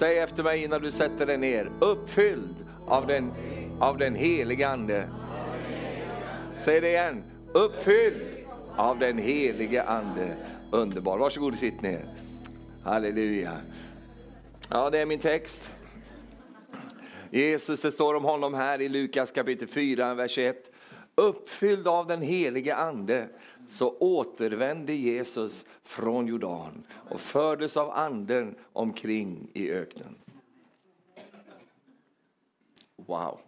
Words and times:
Säg 0.00 0.18
efter 0.18 0.42
mig 0.42 0.64
innan 0.64 0.82
du 0.82 0.92
sätter 0.92 1.26
dig 1.26 1.38
ner. 1.38 1.70
Uppfylld 1.80 2.54
av 2.86 3.06
den, 3.06 3.32
av 3.80 3.98
den 3.98 4.14
helige 4.14 4.68
Ande. 4.68 5.08
Säg 6.58 6.80
det 6.80 6.88
igen. 6.88 7.22
Uppfylld 7.52 8.22
av 8.76 8.98
den 8.98 9.18
helige 9.18 9.82
Ande. 9.82 10.36
Underbar. 10.70 11.18
Varsågod 11.18 11.52
och 11.52 11.58
sitt 11.58 11.82
ner. 11.82 12.04
Halleluja. 12.84 13.52
Ja, 14.68 14.90
det 14.90 14.98
är 14.98 15.06
min 15.06 15.18
text. 15.18 15.70
Jesus, 17.30 17.80
det 17.80 17.92
står 17.92 18.14
om 18.14 18.24
honom 18.24 18.54
här 18.54 18.80
i 18.80 18.88
Lukas 18.88 19.30
kapitel 19.30 19.68
4, 19.68 20.14
vers 20.14 20.38
1. 20.38 20.56
Uppfylld 21.14 21.88
av 21.88 22.06
den 22.06 22.22
helige 22.22 22.74
Ande 22.74 23.28
så 23.70 23.96
återvände 23.98 24.92
Jesus 24.92 25.64
från 25.82 26.26
Jordan 26.26 26.86
och 27.08 27.20
fördes 27.20 27.76
av 27.76 27.90
anden 27.90 28.54
omkring 28.72 29.50
i 29.54 29.70
öknen. 29.70 30.14
Wow. 32.96 33.40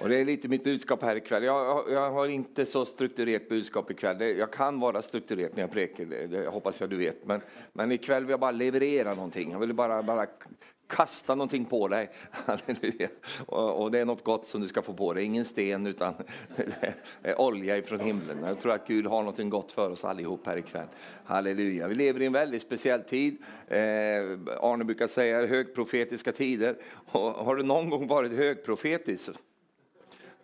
Och 0.00 0.08
det 0.08 0.16
är 0.16 0.24
lite 0.24 0.48
mitt 0.48 0.64
budskap 0.64 1.02
här 1.02 1.16
ikväll. 1.16 1.44
Jag, 1.44 1.90
jag 1.90 2.10
har 2.10 2.28
inte 2.28 2.66
så 2.66 2.84
strukturerat 2.84 3.48
budskap 3.48 3.90
ikväll. 3.90 4.20
Jag 4.38 4.52
kan 4.52 4.80
vara 4.80 5.02
strukturerad 5.02 5.50
när 5.54 5.62
jag 5.62 5.70
prekar, 5.70 6.04
det, 6.04 6.26
det 6.26 6.48
hoppas 6.48 6.80
jag 6.80 6.90
du 6.90 6.96
vet. 6.96 7.26
Men, 7.26 7.40
men 7.72 7.92
ikväll 7.92 8.24
vill 8.24 8.30
jag 8.30 8.40
bara 8.40 8.50
leverera 8.50 9.14
någonting. 9.14 9.50
Jag 9.50 9.58
vill 9.58 9.74
bara, 9.74 10.02
bara 10.02 10.26
kasta 10.86 11.34
någonting 11.34 11.64
på 11.64 11.88
dig. 11.88 12.10
Halleluja. 12.30 13.08
Och, 13.46 13.82
och, 13.82 13.90
det 13.90 13.98
är 13.98 14.04
något 14.04 14.24
gott 14.24 14.46
som 14.46 14.60
du 14.60 14.68
ska 14.68 14.82
få 14.82 14.92
på 14.92 15.12
dig. 15.12 15.24
Ingen 15.24 15.44
sten 15.44 15.86
utan 15.86 16.14
olja 17.36 17.76
ifrån 17.76 18.00
himlen. 18.00 18.44
Jag 18.44 18.60
tror 18.60 18.72
att 18.72 18.86
Gud 18.86 19.06
har 19.06 19.22
något 19.22 19.50
gott 19.50 19.72
för 19.72 19.90
oss 19.90 20.04
allihop 20.04 20.46
här 20.46 20.56
ikväll. 20.56 20.86
Halleluja. 21.24 21.88
Vi 21.88 21.94
lever 21.94 22.22
i 22.22 22.26
en 22.26 22.32
väldigt 22.32 22.62
speciell 22.62 23.02
tid. 23.02 23.36
Eh, 23.68 23.78
Arne 24.60 24.84
brukar 24.84 25.06
säga 25.06 25.46
högprofetiska 25.46 26.32
tider. 26.32 26.76
Och 27.12 27.20
har 27.20 27.56
du 27.56 27.62
någon 27.62 27.90
gång 27.90 28.06
varit 28.06 28.32
högprofetisk? 28.32 29.30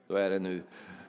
Då 0.09 0.17
är 0.17 0.31
det 0.31 0.39
nu. 0.39 0.63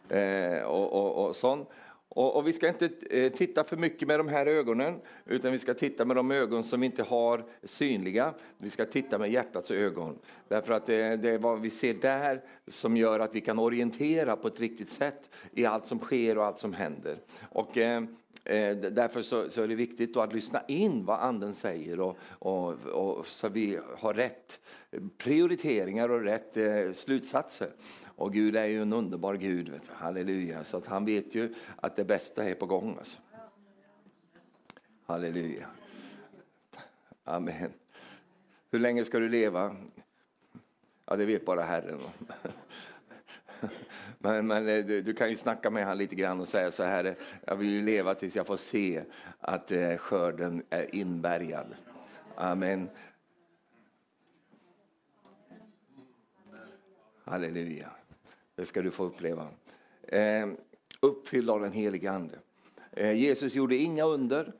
Eh, 0.09 0.63
och, 0.63 0.93
och, 0.93 1.27
och 1.27 1.35
sånt. 1.35 1.69
Och, 2.15 2.35
och, 2.35 2.47
vi 2.47 2.53
ska 2.53 2.67
inte 2.67 2.89
eh, 3.09 3.31
titta 3.31 3.63
för 3.63 3.77
mycket 3.77 4.07
med 4.07 4.19
de 4.19 4.27
här 4.27 4.45
ögonen, 4.45 4.99
utan 5.25 5.51
vi 5.51 5.59
ska 5.59 5.73
titta 5.73 6.05
med 6.05 6.15
de 6.15 6.31
ögon 6.31 6.63
som 6.63 6.79
vi 6.79 6.85
inte 6.85 7.03
har 7.03 7.45
synliga. 7.63 8.33
Vi 8.57 8.69
ska 8.69 8.85
titta 8.85 9.17
med 9.17 9.31
hjärtats 9.31 9.71
ögon. 9.71 10.19
Därför 10.47 10.73
att 10.73 10.85
det, 10.85 11.15
det 11.15 11.29
är 11.29 11.37
vad 11.37 11.61
vi 11.61 11.69
ser 11.69 11.93
där 11.93 12.41
som 12.67 12.97
gör 12.97 13.19
att 13.19 13.35
vi 13.35 13.41
kan 13.41 13.59
orientera 13.59 14.35
på 14.35 14.47
ett 14.47 14.59
riktigt 14.59 14.89
sätt 14.89 15.29
i 15.51 15.65
allt 15.65 15.85
som 15.85 15.99
sker 15.99 16.37
och 16.37 16.45
allt 16.45 16.59
som 16.59 16.73
händer. 16.73 17.15
Och, 17.49 17.77
eh, 17.77 18.03
eh 18.45 18.75
därför 18.77 19.21
så, 19.21 19.49
så, 19.49 19.61
är 19.61 19.67
det 19.67 19.75
viktigt 19.75 20.17
att 20.17 20.33
lyssna 20.33 20.61
in 20.67 21.05
vad 21.05 21.19
anden 21.19 21.53
säger 21.53 21.99
och, 21.99 22.17
och, 22.29 22.73
och 22.85 23.27
så 23.27 23.49
vi 23.49 23.79
har 23.97 24.13
rätt 24.13 24.59
prioriteringar 25.17 26.09
och 26.09 26.21
rätt 26.21 26.57
eh, 26.57 26.93
slutsatser. 26.93 27.69
Och 28.15 28.33
Gud 28.33 28.55
är 28.55 28.65
ju 28.65 28.81
en 28.81 28.93
underbar 28.93 29.35
Gud, 29.35 29.69
vet 29.69 29.83
du. 29.83 29.93
halleluja. 29.93 30.63
Så 30.63 30.77
att 30.77 30.85
han 30.85 31.05
vet 31.05 31.35
ju 31.35 31.53
att 31.75 31.95
det 31.95 32.05
bästa 32.05 32.49
är 32.49 32.53
på 32.53 32.65
gång. 32.65 32.95
Alltså. 32.99 33.17
Halleluja. 35.05 35.67
Amen. 37.23 37.73
Hur 38.71 38.79
länge 38.79 39.05
ska 39.05 39.19
du 39.19 39.29
leva? 39.29 39.75
Ja, 41.05 41.15
det 41.15 41.25
vet 41.25 41.45
bara 41.45 41.61
Herren. 41.61 41.99
Men, 44.17 44.47
men 44.47 44.69
eh, 44.69 44.85
du, 44.85 45.01
du, 45.01 45.13
kan 45.13 45.29
ju 45.29 45.35
snacka 45.37 45.69
med 45.69 45.83
honom 45.83 45.97
lite 45.97 46.15
grann 46.15 46.41
och 46.41 46.47
säga 46.47 46.71
så 46.71 46.83
här, 46.83 47.05
eh, 47.05 47.13
jag 47.45 47.55
vill 47.55 47.69
ju 47.69 47.81
leva 47.81 48.15
tills 48.15 48.35
jag 48.35 48.47
får 48.47 48.57
se 48.57 49.03
att 49.39 49.71
eh, 49.71 49.97
skörden 49.97 50.63
är 50.69 50.95
inbärgad. 50.95 51.75
Amen. 52.35 52.89
Halleluja. 57.23 57.91
Det 58.55 58.65
ska 58.65 58.81
du 58.81 58.91
få 58.91 59.03
uppleva. 59.03 59.47
Eh, 60.07 60.47
uppfylld 60.99 61.49
av 61.49 61.61
den 61.61 61.71
helige 61.71 62.11
Ande. 62.11 62.39
Eh, 62.91 63.13
Jesus 63.13 63.55
gjorde 63.55 63.75
inga 63.75 64.03
under 64.03 64.53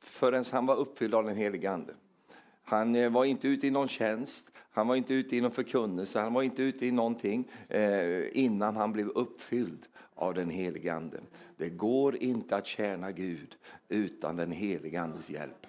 förrän 0.00 0.44
han 0.50 0.66
var 0.66 0.76
uppfylld 0.76 1.14
av 1.14 1.24
den 1.24 1.36
helige 1.36 1.70
Ande. 1.70 1.94
Han 2.62 2.96
eh, 2.96 3.10
var 3.10 3.24
inte 3.24 3.48
ute 3.48 3.66
i 3.66 3.70
någon 3.70 3.88
tjänst, 3.88 4.50
han 4.70 4.88
var 4.88 4.96
inte 4.96 5.14
ute 5.14 5.36
i 5.36 5.40
någon 5.40 5.50
förkunnelse, 5.50 6.20
han 6.20 6.34
var 6.34 6.42
inte 6.42 6.62
ute 6.62 6.86
i 6.86 6.90
någonting 6.90 7.48
eh, 7.68 8.38
innan 8.38 8.76
han 8.76 8.92
blev 8.92 9.08
uppfylld 9.08 9.86
av 10.14 10.34
den 10.34 10.50
helige 10.50 10.94
Ande. 10.94 11.20
Det 11.56 11.68
går 11.68 12.16
inte 12.16 12.56
att 12.56 12.66
tjäna 12.66 13.12
Gud 13.12 13.56
utan 13.88 14.36
den 14.36 14.52
helige 14.52 15.00
Andes 15.00 15.30
hjälp. 15.30 15.66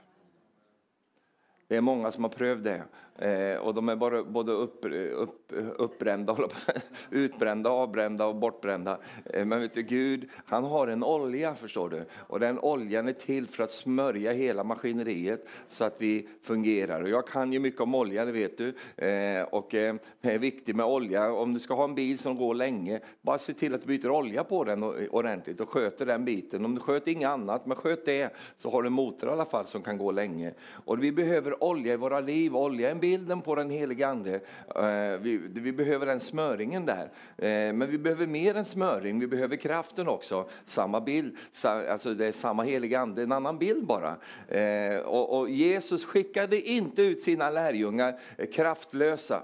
Det 1.67 1.75
är 1.75 1.81
många 1.81 2.11
som 2.11 2.23
har 2.23 2.31
prövat 2.31 2.63
det. 2.63 2.83
Eh, 3.21 3.57
och 3.57 3.73
de 3.73 3.89
är 3.89 3.95
bara 3.95 4.23
både 4.23 4.51
upp, 4.51 4.85
upp, 5.13 5.53
uppbrända, 5.77 6.37
utbrända, 7.09 7.69
avbrända 7.69 8.25
och 8.25 8.35
bortbrända. 8.35 8.99
Eh, 9.25 9.45
men 9.45 9.61
vet 9.61 9.73
du, 9.73 9.81
Gud, 9.81 10.29
han 10.45 10.63
har 10.63 10.87
en 10.87 11.03
olja 11.03 11.55
förstår 11.55 11.89
du. 11.89 12.05
Och 12.17 12.39
den 12.39 12.59
oljan 12.59 13.07
är 13.07 13.13
till 13.13 13.47
för 13.47 13.63
att 13.63 13.71
smörja 13.71 14.31
hela 14.31 14.63
maskineriet 14.63 15.47
så 15.67 15.83
att 15.83 15.95
vi 15.97 16.27
fungerar. 16.41 17.01
Och 17.01 17.09
jag 17.09 17.27
kan 17.27 17.53
ju 17.53 17.59
mycket 17.59 17.81
om 17.81 17.95
olja, 17.95 18.25
det 18.25 18.31
vet 18.31 18.57
du. 18.57 18.67
Eh, 19.05 19.43
och 19.43 19.75
eh, 19.75 19.95
det 20.21 20.31
är 20.31 20.39
viktigt 20.39 20.75
med 20.75 20.85
olja. 20.85 21.33
Om 21.33 21.53
du 21.53 21.59
ska 21.59 21.73
ha 21.73 21.83
en 21.83 21.95
bil 21.95 22.19
som 22.19 22.37
går 22.37 22.55
länge, 22.55 22.99
bara 23.21 23.37
se 23.37 23.53
till 23.53 23.73
att 23.73 23.81
du 23.81 23.87
byter 23.87 24.09
olja 24.09 24.43
på 24.43 24.63
den 24.63 24.83
ordentligt 25.09 25.59
och 25.59 25.69
sköter 25.69 26.05
den 26.05 26.25
biten. 26.25 26.65
Om 26.65 26.75
du 26.75 26.81
sköter 26.81 27.11
inget 27.11 27.29
annat, 27.29 27.65
men 27.65 27.77
sköt 27.77 28.05
det, 28.05 28.35
så 28.57 28.69
har 28.69 28.83
du 28.83 28.87
en 28.87 28.93
motor 28.93 29.29
i 29.29 29.31
alla 29.31 29.45
fall 29.45 29.65
som 29.65 29.81
kan 29.81 29.97
gå 29.97 30.11
länge. 30.11 30.53
Och 30.85 31.03
vi 31.03 31.11
behöver 31.11 31.63
olja 31.63 31.93
i 31.93 31.97
våra 31.97 32.19
liv. 32.19 32.55
Olja 32.55 32.87
är 32.87 32.91
en 32.91 32.99
bilden 33.09 33.41
på 33.41 33.55
den 33.55 33.69
helige 33.69 34.07
Ande. 34.07 34.33
Eh, 34.75 35.19
vi, 35.21 35.41
vi 35.53 35.71
behöver 35.71 36.05
den 36.05 36.19
smöringen 36.19 36.85
där. 36.85 37.11
Eh, 37.37 37.73
men 37.73 37.91
vi 37.91 37.97
behöver 37.97 38.27
mer 38.27 38.55
än 38.55 38.65
smöring, 38.65 39.19
vi 39.19 39.27
behöver 39.27 39.55
kraften 39.55 40.07
också. 40.07 40.49
Samma 40.65 41.01
bild, 41.01 41.37
alltså 41.63 42.13
det 42.13 42.27
är 42.27 42.31
samma 42.31 42.63
helige 42.63 42.99
Ande, 42.99 43.23
en 43.23 43.31
annan 43.31 43.57
bild 43.57 43.85
bara. 43.85 44.15
Eh, 44.47 44.99
och, 44.99 45.39
och 45.39 45.49
Jesus 45.49 46.05
skickade 46.05 46.61
inte 46.61 47.01
ut 47.01 47.21
sina 47.21 47.49
lärjungar 47.49 48.19
kraftlösa. 48.53 49.43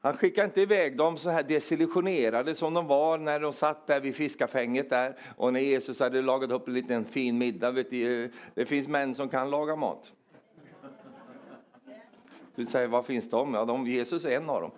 Han 0.00 0.16
skickade 0.16 0.44
inte 0.44 0.60
iväg 0.60 0.96
dem 0.96 1.16
så 1.16 1.30
här 1.30 1.42
desillusionerade 1.42 2.54
som 2.54 2.74
de 2.74 2.86
var 2.86 3.18
när 3.18 3.40
de 3.40 3.52
satt 3.52 3.86
där 3.86 4.00
vid 4.00 4.14
fiskafänget 4.14 4.90
där 4.90 5.16
och 5.36 5.52
när 5.52 5.60
Jesus 5.60 6.00
hade 6.00 6.22
lagat 6.22 6.50
upp 6.50 6.68
en 6.68 6.74
liten 6.74 7.04
fin 7.04 7.38
middag. 7.38 7.70
Vet 7.70 7.90
du, 7.90 8.30
det 8.54 8.66
finns 8.66 8.88
män 8.88 9.14
som 9.14 9.28
kan 9.28 9.50
laga 9.50 9.76
mat. 9.76 10.12
Du 12.54 12.66
säger, 12.66 12.88
var 12.88 13.02
finns 13.02 13.30
de? 13.30 13.54
Ja, 13.54 13.64
de, 13.64 13.86
Jesus 13.86 14.24
är 14.24 14.36
en 14.36 14.50
av 14.50 14.60
dem. 14.60 14.70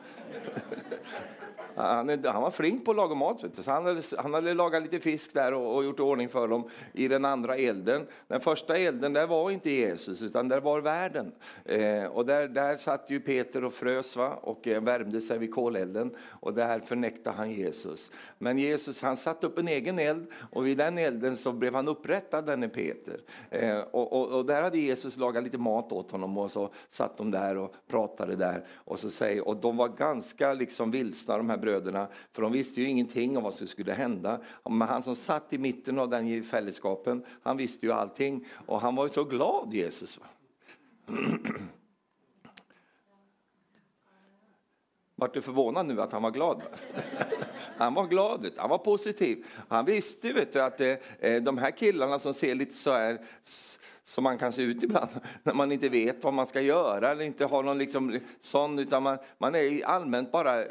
Han, 1.77 2.25
han, 2.25 2.43
var 2.43 2.51
flink 2.51 2.85
på 2.85 2.91
att 2.91 2.97
laga 2.97 3.15
mat. 3.15 3.45
Han 3.67 3.85
hade, 3.85 4.03
han, 4.19 4.35
hade, 4.35 4.55
lagat 4.55 4.83
lite 4.83 5.01
fisk 5.01 5.35
där 5.35 5.55
och, 5.55 5.77
och 5.77 5.85
gjort 5.85 6.01
ordning 6.01 6.29
för 6.29 6.49
dem 6.49 6.69
i 6.93 7.09
den 7.09 7.25
andra 7.25 7.57
elden. 7.57 8.07
Den 8.29 8.41
första 8.41 8.77
elden 8.77 9.13
där 9.13 9.27
var 9.27 9.51
inte 9.51 9.71
Jesus, 9.71 10.23
utan 10.23 10.49
där 10.49 10.61
var 10.61 10.81
världen. 10.81 11.33
Eh, 11.65 12.05
och 12.05 12.27
där, 12.27 12.49
där 12.49 12.77
satt 12.77 13.11
ju 13.11 13.21
Peter 13.21 13.65
och 13.65 13.75
frös 13.75 14.17
va? 14.17 14.39
och 14.43 14.69
eh, 14.69 14.83
värmde 14.83 15.21
sig 15.21 15.39
vid 15.39 15.55
kolelden. 15.55 16.11
Och 16.29 16.55
där 16.55 16.81
förnäktade 16.81 17.37
han 17.37 17.53
Jesus. 17.53 18.11
Men 18.39 18.59
Jesus 18.59 19.03
han 19.03 19.17
satte 19.17 19.47
upp 19.47 19.59
en 19.59 19.69
egen 19.69 19.99
eld 19.99 20.27
och 20.51 20.67
vid 20.67 20.79
den 20.79 20.99
elden 20.99 21.37
så 21.37 21.53
blev 21.53 21.75
han 21.75 21.89
upprättad, 21.89 22.47
denne 22.47 22.69
Peter. 22.69 23.21
Eh, 23.51 23.79
och, 23.79 24.13
och, 24.13 24.29
och, 24.29 24.47
där 24.47 24.63
hade 24.63 24.79
Jesus 24.79 25.17
lagat 25.17 25.45
lite 25.45 25.59
mat 25.59 25.93
åt 25.93 26.11
honom 26.11 26.39
och 26.39 26.51
så 26.51 26.71
satt 26.91 27.19
de 27.19 27.31
där 27.31 27.57
och 27.57 27.75
pratade 27.89 28.37
där. 28.37 28.65
Och, 28.75 28.99
så 28.99 29.11
säger, 29.11 29.49
och 29.49 29.57
de 29.57 29.77
var 29.77 29.89
ganska 29.89 30.53
liksom 30.53 30.91
vilsna 30.91 31.37
de 31.37 31.51
här 31.51 31.59
bröderna, 31.67 32.09
för 32.33 32.43
de 32.43 32.53
visste 32.53 32.81
ju 32.81 32.89
ingenting 32.89 33.37
om 33.37 33.43
vad 33.43 33.55
som 33.55 33.67
skulle 33.67 33.93
hända. 33.93 34.41
Men 34.71 34.89
han 34.89 35.03
som 35.03 35.17
satt 35.17 35.53
i 35.53 35.59
mitten 35.59 35.99
av 35.99 36.09
den 36.09 36.45
fällskapen, 36.45 37.25
han 37.43 37.57
visste 37.57 37.87
ju 37.87 37.93
allting. 37.93 38.47
Och 38.67 38.81
han 38.81 38.95
var 38.95 39.05
ju 39.05 39.11
så 39.11 39.25
glad, 39.25 39.75
Jesus. 39.75 40.21
Vart 45.19 45.35
du 45.35 45.43
förvånad 45.43 45.87
nu 45.87 46.01
att 46.01 46.13
han 46.13 46.23
var 46.23 46.31
glad? 46.31 46.63
Han 47.79 47.95
var 47.95 48.07
glad, 48.07 48.51
han 48.57 48.71
var 48.71 48.79
positiv. 48.79 49.45
Han 49.69 49.85
visste 49.85 50.33
vet 50.33 50.53
du, 50.53 50.63
att 50.63 50.81
eh, 50.81 50.95
eh, 51.21 51.43
de 51.43 51.59
här 51.59 51.71
killarna 51.71 52.19
som 52.19 52.35
ser 52.35 52.55
lite 52.55 52.75
så 52.75 52.93
här 52.93 53.19
som 54.05 54.25
man 54.25 54.39
kan 54.39 54.53
se 54.53 54.63
ut 54.63 54.83
ibland 54.83 55.09
när 55.43 55.55
man 55.55 55.73
inte 55.73 55.89
vet 55.89 56.25
vad 56.25 56.35
man 56.35 56.47
ska 56.47 56.61
göra 56.61 57.11
eller 57.11 57.25
inte 57.25 57.45
har 57.45 57.63
någon 57.63 57.79
liksom 57.79 58.21
sån, 58.41 58.79
utan 58.79 59.03
man, 59.03 59.19
man 59.39 59.55
är 59.55 59.85
allmänt 59.85 60.33
bara 60.33 60.63
eh, 60.63 60.69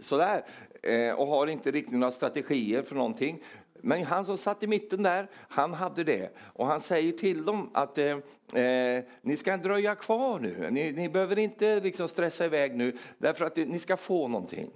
sådär 0.00 0.44
eh, 0.82 1.12
och 1.12 1.26
har 1.26 1.46
inte 1.46 1.70
riktigt 1.70 1.94
några 1.94 2.12
strategier 2.12 2.82
för 2.82 2.94
någonting. 2.94 3.42
Men 3.80 4.04
han 4.04 4.26
som 4.26 4.38
satt 4.38 4.62
i 4.62 4.66
mitten 4.66 5.02
där, 5.02 5.26
han 5.48 5.72
hade 5.72 6.04
det. 6.04 6.36
Och 6.38 6.66
han 6.66 6.80
säger 6.80 7.12
till 7.12 7.44
dem 7.44 7.70
att 7.74 7.98
eh, 7.98 8.18
eh, 8.62 9.04
ni 9.22 9.36
ska 9.36 9.56
dröja 9.56 9.94
kvar 9.94 10.38
nu. 10.38 10.68
Ni, 10.70 10.92
ni 10.92 11.08
behöver 11.08 11.38
inte 11.38 11.80
liksom 11.80 12.08
stressa 12.08 12.44
iväg 12.44 12.76
nu, 12.76 12.96
därför 13.18 13.44
att 13.44 13.56
ni 13.56 13.78
ska 13.78 13.96
få 13.96 14.28
någonting. 14.28 14.70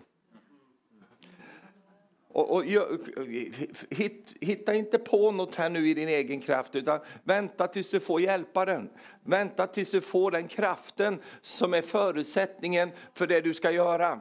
Och, 2.33 2.51
och, 2.51 2.65
hit, 3.91 4.35
hitta 4.41 4.75
inte 4.75 4.99
på 4.99 5.31
något 5.31 5.55
här 5.55 5.71
nu 5.71 5.89
i 5.89 5.95
din 5.95 6.09
egen 6.09 6.41
kraft, 6.41 6.77
utan 6.77 7.01
vänta 7.25 7.67
tills 7.67 7.91
du 7.91 8.01
får 8.01 8.21
hjälparen. 8.21 8.91
Vänta 9.25 9.67
tills 9.67 9.91
du 9.91 10.01
får 10.01 10.31
den 10.31 10.49
kraften 10.49 11.19
som 11.43 11.75
är 11.75 11.83
förutsättningen 11.83 12.91
för 13.15 13.27
det 13.27 13.41
du 13.41 13.55
ska 13.55 13.71
göra. 13.71 14.21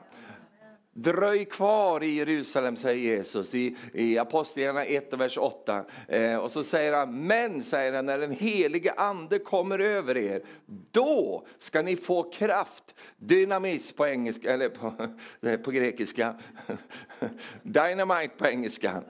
Dröj 0.93 1.45
kvar 1.45 2.03
i 2.03 2.15
Jerusalem, 2.15 2.75
säger 2.75 3.15
Jesus 3.15 3.55
i, 3.55 3.75
i 3.93 4.17
Apostlagärningarna 4.17 4.85
1 4.85 5.13
vers 5.13 5.37
8. 5.37 5.85
Eh, 6.07 6.35
och 6.35 6.51
så 6.51 6.63
säger 6.63 6.97
han, 6.97 7.27
men 7.27 7.63
säger 7.63 7.93
han, 7.93 8.05
när 8.05 8.19
den 8.19 8.31
helige 8.31 8.93
ande 8.93 9.39
kommer 9.39 9.79
över 9.79 10.17
er, 10.17 10.41
då 10.91 11.45
ska 11.59 11.81
ni 11.81 11.95
få 11.95 12.23
kraft. 12.23 12.95
Dynamis 13.17 13.93
på 13.93 14.07
engelska, 14.07 14.53
eller 14.53 14.69
på, 14.69 14.93
på 15.63 15.71
grekiska. 15.71 16.35
Dynamite 17.63 18.35
på 18.37 18.47
engelska. 18.47 19.03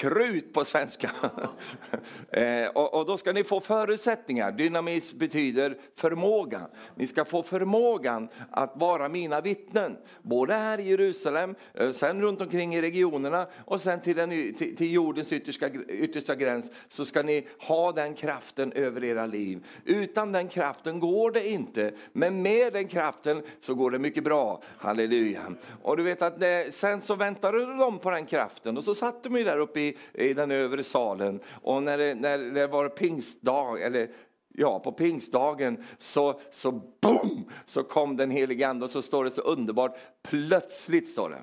Krut 0.00 0.52
på 0.52 0.64
svenska. 0.64 1.10
eh, 2.30 2.68
och, 2.74 2.94
och, 2.94 3.06
då 3.06 3.18
ska 3.18 3.32
ni 3.32 3.44
få 3.44 3.60
förutsättningar. 3.60 4.52
Dynamis 4.52 5.12
betyder 5.12 5.78
förmåga. 5.94 6.60
Ni 6.94 7.06
ska 7.06 7.24
få 7.24 7.42
förmågan 7.42 8.28
att 8.50 8.72
vara 8.76 9.08
mina 9.08 9.40
vittnen. 9.40 9.96
Både 10.22 10.54
här 10.54 10.80
i 10.80 10.88
Jerusalem, 10.88 11.54
eh, 11.74 11.90
sen 11.90 12.22
runt 12.22 12.40
omkring 12.40 12.74
i 12.74 12.82
regionerna 12.82 13.46
och 13.64 13.80
sen 13.80 14.00
till, 14.00 14.16
den, 14.16 14.30
till, 14.30 14.76
till 14.76 14.92
jordens 14.92 15.32
yttersta, 15.32 15.68
yttersta 15.88 16.34
gräns 16.34 16.70
så 16.88 17.04
ska 17.04 17.22
ni 17.22 17.48
ha 17.58 17.92
den 17.92 18.14
kraften 18.14 18.72
över 18.72 19.04
era 19.04 19.26
liv. 19.26 19.66
Utan 19.84 20.32
den 20.32 20.48
kraften 20.48 21.00
går 21.00 21.30
det 21.30 21.48
inte, 21.48 21.92
men 22.12 22.42
med 22.42 22.72
den 22.72 22.88
kraften 22.88 23.42
så 23.60 23.74
går 23.74 23.90
det 23.90 23.98
mycket 23.98 24.24
bra. 24.24 24.62
Halleluja. 24.78 25.42
Och 25.82 25.96
du 25.96 26.02
vet 26.02 26.22
att 26.22 26.40
det, 26.40 26.74
sen 26.74 27.00
så 27.00 27.14
väntade 27.14 27.76
de 27.76 27.98
på 27.98 28.10
den 28.10 28.26
kraften 28.26 28.76
och 28.76 28.84
så 28.84 28.94
satt 28.94 29.22
de 29.22 29.44
där 29.44 29.58
uppe 29.58 29.80
i, 29.80 29.89
i 30.14 30.34
den 30.34 30.50
övre 30.50 30.84
salen 30.84 31.40
och 31.62 31.82
när 31.82 31.98
det, 31.98 32.14
när 32.14 32.38
det 32.38 32.66
var 32.66 32.88
pingstdag, 32.88 33.82
eller 33.82 34.08
Ja, 34.54 34.78
på 34.78 34.92
pingstdagen 34.92 35.84
så, 35.98 36.40
så 36.50 36.72
boom, 36.72 37.50
så 37.66 37.82
kom 37.82 38.16
den 38.16 38.30
helige 38.30 38.68
ande 38.68 38.84
och 38.84 38.90
så 38.90 39.02
står 39.02 39.24
det 39.24 39.30
så 39.30 39.40
underbart, 39.40 39.98
plötsligt 40.22 41.08
står 41.08 41.30
det. 41.30 41.42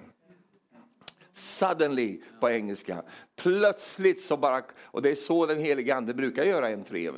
Suddenly 1.33 2.21
på 2.39 2.49
engelska. 2.49 3.03
Plötsligt 3.35 4.21
så 4.21 4.38
bara, 4.38 4.63
och 4.81 5.01
det 5.01 5.09
är 5.09 5.15
så 5.15 5.45
den 5.45 5.59
helige 5.59 5.95
ande 5.95 6.13
brukar 6.13 6.44
göra 6.44 6.69
en 6.69 6.83
tre. 6.83 7.11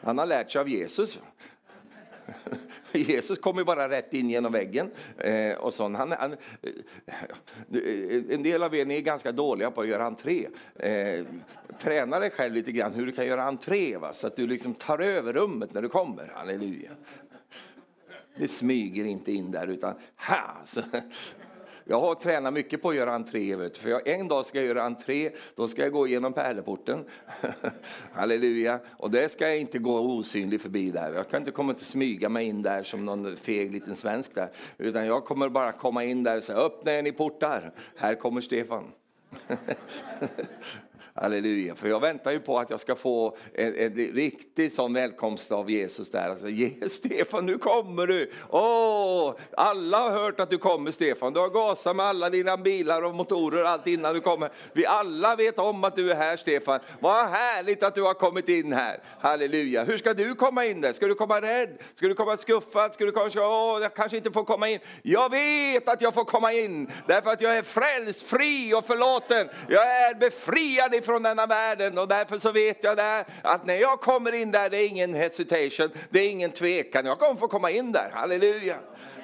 Han 0.00 0.18
har 0.18 0.26
lärt 0.26 0.52
sig 0.52 0.60
av 0.60 0.68
Jesus. 0.68 1.20
Jesus 2.98 3.38
kom 3.38 3.58
ju 3.58 3.64
bara 3.64 3.88
rätt 3.88 4.14
in 4.14 4.30
genom 4.30 4.52
väggen. 4.52 4.90
Eh, 5.18 5.54
och 5.54 5.74
sån. 5.74 5.94
Han, 5.94 6.12
han, 6.12 6.32
eh, 6.32 6.38
en 8.30 8.42
del 8.42 8.62
av 8.62 8.74
er 8.74 8.84
ni 8.84 8.96
är 8.96 9.00
ganska 9.00 9.32
dåliga 9.32 9.70
på 9.70 9.80
att 9.80 9.88
göra 9.88 10.04
entré. 10.04 10.46
Eh, 10.76 11.24
träna 11.78 12.18
dig 12.18 12.30
själv 12.30 12.54
lite 12.54 12.72
grann 12.72 12.94
hur 12.94 13.06
du 13.06 13.12
kan 13.12 13.26
göra 13.26 13.42
entré, 13.42 13.96
va? 13.96 14.14
så 14.14 14.26
att 14.26 14.36
du 14.36 14.46
liksom 14.46 14.74
tar 14.74 14.98
över 14.98 15.32
rummet 15.32 15.74
när 15.74 15.82
du 15.82 15.88
kommer. 15.88 16.32
Halleluja. 16.34 16.90
Det 18.36 18.48
smyger 18.48 19.04
inte 19.04 19.32
in 19.32 19.50
där, 19.50 19.66
utan 19.66 19.94
ha! 20.16 20.56
Jag 21.84 22.00
har 22.00 22.14
tränat 22.14 22.52
mycket 22.52 22.82
på 22.82 22.88
att 22.88 22.96
göra 22.96 23.12
entré. 23.14 23.56
Vet 23.56 23.76
För 23.76 23.90
jag, 23.90 24.08
en 24.08 24.28
dag 24.28 24.46
ska 24.46 24.58
jag 24.58 24.66
göra 24.66 24.82
entré, 24.82 25.30
då 25.54 25.68
ska 25.68 25.82
jag 25.82 25.92
gå 25.92 26.06
igenom 26.06 26.32
pärleporten. 26.32 27.04
Halleluja. 28.12 28.80
Och 28.98 29.10
det 29.10 29.32
ska 29.32 29.48
jag 29.48 29.58
inte 29.58 29.78
gå 29.78 30.00
osynlig 30.00 30.60
förbi 30.60 30.90
där. 30.90 31.12
Jag 31.14 31.28
kan 31.28 31.40
inte 31.40 31.50
komma 31.50 31.72
att 31.72 31.80
smyga 31.80 32.28
mig 32.28 32.46
in 32.46 32.62
där 32.62 32.82
som 32.82 33.04
någon 33.04 33.36
feg 33.36 33.72
liten 33.72 33.96
svensk 33.96 34.34
där. 34.34 34.50
Utan 34.78 35.06
jag 35.06 35.24
kommer 35.24 35.48
bara 35.48 35.72
komma 35.72 36.04
in 36.04 36.22
där 36.22 36.38
och 36.38 36.44
säga, 36.44 36.58
öppna 36.58 36.92
er 36.92 37.02
ni 37.02 37.12
portar. 37.12 37.72
Här 37.96 38.14
kommer 38.14 38.40
Stefan. 38.40 38.84
Halleluja, 41.14 41.74
för 41.74 41.88
jag 41.88 42.00
väntar 42.00 42.30
ju 42.30 42.40
på 42.40 42.58
att 42.58 42.70
jag 42.70 42.80
ska 42.80 42.94
få 42.94 43.36
en, 43.54 43.74
en 43.78 43.94
riktig 43.94 44.72
sån 44.72 44.92
välkomst 44.92 45.52
av 45.52 45.70
Jesus 45.70 46.10
där. 46.10 46.28
Alltså, 46.28 46.46
Stefan, 46.88 47.46
nu 47.46 47.58
kommer 47.58 48.06
du! 48.06 48.30
Åh, 48.50 49.34
alla 49.56 49.98
har 49.98 50.10
hört 50.10 50.40
att 50.40 50.50
du 50.50 50.58
kommer 50.58 50.90
Stefan. 50.90 51.32
Du 51.32 51.40
har 51.40 51.48
gasat 51.48 51.96
med 51.96 52.06
alla 52.06 52.30
dina 52.30 52.56
bilar 52.56 53.02
och 53.02 53.14
motorer 53.14 53.62
och 53.62 53.68
allt 53.68 53.86
innan 53.86 54.14
du 54.14 54.20
kommer. 54.20 54.50
Vi 54.72 54.86
alla 54.86 55.36
vet 55.36 55.58
om 55.58 55.84
att 55.84 55.96
du 55.96 56.10
är 56.10 56.14
här 56.14 56.36
Stefan. 56.36 56.80
Vad 57.00 57.26
härligt 57.26 57.82
att 57.82 57.94
du 57.94 58.02
har 58.02 58.14
kommit 58.14 58.48
in 58.48 58.72
här. 58.72 59.02
Halleluja. 59.20 59.84
Hur 59.84 59.98
ska 59.98 60.14
du 60.14 60.34
komma 60.34 60.64
in 60.64 60.80
där? 60.80 60.92
Ska 60.92 61.06
du 61.06 61.14
komma 61.14 61.40
rädd? 61.40 61.78
Ska 61.94 62.08
du 62.08 62.14
komma 62.14 62.36
skuffad? 62.36 62.94
Ska 62.94 63.04
du 63.04 63.12
komma 63.12 63.30
åh, 63.34 63.82
jag 63.82 63.94
kanske 63.94 64.16
inte 64.16 64.30
får 64.30 64.44
komma 64.44 64.68
in. 64.68 64.78
Jag 65.02 65.30
vet 65.30 65.88
att 65.88 66.02
jag 66.02 66.14
får 66.14 66.24
komma 66.24 66.52
in 66.52 66.90
därför 67.06 67.30
att 67.30 67.40
jag 67.40 67.56
är 67.56 67.62
frälst, 67.62 68.22
fri 68.22 68.74
och 68.74 68.86
förlåten. 68.86 69.48
Jag 69.68 70.06
är 70.06 70.14
befriad 70.14 71.01
ifrån 71.02 71.22
denna 71.22 71.46
världen 71.46 71.98
och 71.98 72.08
därför 72.08 72.38
så 72.38 72.52
vet 72.52 72.84
jag 72.84 72.96
där 72.96 73.24
att 73.42 73.66
när 73.66 73.74
jag 73.74 74.00
kommer 74.00 74.32
in 74.32 74.50
där, 74.50 74.70
det 74.70 74.76
är 74.76 74.88
ingen 74.88 75.14
hesitation, 75.14 75.90
det 76.10 76.20
är 76.20 76.30
ingen 76.30 76.50
tvekan. 76.50 77.06
Jag 77.06 77.18
kommer 77.18 77.36
få 77.36 77.48
komma 77.48 77.70
in 77.70 77.92
där, 77.92 78.10
halleluja. 78.12 78.76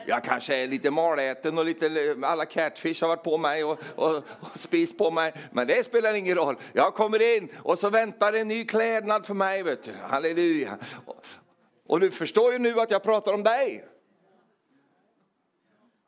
Jag 0.07 0.25
kanske 0.25 0.57
är 0.57 0.67
lite 0.67 0.91
maläten 0.91 1.59
och 1.59 1.65
lite, 1.65 2.17
alla 2.23 2.45
catfish 2.45 3.01
har 3.01 3.09
varit 3.09 3.23
på 3.23 3.39
mig 3.39 3.65
och, 3.65 3.79
och, 3.95 4.17
och 4.17 4.59
spis 4.59 4.97
på 4.97 5.11
mig. 5.11 5.33
Men 5.53 5.67
det 5.67 5.87
spelar 5.87 6.15
ingen 6.15 6.37
roll. 6.37 6.57
Jag 6.73 6.95
kommer 6.95 7.37
in 7.37 7.49
och 7.63 7.79
så 7.79 7.91
väntar 7.91 8.33
en 8.33 8.49
ny 8.49 8.65
klädnad 8.65 9.27
för 9.27 9.35
mig. 9.35 9.63
Vet 9.63 9.83
du. 9.83 9.93
Halleluja. 10.03 10.79
Och, 11.07 11.25
och 11.87 12.01
du 12.01 12.11
förstår 12.11 12.53
ju 12.53 12.59
nu 12.59 12.81
att 12.81 12.91
jag 12.91 13.03
pratar 13.03 13.35
om 13.35 13.43
dig. 13.43 13.85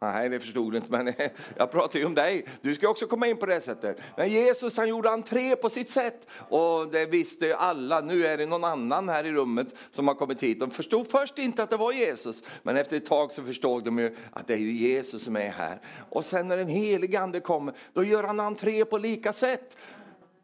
Nej, 0.03 0.29
det 0.29 0.41
förstod 0.41 0.73
du 0.73 0.77
inte, 0.77 0.91
men 0.91 1.15
jag 1.57 1.71
pratar 1.71 1.99
ju 1.99 2.05
om 2.05 2.15
dig. 2.15 2.45
Du 2.63 2.75
ska 2.75 2.89
också 2.89 3.07
komma 3.07 3.27
in 3.27 3.37
på 3.37 3.47
det 3.47 3.61
sättet. 3.61 4.01
Men 4.17 4.29
Jesus 4.29 4.77
han 4.77 4.89
gjorde 4.89 5.11
entré 5.11 5.57
på 5.57 5.71
sitt 5.71 5.91
sätt 5.91 6.27
och 6.49 6.89
det 6.89 7.07
visste 7.07 7.57
alla. 7.57 8.01
Nu 8.01 8.27
är 8.27 8.39
det 8.39 8.47
någon 8.47 8.65
annan 8.65 9.09
här 9.09 9.25
i 9.25 9.33
rummet 9.33 9.75
som 9.91 10.09
har 10.09 10.15
kommit 10.15 10.43
hit. 10.43 10.61
De 10.61 10.71
förstod 10.71 11.11
först 11.11 11.39
inte 11.39 11.63
att 11.63 11.71
det 11.71 11.77
var 11.77 11.93
Jesus, 11.93 12.43
men 12.63 12.77
efter 12.77 12.97
ett 12.97 13.07
tag 13.07 13.33
så 13.33 13.43
förstod 13.43 13.85
de 13.85 13.99
ju 13.99 14.17
att 14.33 14.47
det 14.47 14.55
är 14.55 14.59
ju 14.59 14.73
Jesus 14.73 15.25
som 15.25 15.37
är 15.37 15.51
här. 15.51 15.81
Och 16.11 16.25
sen 16.25 16.49
när 16.49 16.57
den 16.57 16.69
helige 16.69 17.21
ande 17.21 17.41
kommer, 17.41 17.75
då 17.93 18.05
gör 18.05 18.23
han 18.23 18.41
entré 18.41 18.85
på 18.85 18.99
lika 18.99 19.33
sätt. 19.33 19.77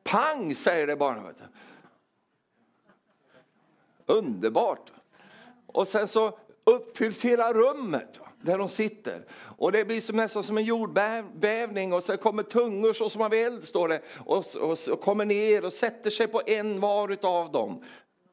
Pang 0.04 0.54
säger 0.54 0.86
det 0.86 0.96
bara. 0.96 1.22
Underbart! 4.06 4.92
Och 5.66 5.88
sen 5.88 6.08
så 6.08 6.38
uppfylls 6.64 7.24
hela 7.24 7.52
rummet 7.52 8.20
där 8.40 8.58
de 8.58 8.68
sitter. 8.68 9.24
Och 9.58 9.72
det 9.72 9.84
blir 9.84 10.00
som, 10.00 10.16
nästan 10.16 10.44
som 10.44 10.58
en 10.58 10.64
jordbävning 10.64 11.92
och 11.92 12.04
så 12.04 12.16
kommer 12.16 12.42
tungor 12.42 12.92
så 12.92 13.10
som 13.10 13.22
av 13.22 13.34
eld 13.34 13.64
står 13.64 13.88
det 13.88 14.00
och, 14.24 14.44
och, 14.56 14.78
och 14.92 15.00
kommer 15.00 15.24
ner 15.24 15.64
och 15.64 15.72
sätter 15.72 16.10
sig 16.10 16.26
på 16.26 16.42
en 16.46 16.80
var 16.80 17.18
av 17.22 17.52
dem. 17.52 17.84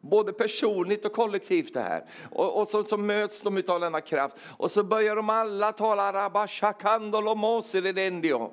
Både 0.02 0.34
personligt 0.34 1.06
och 1.06 1.14
kollektivt 1.14 1.74
det 1.74 1.82
här. 1.82 2.06
Och, 2.32 2.60
och 2.60 2.68
så, 2.68 2.84
så, 2.84 2.98
möts 2.98 3.42
de 3.42 3.64
av 3.68 3.80
denna 3.80 4.02
kraft. 4.02 4.36
Och 4.58 4.72
så 4.72 4.84
börjar 4.84 5.16
de 5.16 5.30
alla 5.30 5.72
tala 5.72 6.14
rabashakandolomoseredendio. 6.14 8.52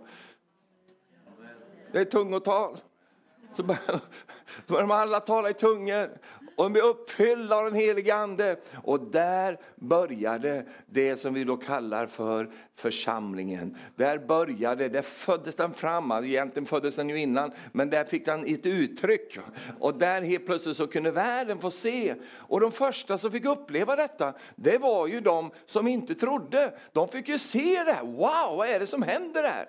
Det 1.92 2.00
är 2.00 2.04
tungotal. 2.04 2.78
Så 3.52 3.62
börjar, 3.62 3.80
så 3.86 4.00
börjar 4.72 4.82
de 4.82 4.90
alla 4.90 5.20
tala 5.20 5.50
i 5.50 5.54
tungor 5.54 6.10
och 6.60 6.66
de 6.66 6.72
blir 6.72 6.82
uppfyllda 6.82 7.56
av 7.56 7.64
den 7.64 7.74
helige 7.74 8.14
Ande. 8.14 8.56
Och 8.82 9.00
där 9.00 9.58
började 9.76 10.66
det 10.86 11.16
som 11.20 11.34
vi 11.34 11.44
då 11.44 11.56
kallar 11.56 12.06
för 12.06 12.50
församlingen. 12.76 13.76
Där 13.96 14.18
började, 14.18 14.88
där 14.88 15.02
föddes 15.02 15.54
den 15.54 15.72
fram. 15.72 16.12
Egentligen 16.12 16.66
föddes 16.66 16.96
den 16.96 17.08
ju 17.08 17.18
innan, 17.20 17.52
men 17.72 17.90
där 17.90 18.04
fick 18.04 18.24
den 18.24 18.54
ett 18.54 18.66
uttryck. 18.66 19.38
Och 19.78 19.94
där 19.94 20.22
helt 20.22 20.46
plötsligt 20.46 20.76
så 20.76 20.86
kunde 20.86 21.10
världen 21.10 21.58
få 21.58 21.70
se. 21.70 22.14
Och 22.34 22.60
de 22.60 22.72
första 22.72 23.18
som 23.18 23.30
fick 23.30 23.44
uppleva 23.44 23.96
detta, 23.96 24.34
det 24.56 24.78
var 24.78 25.06
ju 25.06 25.20
de 25.20 25.50
som 25.66 25.88
inte 25.88 26.14
trodde. 26.14 26.78
De 26.92 27.08
fick 27.08 27.28
ju 27.28 27.38
se 27.38 27.84
det 27.84 27.92
här. 27.92 28.04
Wow, 28.04 28.56
vad 28.56 28.68
är 28.68 28.80
det 28.80 28.86
som 28.86 29.02
händer 29.02 29.44
här? 29.44 29.68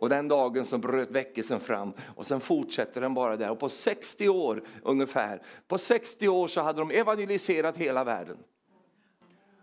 Och 0.00 0.08
den 0.08 0.28
dagen 0.28 0.66
som 0.66 0.80
bröt 0.80 1.10
väckelsen 1.10 1.60
fram 1.60 1.92
och 2.16 2.26
sen 2.26 2.40
fortsätter 2.40 3.00
den 3.00 3.14
bara 3.14 3.36
där. 3.36 3.50
Och 3.50 3.58
på 3.58 3.68
60 3.68 4.28
år 4.28 4.62
ungefär, 4.82 5.42
på 5.68 5.78
60 5.78 6.28
år 6.28 6.48
så 6.48 6.60
hade 6.60 6.78
de 6.78 6.90
evangeliserat 6.90 7.76
hela 7.76 8.04
världen. 8.04 8.36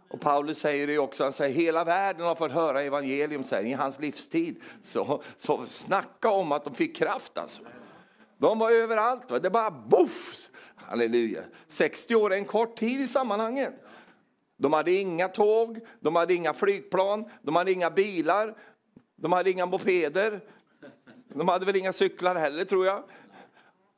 Och 0.09 0.21
Paulus 0.21 0.59
säger 0.59 0.87
det 0.87 0.97
också, 0.97 1.23
han 1.23 1.33
säger 1.33 1.55
hela 1.55 1.83
världen 1.83 2.25
har 2.25 2.35
fått 2.35 2.51
höra 2.51 2.81
evangelium 2.81 3.43
säger, 3.43 3.69
i 3.69 3.73
hans 3.73 3.99
livstid. 3.99 4.61
Så, 4.83 5.21
så 5.37 5.65
snacka 5.65 6.29
om 6.29 6.51
att 6.51 6.63
de 6.63 6.75
fick 6.75 6.95
kraft 6.95 7.37
alltså. 7.37 7.61
De 8.37 8.59
var 8.59 8.71
överallt, 8.71 9.31
va? 9.31 9.39
det 9.39 9.49
bara 9.49 9.71
boff! 9.71 10.49
Halleluja. 10.75 11.41
60 11.67 12.15
år 12.15 12.33
är 12.33 12.37
en 12.37 12.45
kort 12.45 12.77
tid 12.77 13.01
i 13.01 13.07
sammanhanget. 13.07 13.73
De 14.57 14.73
hade 14.73 14.91
inga 14.91 15.27
tåg, 15.27 15.79
de 15.99 16.15
hade 16.15 16.33
inga 16.33 16.53
flygplan, 16.53 17.25
de 17.41 17.55
hade 17.55 17.71
inga 17.71 17.89
bilar, 17.89 18.55
de 19.15 19.31
hade 19.31 19.51
inga 19.51 19.65
mopeder. 19.65 20.41
De 21.27 21.47
hade 21.47 21.65
väl 21.65 21.75
inga 21.75 21.93
cyklar 21.93 22.35
heller 22.35 22.65
tror 22.65 22.85
jag. 22.85 23.03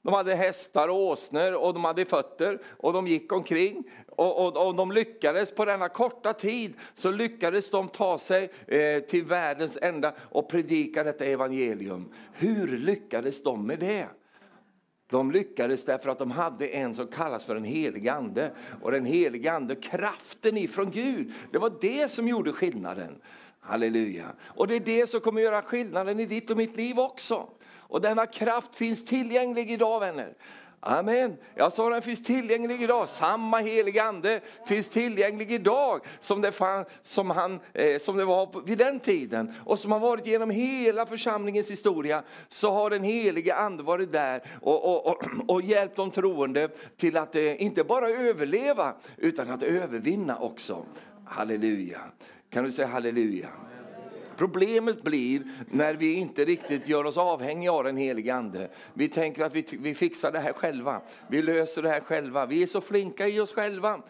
De 0.02 0.14
hade 0.14 0.36
hästar 0.36 0.88
och 0.88 1.00
åsnor 1.00 1.54
och 1.54 1.74
de 1.74 1.86
hade 1.86 2.06
fötter 2.06 2.62
och 2.78 2.94
de 2.94 3.08
gick 3.08 3.32
omkring. 3.32 3.84
Och, 4.08 4.46
och, 4.46 4.68
och 4.68 4.76
de 4.76 4.92
lyckades 4.92 5.52
på 5.56 5.66
denna 5.66 5.90
korta 5.90 6.34
tid 6.34 6.74
så 6.94 7.12
lyckades 7.12 7.70
de 7.70 7.90
ta 7.90 8.20
sig 8.20 8.52
eh, 8.68 9.04
till 9.04 9.24
världens 9.24 9.78
ända 9.82 10.14
och 10.20 10.50
predika 10.50 11.04
detta 11.04 11.26
evangelium. 11.26 12.14
Hur 12.34 12.78
lyckades 12.78 13.44
de 13.44 13.68
med 13.68 13.80
det? 13.80 14.08
De 15.10 15.32
lyckades 15.32 15.86
därför 15.86 16.10
att 16.10 16.20
de 16.20 16.32
hade 16.32 16.68
en 16.68 16.96
som 16.96 17.08
kallas 17.08 17.44
för 17.44 17.56
den 17.56 17.64
helige 17.64 18.14
ande. 18.14 18.52
Och 18.82 18.92
den 18.92 19.06
helige 19.06 19.54
ande, 19.54 19.76
kraften 19.76 20.58
ifrån 20.58 20.92
Gud, 20.92 21.34
det 21.52 21.60
var 21.60 21.72
det 21.82 22.12
som 22.12 22.28
gjorde 22.28 22.52
skillnaden. 22.52 23.22
Halleluja. 23.68 24.26
Och 24.46 24.68
det 24.68 24.76
är 24.76 24.80
det 24.80 25.10
som 25.10 25.20
kommer 25.22 25.42
göra 25.42 25.62
skillnaden 25.62 26.20
i 26.20 26.26
ditt 26.26 26.50
och 26.50 26.58
mitt 26.58 26.78
liv 26.78 27.00
också. 27.00 27.50
Och 27.78 28.02
denna 28.02 28.26
kraft 28.26 28.76
finns 28.76 29.06
tillgänglig 29.06 29.72
idag 29.72 30.00
vänner. 30.00 30.34
Amen. 30.80 31.38
Jag 31.56 31.74
sa 31.74 31.90
den 31.90 32.02
finns 32.02 32.24
tillgänglig 32.24 32.82
idag. 32.82 33.10
Samma 33.10 33.60
heliga 33.60 34.04
ande 34.04 34.42
finns 34.68 34.90
tillgänglig 34.90 35.52
idag 35.52 36.02
som 36.20 36.42
det, 36.42 36.52
fann, 36.52 36.86
som, 37.02 37.30
han, 37.30 37.60
eh, 37.74 38.00
som 38.00 38.18
det 38.18 38.26
var 38.26 38.66
vid 38.66 38.78
den 38.78 39.00
tiden. 39.00 39.54
Och 39.66 39.80
som 39.80 39.92
har 39.92 40.00
varit 40.00 40.28
genom 40.28 40.50
hela 40.50 41.06
församlingens 41.06 41.72
historia 41.72 42.24
så 42.48 42.72
har 42.72 42.90
den 42.90 43.04
helige 43.04 43.56
ande 43.56 43.84
varit 43.84 44.12
där 44.12 44.42
och, 44.62 44.86
och, 44.86 45.08
och, 45.08 45.24
och 45.48 45.62
hjälpt 45.62 45.96
de 45.96 46.12
troende 46.12 46.70
till 46.98 47.18
att 47.18 47.36
eh, 47.36 47.62
inte 47.62 47.84
bara 47.84 48.10
överleva 48.10 48.94
utan 49.18 49.50
att 49.50 49.64
övervinna 49.64 50.38
också. 50.38 50.86
Halleluja. 51.26 52.02
Kan 52.50 52.64
du 52.64 52.72
säga 52.72 52.88
halleluja? 52.88 53.50
Problemet 54.38 55.04
blir 55.04 55.44
när 55.72 55.94
vi 55.94 56.14
inte 56.14 56.46
riktigt 56.46 56.88
gör 56.88 57.06
oss 57.06 57.18
avhängiga 57.18 57.72
av 57.72 57.84
den 57.84 57.98
helige 57.98 58.36
Ande. 58.36 58.70
Vi 58.94 59.08
tänker 59.08 59.46
att 59.46 59.56
vi, 59.56 59.66
vi 59.72 59.96
fixar 59.96 60.32
det 60.32 60.40
här 60.40 60.54
själva, 60.54 61.02
vi 61.28 61.42
löser 61.42 61.82
det 61.82 61.90
här 61.90 62.00
själva, 62.00 62.46
vi 62.46 62.64
är 62.64 62.68
så 62.68 62.82
flinka 62.82 63.28
i 63.28 63.40
oss 63.40 63.54
själva. 63.54 64.02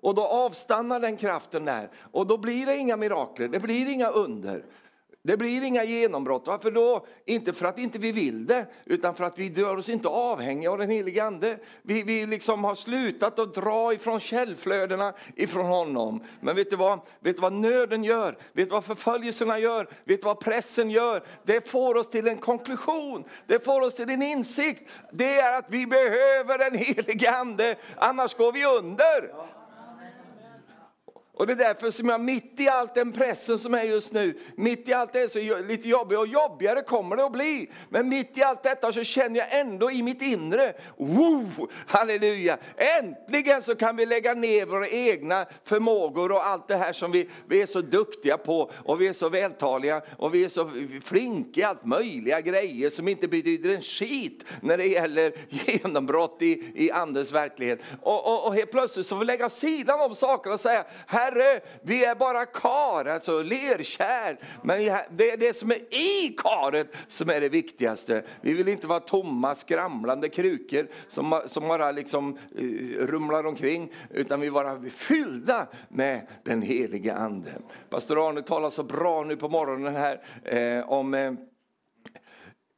Och 0.00 0.14
då 0.14 0.22
avstannar 0.22 1.00
den 1.00 1.16
kraften 1.16 1.64
där 1.64 1.90
och 1.98 2.26
då 2.26 2.38
blir 2.38 2.66
det 2.66 2.76
inga 2.76 2.96
mirakler, 2.96 3.48
det 3.48 3.60
blir 3.60 3.92
inga 3.92 4.08
under. 4.08 4.64
Det 5.26 5.36
blir 5.36 5.64
inga 5.64 5.84
genombrott. 5.84 6.46
Varför 6.46 6.70
då? 6.70 7.06
Inte 7.24 7.52
för 7.52 7.66
att 7.66 7.78
inte 7.78 7.98
vi 7.98 8.12
vill 8.12 8.46
det, 8.46 8.66
utan 8.84 9.14
för 9.14 9.24
att 9.24 9.38
vi 9.38 9.48
gör 9.48 9.76
oss 9.76 9.88
inte 9.88 10.08
avhängiga 10.08 10.70
av 10.70 10.78
den 10.78 10.90
helige 10.90 11.24
Ande. 11.24 11.58
Vi, 11.82 12.02
vi 12.02 12.26
liksom 12.26 12.64
har 12.64 12.74
slutat 12.74 13.38
att 13.38 13.54
dra 13.54 13.92
ifrån 13.92 14.20
källflödena 14.20 15.12
ifrån 15.36 15.66
honom. 15.66 16.22
Men 16.40 16.56
vet 16.56 16.70
du, 16.70 16.76
vad? 16.76 17.00
vet 17.20 17.36
du 17.36 17.42
vad 17.42 17.52
nöden 17.52 18.04
gör? 18.04 18.38
Vet 18.52 18.68
du 18.68 18.72
vad 18.72 18.84
förföljelserna 18.84 19.58
gör? 19.58 19.88
Vet 20.04 20.20
du 20.20 20.24
vad 20.26 20.40
pressen 20.40 20.90
gör? 20.90 21.24
Det 21.44 21.68
får 21.68 21.94
oss 21.94 22.10
till 22.10 22.28
en 22.28 22.38
konklusion. 22.38 23.24
Det 23.46 23.64
får 23.64 23.80
oss 23.80 23.94
till 23.94 24.10
en 24.10 24.22
insikt. 24.22 24.90
Det 25.12 25.38
är 25.38 25.58
att 25.58 25.70
vi 25.70 25.86
behöver 25.86 26.58
den 26.58 26.78
helige 26.78 27.30
Ande, 27.30 27.76
annars 27.96 28.34
går 28.34 28.52
vi 28.52 28.64
under. 28.66 29.30
Och 31.36 31.46
det 31.46 31.52
är 31.52 31.56
därför 31.56 31.90
som 31.90 32.08
jag 32.08 32.20
mitt 32.20 32.60
i 32.60 32.68
allt 32.68 32.94
den 32.94 33.12
pressen 33.12 33.58
som 33.58 33.74
är 33.74 33.82
just 33.82 34.12
nu, 34.12 34.38
mitt 34.56 34.88
i 34.88 34.92
allt 34.92 35.12
det 35.12 35.32
så 35.32 35.38
lite 35.38 35.88
jobbigt 35.88 36.18
och 36.18 36.26
jobbigare 36.26 36.82
kommer 36.82 37.16
det 37.16 37.24
att 37.24 37.32
bli. 37.32 37.70
Men 37.88 38.08
mitt 38.08 38.38
i 38.38 38.42
allt 38.42 38.62
detta 38.62 38.92
så 38.92 39.04
känner 39.04 39.38
jag 39.38 39.60
ändå 39.60 39.90
i 39.90 40.02
mitt 40.02 40.22
inre, 40.22 40.72
wow, 40.96 41.70
halleluja, 41.86 42.58
äntligen 43.00 43.62
så 43.62 43.74
kan 43.74 43.96
vi 43.96 44.06
lägga 44.06 44.34
ner 44.34 44.66
våra 44.66 44.88
egna 44.88 45.46
förmågor 45.64 46.32
och 46.32 46.46
allt 46.46 46.68
det 46.68 46.76
här 46.76 46.92
som 46.92 47.12
vi, 47.12 47.28
vi 47.48 47.62
är 47.62 47.66
så 47.66 47.80
duktiga 47.80 48.38
på 48.38 48.70
och 48.84 49.00
vi 49.00 49.06
är 49.06 49.12
så 49.12 49.28
vältaliga 49.28 50.02
och 50.18 50.34
vi 50.34 50.44
är 50.44 50.48
så 50.48 50.70
flinka 51.04 51.60
i 51.60 51.64
allt 51.64 51.84
möjliga 51.84 52.40
grejer 52.40 52.90
som 52.90 53.08
inte 53.08 53.28
betyder 53.28 53.74
en 53.74 53.82
skit 53.82 54.44
när 54.60 54.78
det 54.78 54.86
gäller 54.86 55.32
genombrott 55.48 56.36
i, 56.40 56.72
i 56.74 56.90
andens 56.90 57.32
verklighet. 57.32 57.80
Och, 58.02 58.26
och, 58.26 58.46
och 58.46 58.54
helt 58.54 58.70
plötsligt 58.70 59.06
så 59.06 59.14
får 59.14 59.20
vi 59.20 59.26
lägga 59.26 59.50
sidan 59.50 60.00
om 60.00 60.14
saker 60.14 60.52
och 60.52 60.60
säga, 60.60 60.84
Herre, 61.24 61.60
vi 61.82 62.04
är 62.04 62.14
bara 62.14 62.46
kar, 62.46 63.04
alltså 63.04 63.42
lerkärl. 63.42 64.36
Men 64.62 64.78
det 65.10 65.30
är 65.30 65.36
det 65.36 65.56
som 65.56 65.70
är 65.70 65.94
i 65.94 66.36
karet 66.38 66.96
som 67.08 67.30
är 67.30 67.40
det 67.40 67.48
viktigaste. 67.48 68.22
Vi 68.40 68.52
vill 68.54 68.68
inte 68.68 68.86
vara 68.86 69.00
tomma, 69.00 69.54
skramlande 69.54 70.28
krukor 70.28 70.88
som, 71.08 71.40
som 71.46 71.68
bara 71.68 71.90
liksom 71.90 72.38
eh, 72.56 73.06
rumlar 73.06 73.46
omkring, 73.46 73.92
utan 74.10 74.40
vi 74.40 74.46
vill 74.46 74.52
vara 74.52 74.82
fyllda 74.90 75.66
med 75.88 76.26
den 76.44 76.62
helige 76.62 77.14
Ande. 77.14 77.50
Pastor 77.90 78.28
Arne 78.28 78.42
talar 78.42 78.70
så 78.70 78.82
bra 78.82 79.24
nu 79.24 79.36
på 79.36 79.48
morgonen 79.48 79.96
här 79.96 80.20
eh, 80.44 80.90
om 80.90 81.14
eh, 81.14 81.32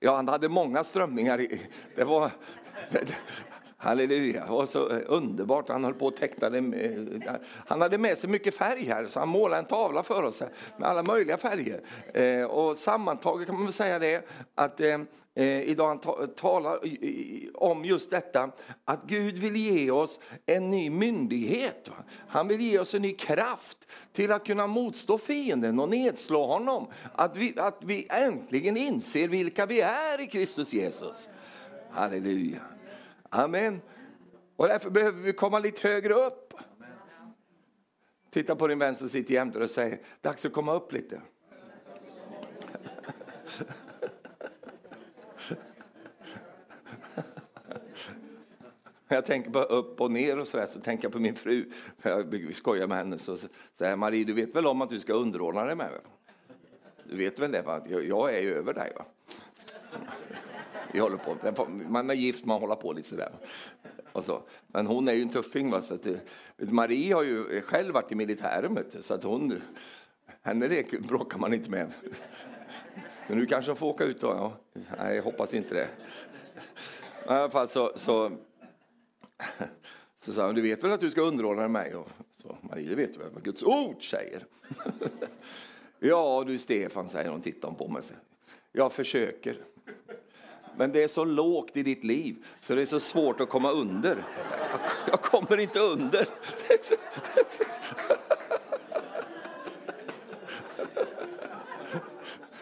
Ja, 0.00 0.16
han 0.16 0.28
hade 0.28 0.48
många 0.48 0.84
strömningar. 0.84 1.46
Det 1.94 2.04
var, 2.04 2.30
Halleluja, 3.78 4.44
det 4.44 4.50
var 4.50 4.66
så 4.66 4.90
eh, 4.90 5.00
underbart. 5.06 5.68
Han 5.68 5.84
höll 5.84 5.94
på 5.94 6.06
och 6.06 6.16
tecknade. 6.16 6.58
Eh, 6.58 7.32
han 7.66 7.80
hade 7.80 7.98
med 7.98 8.18
sig 8.18 8.30
mycket 8.30 8.54
färg 8.54 8.84
här, 8.84 9.06
så 9.06 9.18
han 9.18 9.28
målade 9.28 9.62
en 9.62 9.66
tavla 9.68 10.02
för 10.02 10.22
oss 10.22 10.42
med 10.76 10.88
alla 10.88 11.02
möjliga 11.02 11.36
färger. 11.36 11.80
Eh, 12.14 12.44
och 12.44 12.78
sammantaget 12.78 13.46
kan 13.46 13.56
man 13.56 13.64
väl 13.64 13.72
säga 13.72 13.98
det 13.98 14.28
att 14.54 14.80
idag 15.64 15.88
han 15.88 16.28
talar 16.28 16.78
om 17.54 17.84
just 17.84 18.10
detta 18.10 18.50
att 18.84 19.00
Gud 19.06 19.38
vill 19.38 19.56
ge 19.56 19.90
oss 19.90 20.20
en 20.46 20.70
ny 20.70 20.90
myndighet. 20.90 21.90
Han 22.28 22.48
vill 22.48 22.60
ge 22.60 22.78
oss 22.78 22.94
en 22.94 23.02
ny 23.02 23.12
kraft 23.12 23.78
till 24.12 24.32
att 24.32 24.46
kunna 24.46 24.66
motstå 24.66 25.18
fienden 25.18 25.80
och 25.80 25.88
nedslå 25.88 26.46
honom. 26.46 26.86
Att 27.14 27.36
vi, 27.36 27.54
att 27.56 27.78
vi 27.80 28.06
äntligen 28.10 28.76
inser 28.76 29.28
vilka 29.28 29.66
vi 29.66 29.80
är 29.80 30.20
i 30.20 30.26
Kristus 30.26 30.72
Jesus. 30.72 31.28
Halleluja. 31.90 32.75
Amen. 33.30 33.80
Och 34.56 34.68
därför 34.68 34.90
behöver 34.90 35.22
vi 35.22 35.32
komma 35.32 35.58
lite 35.58 35.88
högre 35.88 36.14
upp. 36.14 36.54
Titta 38.30 38.56
på 38.56 38.66
din 38.66 38.78
vän 38.78 38.96
som 38.96 39.08
sitter 39.08 39.34
jämte 39.34 39.58
och 39.58 39.70
säger, 39.70 39.98
dags 40.20 40.46
att 40.46 40.52
komma 40.52 40.74
upp 40.74 40.92
lite. 40.92 41.20
Jag 49.08 49.26
tänker 49.26 49.50
på 49.50 49.58
upp 49.58 50.00
och 50.00 50.10
ner 50.10 50.38
och 50.38 50.48
så 50.48 50.66
så 50.66 50.80
tänker 50.80 51.04
jag 51.04 51.12
på 51.12 51.18
min 51.18 51.34
fru. 51.34 51.70
Jag 52.02 52.54
skojar 52.54 52.86
med 52.86 52.98
henne 52.98 53.18
så 53.18 53.36
säger 53.74 53.96
Marie, 53.96 54.24
du 54.24 54.32
vet 54.32 54.54
väl 54.54 54.66
om 54.66 54.82
att 54.82 54.90
du 54.90 55.00
ska 55.00 55.12
underordna 55.12 55.64
dig 55.64 55.76
med 55.76 55.90
mig? 55.90 56.00
Du 57.04 57.16
vet 57.16 57.38
väl 57.38 57.52
det, 57.52 57.62
va? 57.62 57.82
jag 57.88 58.34
är 58.34 58.40
ju 58.40 58.54
över 58.54 58.74
dig. 58.74 58.92
Va? 58.96 59.04
Vi 60.96 61.00
håller 61.00 61.16
på. 61.16 61.64
Man 61.68 62.10
är 62.10 62.14
gift, 62.14 62.44
man 62.44 62.60
håller 62.60 62.74
på 62.74 62.92
lite 62.92 63.08
sådär. 63.08 63.32
Och 64.12 64.24
så. 64.24 64.42
Men 64.66 64.86
hon 64.86 65.08
är 65.08 65.12
ju 65.12 65.22
en 65.22 65.28
tuffing. 65.28 65.70
Va? 65.70 65.82
Så 65.82 65.94
att, 65.94 66.06
Marie 66.56 67.14
har 67.14 67.22
ju 67.22 67.60
själv 67.60 67.94
varit 67.94 68.12
i 68.12 68.14
militären, 68.14 68.84
så 69.00 69.14
att 69.14 69.22
hon, 69.22 69.62
henne 70.42 70.84
bråkar 71.00 71.38
man 71.38 71.54
inte 71.54 71.70
med. 71.70 71.92
Men 73.28 73.38
nu 73.38 73.46
kanske 73.46 73.70
hon 73.70 73.76
får 73.76 73.86
åka 73.86 74.04
ut 74.04 74.20
då? 74.20 74.26
Ja. 74.26 74.52
Nej, 74.98 75.16
jag 75.16 75.22
hoppas 75.22 75.54
inte 75.54 75.74
det. 75.74 75.88
I 77.24 77.28
alla 77.28 77.50
fall 77.50 77.68
så, 77.68 77.92
så, 77.96 78.32
så 80.20 80.32
sa 80.32 80.46
hon, 80.46 80.54
du 80.54 80.62
vet 80.62 80.84
väl 80.84 80.92
att 80.92 81.00
du 81.00 81.10
ska 81.10 81.20
underordna 81.20 81.68
mig? 81.68 81.94
Och 81.94 82.08
så, 82.34 82.56
Marie, 82.60 82.88
det 82.88 82.94
vet 82.94 83.12
du 83.12 83.18
väl 83.18 83.32
vad 83.34 83.44
Guds 83.44 83.62
ord 83.62 84.10
säger? 84.10 84.46
ja 85.98 86.44
du 86.46 86.58
Stefan, 86.58 87.08
säger 87.08 87.30
hon, 87.30 87.40
tittar 87.40 87.70
på 87.70 87.88
mig. 87.88 88.02
Jag 88.72 88.92
försöker. 88.92 89.58
Men 90.76 90.92
det 90.92 91.02
är 91.02 91.08
så 91.08 91.24
lågt 91.24 91.76
i 91.76 91.82
ditt 91.82 92.04
liv 92.04 92.36
så 92.60 92.74
det 92.74 92.82
är 92.82 92.86
så 92.86 93.00
svårt 93.00 93.40
att 93.40 93.48
komma 93.48 93.70
under. 93.70 94.24
Jag, 95.10 95.22
kommer 95.22 95.58
inte 95.58 95.80
under. 95.80 96.26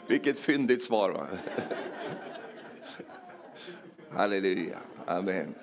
Vilket 0.07 0.39
fyndigt 0.39 0.83
svar. 0.83 1.11
Va? 1.11 1.27
Halleluja. 4.11 4.79
Amen. 5.07 5.55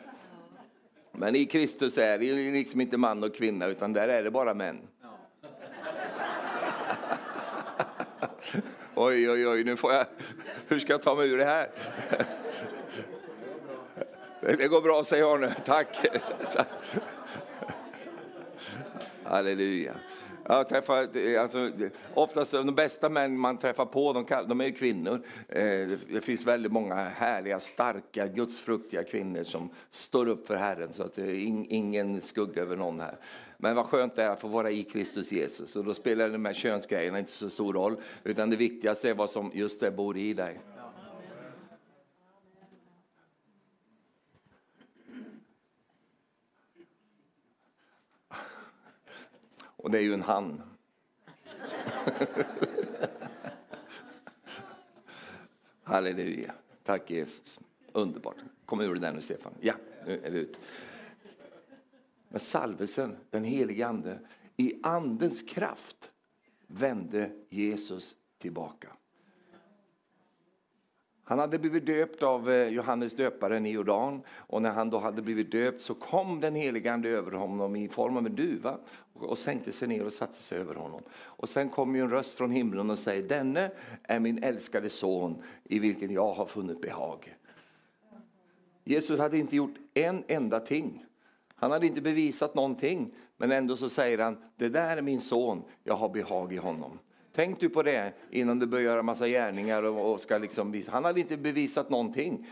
Men 1.12 1.36
i 1.36 1.46
Kristus 1.46 1.98
är 1.98 2.18
det 2.18 2.34
liksom 2.52 2.82
inte 2.82 2.98
man 2.98 3.24
och 3.24 3.36
kvinna, 3.36 3.68
utan 3.68 3.94
där 3.94 4.08
är 4.08 4.24
det 4.24 4.32
bara 4.32 4.54
män. 4.54 4.88
Oj, 8.96 9.30
oj, 9.30 9.48
oj, 9.48 9.64
nu 9.64 9.78
får 9.78 9.94
jag... 9.94 10.06
Hur 10.68 10.80
ska 10.80 10.94
jag 10.94 11.02
ta 11.02 11.16
mig 11.16 11.30
ur 11.30 11.38
det 11.38 11.46
här? 11.46 11.70
Det 14.42 14.68
går 14.68 14.82
bra, 14.82 15.04
säger 15.04 15.34
Arne. 15.34 15.56
Tack. 15.66 16.08
Halleluja. 19.24 19.94
Jag 20.48 20.70
träffar, 20.70 21.08
alltså, 21.40 21.72
oftast 22.14 22.52
de 22.52 22.76
bästa 22.76 23.10
män 23.10 23.38
man 23.38 23.58
träffar 23.58 23.86
på 23.86 24.14
de, 24.14 24.26
de 24.48 24.62
är 24.62 24.70
kvinnor. 24.70 25.22
Eh, 25.48 25.88
det 26.10 26.22
finns 26.24 26.46
väldigt 26.46 26.72
många 26.72 26.96
härliga, 26.96 27.60
starka, 27.60 28.28
gudsfruktiga 28.28 29.04
kvinnor 29.04 29.44
som 29.44 29.70
står 29.92 30.28
upp 30.28 30.48
för 30.48 30.56
Herren. 30.56 30.94
Så 30.94 31.04
att 31.04 31.18
eh, 31.18 31.26
det 31.26 31.32
är 31.32 31.66
ingen 31.70 32.22
skugga 32.22 32.62
över 32.62 32.76
någon 32.76 33.00
här. 33.00 33.18
Men 33.58 33.76
vad 33.76 33.86
skönt 33.86 34.16
det 34.16 34.24
är 34.24 34.30
att 34.30 34.42
få 34.42 34.48
vara 34.48 34.72
i 34.72 34.84
Kristus 34.84 35.32
Jesus. 35.32 35.76
Och 35.76 35.84
då 35.84 35.94
spelar 35.94 36.30
de 36.30 36.46
här 36.46 36.54
könsgrejerna 36.54 37.20
inte 37.20 37.32
så 37.32 37.50
stor 37.50 37.74
roll. 37.74 37.96
Utan 38.24 38.50
det 38.50 38.56
viktigaste 38.56 39.10
är 39.10 39.14
vad 39.14 39.30
som 39.30 39.52
just 39.54 39.80
det 39.80 39.92
bor 39.92 40.18
i 40.18 40.34
dig. 40.34 40.60
Och 49.82 49.92
det 49.92 49.98
är 49.98 50.02
ju 50.02 50.14
en 50.14 50.22
han. 50.22 50.62
Halleluja. 55.84 56.54
Tack 56.84 57.12
Jesus. 57.12 57.60
Underbart. 57.92 58.36
Kom 58.66 58.82
ur 58.82 58.94
det 58.94 59.02
där 59.02 59.14
nu 59.14 59.22
Stefan. 59.22 59.54
Ja, 59.62 59.74
nu 60.06 60.22
är 60.24 60.32
vi 60.32 60.40
ute. 60.40 60.60
Men 62.30 62.40
salvelsen, 62.40 63.18
den 63.30 63.44
helige 63.44 63.88
ande, 63.88 64.20
i 64.58 64.80
andens 64.84 65.42
kraft 65.42 66.12
vände 66.68 67.32
Jesus 67.50 68.16
tillbaka. 68.38 68.88
Han 71.24 71.40
hade 71.40 71.60
blivit 71.60 71.86
döpt 71.86 72.24
av 72.24 72.52
eh, 72.52 72.68
Johannes 72.68 73.14
döparen 73.14 73.66
i 73.66 73.72
Jordan 73.72 74.22
och 74.30 74.62
när 74.62 74.72
han 74.72 74.90
då 74.90 75.00
hade 75.00 75.22
blivit 75.22 75.52
döpt 75.52 75.82
så 75.82 75.94
kom 75.96 76.40
den 76.40 76.56
helige 76.56 76.94
Ande 76.94 77.10
över 77.10 77.32
honom 77.32 77.76
i 77.76 77.88
form 77.88 78.18
av 78.18 78.26
en 78.26 78.36
duva 78.36 78.78
och 79.14 79.38
sänkte 79.38 79.72
sig 79.72 79.88
ner 79.88 80.06
och 80.06 80.14
satte 80.14 80.38
sig 80.38 80.58
över 80.58 80.76
honom. 80.76 81.02
Och 81.14 81.50
sen 81.50 81.70
kom 81.70 81.96
ju 81.96 82.02
en 82.02 82.10
röst 82.10 82.38
från 82.38 82.52
himlen 82.52 82.90
och 82.90 83.00
säger 83.00 83.24
denne 83.30 83.72
är 84.04 84.20
min 84.20 84.44
älskade 84.44 84.90
son 84.90 85.44
i 85.64 85.80
vilken 85.80 86.12
jag 86.12 86.34
har 86.34 86.46
funnit 86.46 86.82
behag. 86.82 87.36
Jesus 88.84 89.20
hade 89.20 89.38
inte 89.38 89.56
gjort 89.56 89.76
en 89.94 90.24
enda 90.28 90.60
ting. 90.60 91.06
Han 91.56 91.72
hade 91.72 91.88
inte 91.88 92.02
bevisat 92.02 92.56
någonting 92.56 93.14
men 93.38 93.52
ändå 93.52 93.78
så 93.78 93.90
säger 93.90 94.18
han 94.18 94.38
det 94.56 94.70
där 94.70 94.98
är 94.98 95.02
min 95.02 95.22
son, 95.22 95.64
jag 95.84 95.96
har 95.96 96.10
behag 96.10 96.54
i 96.54 96.58
honom. 96.58 97.00
Tänk 97.36 97.60
du 97.60 97.70
på 97.70 97.84
det 97.84 98.14
innan 98.30 98.60
du 98.60 98.66
börjar 98.66 98.86
göra 98.86 99.04
massa 99.04 99.28
gärningar. 99.28 99.84
Och, 99.84 100.14
och 100.14 100.22
ska 100.22 100.38
liksom, 100.38 100.84
han 100.88 101.06
hade 101.06 101.20
inte 101.20 101.38
bevisat 101.38 101.90
någonting. 101.90 102.48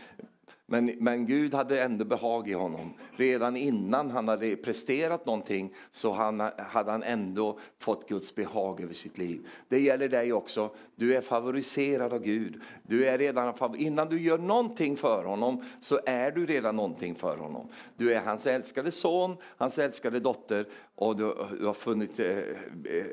Men, 0.72 0.86
men 0.98 1.26
Gud 1.26 1.54
hade 1.54 1.82
ändå 1.82 2.04
behag 2.04 2.48
i 2.48 2.52
honom. 2.52 2.94
Redan 3.16 3.56
innan 3.56 4.10
han 4.10 4.28
hade 4.28 4.56
presterat 4.56 5.26
någonting 5.26 5.74
så 5.90 6.12
han, 6.12 6.40
hade 6.58 6.90
han 6.90 7.02
ändå 7.02 7.58
fått 7.78 8.08
Guds 8.08 8.34
behag 8.34 8.80
över 8.80 8.94
sitt 8.94 9.18
liv. 9.18 9.46
Det 9.68 9.80
gäller 9.80 10.08
dig 10.08 10.32
också. 10.32 10.70
Du 10.96 11.14
är 11.14 11.20
favoriserad 11.20 12.12
av 12.12 12.22
Gud. 12.22 12.60
Du 12.82 13.06
är 13.06 13.18
redan, 13.18 13.76
innan 13.76 14.08
du 14.08 14.22
gör 14.22 14.38
någonting 14.38 14.96
för 14.96 15.24
honom 15.24 15.64
så 15.80 16.00
är 16.06 16.30
du 16.30 16.46
redan 16.46 16.76
någonting 16.76 17.14
för 17.14 17.36
honom. 17.36 17.68
Du 17.96 18.12
är 18.12 18.20
hans 18.20 18.46
älskade 18.46 18.92
son, 18.92 19.36
hans 19.56 19.78
älskade 19.78 20.20
dotter 20.20 20.66
och 21.00 21.16
du, 21.16 21.34
du 21.58 21.66
har 21.66 21.74
funnit, 21.74 22.20
eh, 22.20 22.38
eh, 22.38 22.44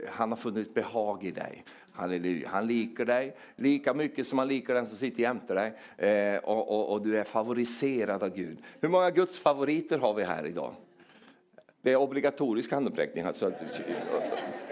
han 0.10 0.30
har 0.30 0.38
funnit 0.38 0.74
behag 0.74 1.24
i 1.24 1.32
dig. 1.32 1.64
Halleluja. 1.92 2.50
Han 2.50 2.68
likar 2.68 3.06
dig 3.06 3.36
lika 3.56 3.94
mycket 3.94 4.28
som 4.28 4.40
han 4.40 4.48
likar 4.48 4.74
den 4.74 4.86
som 4.86 4.98
sitter 4.98 5.22
jämte 5.22 5.54
dig. 5.54 5.74
Eh, 5.98 6.38
och, 6.38 6.72
och, 6.72 6.94
och, 6.94 7.02
du 7.02 7.18
är 7.18 7.24
favoriserad 7.24 8.24
av 8.24 8.30
Gud. 8.36 8.58
Hur 8.82 8.90
många 8.90 9.12
Guds 9.12 9.40
favoriter 9.40 9.98
har 9.98 10.14
vi 10.14 10.24
här 10.24 10.46
idag? 10.46 10.74
Det 11.82 11.92
är 11.92 11.96
obligatorisk 11.96 12.72
handuppräckning. 12.72 13.24
Alltså. 13.24 13.52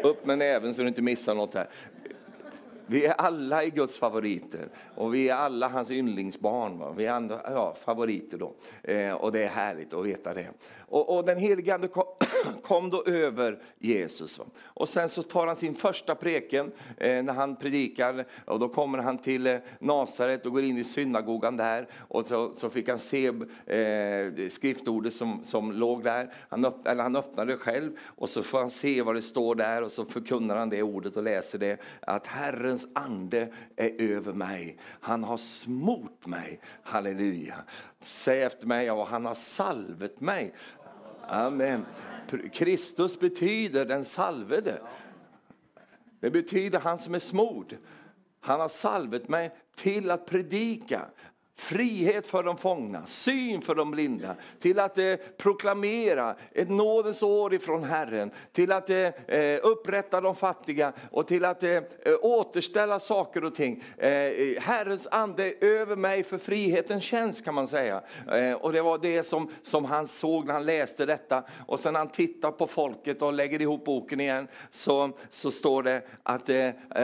Upp 0.04 0.26
med 0.26 0.38
näven 0.38 0.74
så 0.74 0.82
du 0.82 0.88
inte 0.88 1.02
missar 1.02 1.36
något 1.36 1.54
här. 1.54 1.68
Vi 2.88 3.06
är 3.06 3.14
alla 3.14 3.64
i 3.64 3.70
Guds 3.70 3.98
favoriter 3.98 4.70
och 4.96 5.14
vi 5.14 5.30
är 5.30 5.36
alla 5.36 5.68
hans 5.68 5.92
yndlingsbarn. 5.92 6.80
Va? 6.80 6.94
Vi 6.98 7.06
är 7.06 7.12
andra, 7.12 7.42
ja, 7.44 7.76
favoriter 7.86 8.38
då. 8.38 8.54
Eh, 8.84 9.14
och 9.14 9.32
det 9.32 9.44
är 9.44 9.48
härligt 9.48 9.94
att 9.94 10.06
veta 10.06 10.34
det. 10.34 10.48
Och, 10.80 11.18
och 11.18 11.26
den 11.26 11.38
helige 11.38 11.76
Ande 11.76 11.88
kom, 11.88 12.04
kom, 12.62 12.90
då 12.90 13.04
över 13.04 13.60
Jesus. 13.80 14.40
Va? 14.40 14.46
Och 14.64 14.90
sen 14.90 15.10
så 15.10 15.24
tar 15.24 15.48
han 15.48 15.56
sin 15.56 15.76
första 15.76 16.16
preken 16.16 16.72
eh, 16.98 17.24
när 17.24 17.34
han 17.34 17.56
predikar 17.56 18.26
och 18.46 18.60
då 18.60 18.70
kommer 18.70 18.98
han 18.98 19.18
till 19.18 19.48
eh, 19.48 19.58
Nasaret 19.80 20.46
och 20.46 20.52
går 20.52 20.64
in 20.64 20.78
i 20.78 20.84
synagogan 20.84 21.58
där 21.58 21.88
och 21.98 22.28
så, 22.28 22.54
så 22.54 22.70
fick 22.70 22.90
han 22.90 23.00
se 23.00 23.28
eh, 23.28 24.50
skriftordet 24.52 25.14
som, 25.14 25.44
som 25.44 25.72
låg 25.72 26.04
där. 26.04 26.34
Han, 26.50 26.66
öpp, 26.66 26.88
eller 26.88 27.04
han 27.04 27.16
öppnade 27.16 27.52
det 27.52 27.58
själv 27.58 27.92
och 28.02 28.30
så 28.30 28.44
får 28.44 28.60
han 28.60 28.70
se 28.70 29.02
vad 29.02 29.16
det 29.16 29.22
står 29.22 29.56
där 29.56 29.84
och 29.84 29.92
så 29.92 30.06
förkunnar 30.06 30.56
han 30.56 30.70
det 30.70 30.84
ordet 30.84 31.18
och 31.18 31.24
läser 31.24 31.60
det 31.60 31.82
att 32.00 32.28
Herren 32.28 32.75
Herrens 32.76 32.88
ande 32.94 33.50
är 33.76 34.02
över 34.02 34.34
mig. 34.34 34.78
Han 35.02 35.24
har 35.24 35.38
smort 35.38 36.26
mig. 36.26 36.60
Halleluja. 36.84 37.56
Säg 38.00 38.44
efter 38.44 38.68
mig, 38.68 38.92
och 38.92 39.08
han 39.08 39.26
har 39.26 39.36
salvet 39.36 40.22
mig. 40.22 40.54
Amen. 41.28 41.86
Kristus 42.54 43.20
betyder 43.20 43.86
den 43.86 44.06
salvede. 44.06 44.82
Det 46.20 46.32
betyder 46.32 46.80
han 46.80 47.00
som 47.00 47.16
är 47.16 47.20
smord. 47.20 47.78
Han 48.40 48.60
har 48.60 48.70
salvet 48.70 49.30
mig 49.30 49.56
till 49.76 50.12
att 50.12 50.26
predika 50.26 51.06
frihet 51.56 52.28
för 52.28 52.44
de 52.44 52.58
fångna, 52.58 53.06
syn 53.06 53.62
för 53.62 53.76
de 53.76 53.92
blinda, 53.92 54.36
till 54.60 54.80
att 54.80 54.98
eh, 54.98 55.16
proklamera 55.38 56.36
ett 56.52 56.70
nådens 56.70 57.24
år 57.24 57.54
ifrån 57.54 57.84
Herren, 57.84 58.32
till 58.52 58.72
att 58.72 58.90
eh, 58.90 58.98
eh 58.98 59.60
upprätta 59.64 60.22
de 60.22 60.36
fattiga 60.36 60.94
och 61.12 61.28
till 61.28 61.46
att 61.46 61.64
eh, 61.64 61.72
eh 61.72 61.84
återställa 62.22 63.00
saker 63.00 63.44
och 63.44 63.56
ting. 63.56 63.84
Eh, 63.98 64.12
Herrens 64.62 65.08
ande 65.12 65.44
är 65.44 65.64
över 65.64 65.96
mig 65.96 66.24
för 66.24 66.38
frihetens 66.38 67.04
tjänst 67.04 67.46
kan 67.46 67.54
man 67.54 67.68
säga. 67.68 68.02
Eh, 68.32 68.54
och 68.54 68.74
det 68.74 68.82
var 68.82 68.98
det 68.98 69.24
som, 69.24 69.50
som 69.64 69.86
han 69.86 70.08
såg 70.08 70.46
när 70.46 70.54
han 70.54 70.66
läste 70.66 71.06
detta 71.06 71.44
och 71.68 71.80
sen 71.80 71.96
han 71.96 72.08
tittar 72.08 72.52
på 72.52 72.68
folket 72.68 73.22
och 73.22 73.34
lägger 73.34 73.62
ihop 73.62 73.86
boken 73.86 74.20
igen 74.20 74.48
så, 74.72 75.10
så 75.32 75.52
står 75.52 75.84
det 75.84 76.02
att 76.24 76.50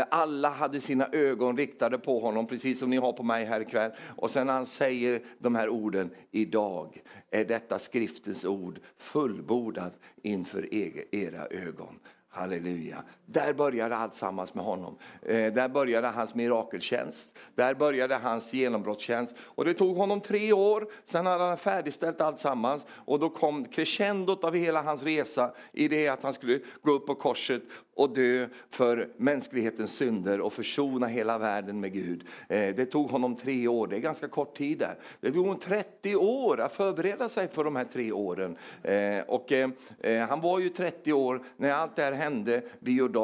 alla 0.09 0.49
hade 0.49 0.81
sina 0.81 1.07
ögon 1.11 1.57
riktade 1.57 1.97
på 1.97 2.19
honom 2.19 2.47
precis 2.47 2.79
som 2.79 2.89
ni 2.89 2.97
har 2.97 3.13
på 3.13 3.23
mig 3.23 3.45
här 3.45 3.59
ikväll. 3.59 3.91
Och 4.15 4.31
sen 4.31 4.40
sen 4.41 4.49
han 4.49 4.65
säger 4.65 5.21
de 5.39 5.55
här 5.55 5.69
orden, 5.69 6.09
idag 6.31 7.01
är 7.31 7.45
detta 7.45 7.79
skriftens 7.79 8.45
ord 8.45 8.79
fullbordat 8.97 9.99
inför 10.21 10.73
era 11.11 11.45
ögon. 11.45 11.99
Halleluja. 12.29 13.03
Där 13.31 13.53
började 13.53 13.95
allt 13.95 14.15
sammans 14.15 14.53
med 14.53 14.65
honom. 14.65 14.97
Eh, 15.21 15.53
där 15.53 15.69
började 15.69 16.07
hans 16.07 16.35
mirakeltjänst. 16.35 17.27
Där 17.55 17.73
började 17.73 18.15
hans 18.15 18.53
genombrottstjänst. 18.53 19.33
Och 19.39 19.65
det 19.65 19.73
tog 19.73 19.97
honom 19.97 20.21
tre 20.21 20.53
år, 20.53 20.87
sen 21.05 21.25
hade 21.25 21.43
han 21.43 21.57
färdigställt 21.57 22.21
allt 22.21 22.39
sammans. 22.39 22.85
Och 22.89 23.19
då 23.19 23.29
kom 23.29 23.65
crescendot 23.65 24.43
av 24.43 24.55
hela 24.55 24.81
hans 24.81 25.03
resa 25.03 25.51
i 25.71 25.87
det 25.87 26.07
att 26.07 26.23
han 26.23 26.33
skulle 26.33 26.59
gå 26.81 26.91
upp 26.91 27.07
på 27.07 27.15
korset 27.15 27.63
och 27.95 28.09
dö 28.09 28.47
för 28.69 29.09
mänsklighetens 29.17 29.91
synder 29.91 30.41
och 30.41 30.53
försona 30.53 31.07
hela 31.07 31.37
världen 31.37 31.79
med 31.79 31.93
Gud. 31.93 32.27
Eh, 32.49 32.75
det 32.75 32.85
tog 32.85 33.09
honom 33.09 33.35
tre 33.35 33.67
år, 33.67 33.87
det 33.87 33.95
är 33.95 33.99
ganska 33.99 34.27
kort 34.27 34.57
tid 34.57 34.79
där. 34.79 34.95
Det 35.21 35.31
tog 35.31 35.45
honom 35.45 35.59
30 35.59 36.15
år 36.15 36.59
att 36.59 36.73
förbereda 36.73 37.29
sig 37.29 37.47
för 37.47 37.63
de 37.63 37.75
här 37.75 37.85
tre 37.93 38.11
åren. 38.11 38.57
Eh, 38.83 39.21
och 39.27 39.51
eh, 39.51 39.69
eh 39.99 40.27
han 40.27 40.41
var 40.41 40.59
ju 40.59 40.69
30 40.69 41.13
år 41.13 41.43
när 41.57 41.71
allt 41.71 41.95
det 41.95 42.03
här 42.03 42.11
hände 42.11 42.61
vid 42.79 42.95
Jordan. 42.95 43.20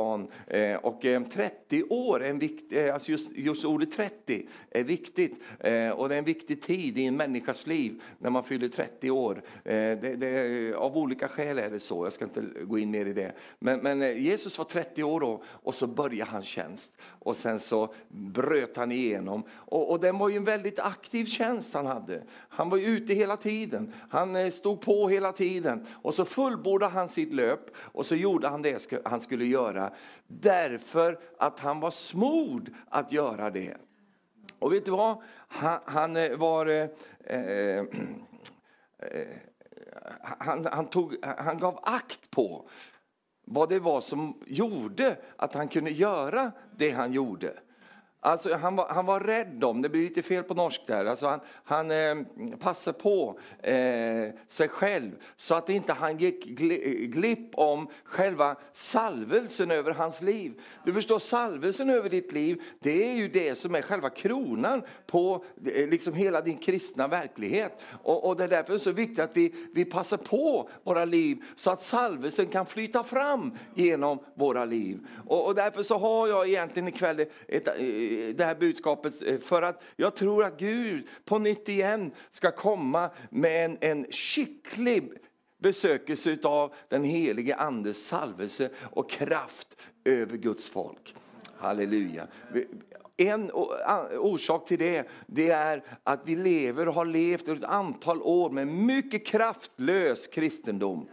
Eh, 0.47 0.75
och 0.75 1.05
eh, 1.05 1.23
30 1.23 1.83
år, 1.83 2.23
är 2.23 2.29
en 2.29 2.39
vikt, 2.39 2.73
eh, 2.73 2.93
alltså 2.93 3.11
just, 3.11 3.31
just 3.31 3.65
ordet 3.65 3.91
30 3.91 4.47
är 4.71 4.83
viktigt. 4.83 5.33
Och 5.95 6.09
det 6.09 6.15
är 6.15 6.19
en 6.19 6.25
viktig 6.25 6.61
tid 6.61 6.97
i 6.97 7.05
en 7.05 7.17
människas 7.17 7.67
liv 7.67 8.01
när 8.19 8.29
man 8.29 8.43
fyller 8.43 8.67
30 8.67 9.11
år. 9.11 9.41
Det, 9.63 10.19
det, 10.19 10.73
av 10.73 10.97
olika 10.97 11.27
skäl 11.27 11.59
är 11.59 11.69
det 11.69 11.79
så, 11.79 12.05
jag 12.05 12.13
ska 12.13 12.25
inte 12.25 12.45
gå 12.63 12.79
in 12.79 12.91
mer 12.91 13.05
i 13.05 13.13
det. 13.13 13.31
Men, 13.59 13.79
men 13.79 14.23
Jesus 14.23 14.57
var 14.57 14.65
30 14.65 15.03
år 15.03 15.19
då 15.19 15.43
och 15.45 15.75
så 15.75 15.87
började 15.87 16.31
hans 16.31 16.45
tjänst. 16.45 16.97
Och 17.27 17.35
sen 17.35 17.59
så 17.59 17.93
bröt 18.09 18.77
han 18.77 18.91
igenom. 18.91 19.43
Och, 19.49 19.91
och 19.91 19.99
den 19.99 20.17
var 20.17 20.29
ju 20.29 20.37
en 20.37 20.43
väldigt 20.43 20.79
aktiv 20.79 21.25
tjänst 21.25 21.73
han 21.73 21.85
hade. 21.85 22.23
Han 22.49 22.69
var 22.69 22.77
ute 22.77 23.13
hela 23.13 23.37
tiden. 23.37 23.93
Han 24.09 24.35
eh, 24.35 24.51
stod 24.51 24.81
på 24.81 25.09
hela 25.09 25.31
tiden. 25.31 25.85
Och 26.01 26.13
så 26.13 26.25
fullbordade 26.25 26.91
han 26.91 27.09
sitt 27.09 27.33
löp 27.33 27.59
och 27.75 28.05
så 28.05 28.15
gjorde 28.15 28.47
han 28.47 28.61
det 28.61 28.91
han 29.05 29.21
skulle 29.21 29.45
göra. 29.45 29.93
Därför 30.27 31.19
att 31.37 31.59
han 31.59 31.79
var 31.79 31.91
smord 31.91 32.69
att 32.89 33.11
göra 33.11 33.49
det. 33.49 33.77
Och 34.59 34.73
vet 34.73 34.85
du 34.85 34.91
vad? 34.91 35.21
Han, 35.47 35.79
han 35.85 36.13
var... 36.37 36.65
Eh, 36.65 36.89
eh, 37.23 37.79
eh, 38.99 39.27
han, 40.21 40.67
han, 40.71 40.87
tog, 40.87 41.15
han 41.21 41.57
gav 41.57 41.79
akt 41.83 42.31
på 42.31 42.69
vad 43.49 43.69
det 43.69 43.79
var 43.79 44.01
som 44.01 44.37
gjorde 44.47 45.17
att 45.35 45.53
han 45.53 45.67
kunde 45.67 45.91
göra 45.91 46.51
det 46.77 46.91
han 46.91 47.13
gjorde. 47.13 47.53
Alltså, 48.19 48.55
han, 48.55 48.75
var, 48.75 48.89
han 48.89 49.05
var 49.05 49.19
rädd 49.19 49.63
om, 49.63 49.81
det 49.81 49.89
blir 49.89 50.01
lite 50.01 50.23
fel 50.23 50.43
på 50.43 50.53
norsk 50.53 50.81
där, 50.87 51.05
alltså 51.05 51.27
han, 51.27 51.39
han 51.63 51.91
eh, 51.91 52.15
passade 52.59 52.99
på 52.99 53.39
eh, 53.63 53.75
sig 54.47 54.67
själv 54.67 55.11
så 55.35 55.55
att 55.55 55.69
inte 55.69 55.93
han 55.93 56.17
gick 56.17 56.45
glipp 57.13 57.49
om 57.53 57.87
själva 58.03 58.55
salvelsen 58.73 59.71
över 59.71 59.91
hans 59.91 60.21
liv. 60.21 60.61
Du 60.85 60.93
förstår, 60.93 61.19
salvelsen 61.19 61.89
över 61.89 62.09
ditt 62.09 62.31
liv, 62.31 62.61
det 62.79 63.11
är 63.11 63.15
ju 63.15 63.27
det 63.27 63.57
som 63.57 63.75
är 63.75 63.81
själva 63.81 64.09
kronan 64.09 64.81
på 65.05 65.45
eh, 65.65 65.87
liksom 65.87 66.13
hela 66.13 66.41
din 66.41 66.57
kristna 66.57 67.07
verklighet. 67.07 67.81
Och, 68.03 68.25
och 68.25 68.37
det 68.37 68.43
är 68.43 68.47
därför 68.47 68.77
så 68.77 68.91
viktigt 68.91 69.19
att 69.19 69.37
vi, 69.37 69.53
vi 69.73 69.85
passar 69.85 70.17
på 70.17 70.69
våra 70.83 71.05
liv 71.05 71.43
så 71.55 71.71
att 71.71 71.83
salvelsen 71.83 72.47
kan 72.47 72.65
flyta 72.65 73.03
fram 73.03 73.57
genom 73.75 74.19
våra 74.35 74.65
liv. 74.65 74.99
Och, 75.27 75.45
och 75.45 75.55
därför 75.55 75.83
så 75.83 75.97
har 75.97 76.27
jag 76.27 76.47
egentligen 76.47 76.87
ikväll 76.87 77.19
ett, 77.19 77.31
ett 77.47 77.67
det 78.35 78.45
här 78.45 78.55
budskapet 78.55 79.21
eh, 79.21 79.39
för 79.39 79.61
att 79.61 79.83
jag 79.95 80.15
tror 80.15 80.43
att 80.43 80.59
Gud 80.59 81.07
på 81.25 81.39
nytt 81.39 81.69
igen 81.69 82.11
ska 82.31 82.51
komma 82.51 83.09
med 83.29 83.65
en, 83.65 83.77
en 83.81 84.05
skicklig 84.11 85.11
besökelse 85.57 86.37
av 86.43 86.73
den 86.89 87.03
helige 87.03 87.55
Andes 87.55 88.07
salvelse 88.07 88.69
och 88.81 89.09
kraft 89.09 89.81
över 90.05 90.37
Guds 90.37 90.69
folk. 90.69 91.15
Halleluja. 91.57 92.27
En 93.17 93.51
orsak 94.19 94.67
till 94.67 94.79
det, 94.79 95.07
det 95.25 95.49
är 95.49 95.83
att 96.03 96.21
vi 96.25 96.35
lever 96.35 96.87
och 96.87 96.93
har 96.93 97.05
levt 97.05 97.47
ett 97.47 97.63
antal 97.63 98.21
år 98.21 98.49
med 98.49 98.67
mycket 98.67 99.25
kraftlös 99.25 100.27
kristendom. 100.27 101.07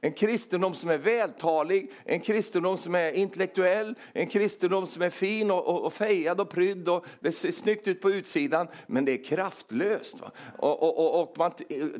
En 0.00 0.12
kristendom 0.12 0.74
som 0.74 0.90
är 0.90 0.98
vältalig, 0.98 1.92
en 2.04 2.20
kristendom 2.20 2.78
som 2.78 2.94
är 2.94 3.12
intellektuell, 3.12 3.94
en 4.12 4.26
kristendom 4.26 4.86
som 4.86 5.02
är 5.02 5.10
fin 5.10 5.50
och, 5.50 5.66
och, 5.66 5.84
och 5.84 5.92
fejad 5.92 6.40
och 6.40 6.50
prydd 6.50 6.88
och 6.88 7.06
det 7.20 7.32
ser 7.32 7.52
snyggt 7.52 7.88
ut 7.88 8.00
på 8.00 8.10
utsidan, 8.10 8.68
men 8.86 9.04
det 9.04 9.12
är 9.12 9.24
kraftlöst. 9.24 10.14
Och, 10.58 10.82
och, 10.82 11.20
och, 11.22 11.38
man 11.38 11.52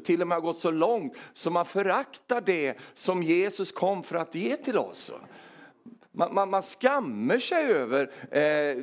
till 0.05 0.23
och 0.23 0.29
med 0.29 0.37
har 0.37 0.43
gått 0.43 0.61
så 0.61 0.71
långt 0.71 1.17
så 1.33 1.51
man 1.51 1.67
föraktar 1.67 2.41
det 2.41 2.79
som 2.95 3.23
Jesus 3.23 3.73
kom 3.73 4.03
för 4.03 4.17
att 4.17 4.35
ge 4.35 4.57
till 4.57 4.79
oss. 4.79 5.13
Man, 6.19 6.35
man, 6.35 6.51
man 6.51 6.63
skammer 6.63 7.39
sig 7.39 7.73
över 7.73 8.11
eh, 8.31 8.77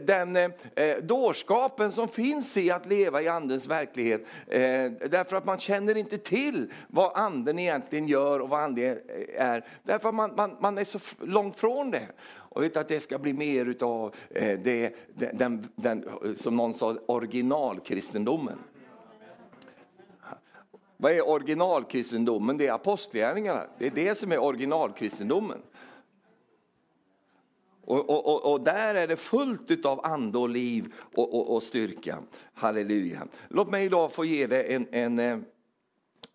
den 0.00 0.36
eh, 0.36 0.50
eh, 0.74 0.96
dårskapen 0.96 1.92
som 1.92 2.08
finns 2.08 2.56
i 2.56 2.70
att 2.70 2.86
leva 2.86 3.22
i 3.22 3.28
andens 3.28 3.66
verklighet. 3.66 4.24
Eh, 4.46 4.60
därför 5.10 5.36
att 5.36 5.44
man 5.44 5.58
känner 5.58 5.96
inte 5.96 6.18
till 6.18 6.72
vad 6.88 7.16
anden 7.16 7.58
egentligen 7.58 8.08
gör 8.08 8.40
och 8.40 8.48
vad 8.48 8.60
anden 8.60 8.84
eh, 8.84 9.46
är. 9.46 9.64
Därför 9.82 10.08
att 10.08 10.14
man, 10.14 10.34
man, 10.36 10.56
man 10.60 10.78
är 10.78 10.84
så 10.84 10.98
långt 11.20 11.56
från 11.56 11.90
det. 11.90 12.06
Och 12.28 12.62
vet 12.62 12.76
att 12.76 12.88
det 12.88 13.00
ska 13.00 13.18
bli 13.18 13.32
mer 13.32 13.66
utav 13.66 14.14
eh, 14.30 14.58
det, 14.58 14.94
den, 15.32 15.68
den, 15.74 16.04
som 16.36 16.56
någon 16.56 16.74
sa, 16.74 16.96
originalkristendomen. 17.06 18.58
Vad 20.96 21.12
är 21.12 21.28
originalkristendomen? 21.28 22.56
Det 22.56 22.66
är 22.66 22.72
apostlagärningarna. 22.72 23.62
Det 23.78 23.86
är 23.86 23.90
det 23.90 24.18
som 24.18 24.32
är 24.32 24.38
originalkristendomen. 24.38 25.58
Och, 27.90 28.10
och, 28.10 28.26
och, 28.26 28.52
och, 28.52 28.60
där 28.60 28.94
är 28.94 29.08
det 29.08 29.16
fullt 29.16 29.86
av 29.86 30.06
ande 30.06 30.38
och 30.38 30.48
liv 30.48 30.94
och, 31.14 31.54
och, 31.54 31.62
styrka. 31.62 32.22
Halleluja. 32.52 33.28
Låt 33.48 33.70
mig 33.70 33.84
idag 33.84 34.12
få 34.12 34.24
ge 34.24 34.46
dig 34.46 34.74
en... 34.74 34.86
en, 34.90 35.18
eh, 35.18 35.38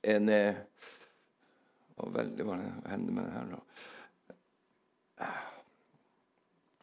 en, 0.01 0.29
en 0.29 0.55
vad, 1.95 2.17
hände 2.17 2.43
vad 2.43 2.57
med 3.13 3.23
det 3.23 3.31
här 3.31 3.47
då? 3.51 3.63
Ah, 5.17 5.25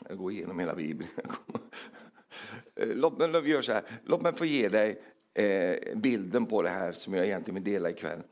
jag 0.08 0.18
går 0.18 0.32
igenom 0.32 0.58
hela 0.58 0.74
Bibeln. 0.74 1.10
Eh, 2.74 2.88
låt 2.88 3.18
mig, 3.18 3.50
gör 3.50 3.62
så 3.62 3.72
här. 3.72 3.82
Låt 4.04 4.22
mig 4.22 4.34
få 4.34 4.44
ge 4.44 4.68
dig 4.68 5.02
eh, 5.34 5.96
bilden 5.96 6.46
på 6.46 6.62
det 6.62 6.68
här 6.68 6.92
som 6.92 7.14
jag 7.14 7.26
egentligen 7.26 7.54
vill 7.54 7.72
dela 7.72 7.90
ikväll. 7.90 8.22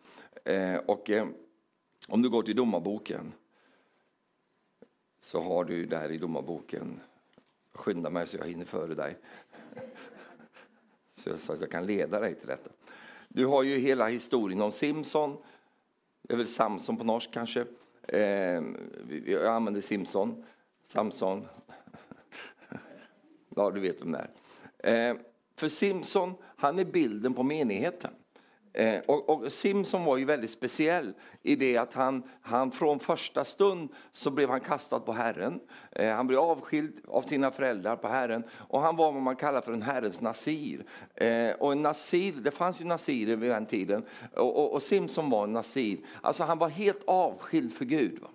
Eh, 0.44 0.76
och, 0.76 1.11
eh, 1.11 1.26
om 2.09 2.22
du 2.22 2.29
går 2.29 2.42
till 2.42 2.57
Domarboken 2.57 3.33
så 5.20 5.40
har 5.40 5.64
du 5.64 5.87
där 5.87 6.11
i 6.12 6.18
domarboken, 6.18 7.00
skynda 7.72 8.11
mig 8.11 8.26
så 8.26 8.37
jag 8.37 8.46
hinner 8.46 8.64
före 8.64 8.94
dig, 8.94 9.16
så 11.14 11.52
att 11.52 11.61
jag 11.61 11.70
kan 11.70 11.87
leda 11.87 12.20
dig 12.20 12.35
till 12.35 12.48
detta. 12.48 12.70
Du 13.28 13.46
har 13.46 13.62
ju 13.62 13.78
hela 13.78 14.09
historien 14.09 14.62
om 14.62 14.72
Simson, 14.72 15.37
eller 16.28 16.44
Samson 16.44 16.96
på 16.96 17.04
norsk 17.04 17.30
kanske. 17.33 17.66
Eh, 18.09 18.62
jag 19.26 19.46
använder 19.46 19.80
Simson, 19.80 20.44
Samson. 20.87 21.46
ja, 23.56 23.70
du 23.70 23.80
vet 23.80 24.00
vem 24.00 24.12
det 24.12 24.28
är. 24.78 25.11
Eh, 25.11 25.16
för 25.56 25.68
Simson, 25.68 26.35
han 26.56 26.78
är 26.78 26.85
bilden 26.85 27.35
på 27.35 27.42
menigheten. 27.42 28.11
Eh, 28.72 29.00
och, 29.06 29.28
och, 29.28 29.52
Simson 29.52 30.04
var 30.04 30.16
ju 30.16 30.24
väldigt 30.24 30.50
speciell 30.50 31.12
i 31.42 31.56
det 31.56 31.76
att 31.76 31.94
han, 31.94 32.22
han 32.42 32.70
från 32.70 32.98
första 32.98 33.44
stund 33.44 33.88
så 34.12 34.30
blev 34.30 34.50
han 34.50 34.61
kastad 34.61 35.00
på 35.00 35.12
Herren. 35.12 35.61
Eh, 35.92 36.14
han 36.14 36.26
blev 36.26 36.40
avskild 36.40 37.00
av 37.09 37.22
sina 37.22 37.50
föräldrar 37.50 37.96
på 37.96 38.09
Herren 38.09 38.44
och 38.52 38.80
han 38.80 38.96
var 38.96 39.12
vad 39.12 39.22
man 39.22 39.37
kallar 39.37 39.61
för 39.61 39.72
en 39.72 39.83
Herrens 39.83 40.20
nasir. 40.20 40.85
Eh, 41.14 41.50
och 41.50 41.72
en 41.72 41.83
nasir, 41.83 42.33
det 42.33 42.50
fanns 42.50 42.80
ju 42.80 42.85
nasirer 42.85 43.37
vid 43.37 43.50
den 43.50 43.66
tiden 43.66 44.04
och, 44.37 44.56
och, 44.56 44.72
och 44.72 44.83
Simson 44.83 45.30
var 45.30 45.44
en 45.44 45.52
nasir. 45.52 45.98
Alltså 46.20 46.44
han 46.44 46.59
var 46.59 46.68
helt 46.68 47.02
avskild 47.06 47.74
för 47.74 47.85
Gud. 47.85 48.18
Va? 48.20 48.28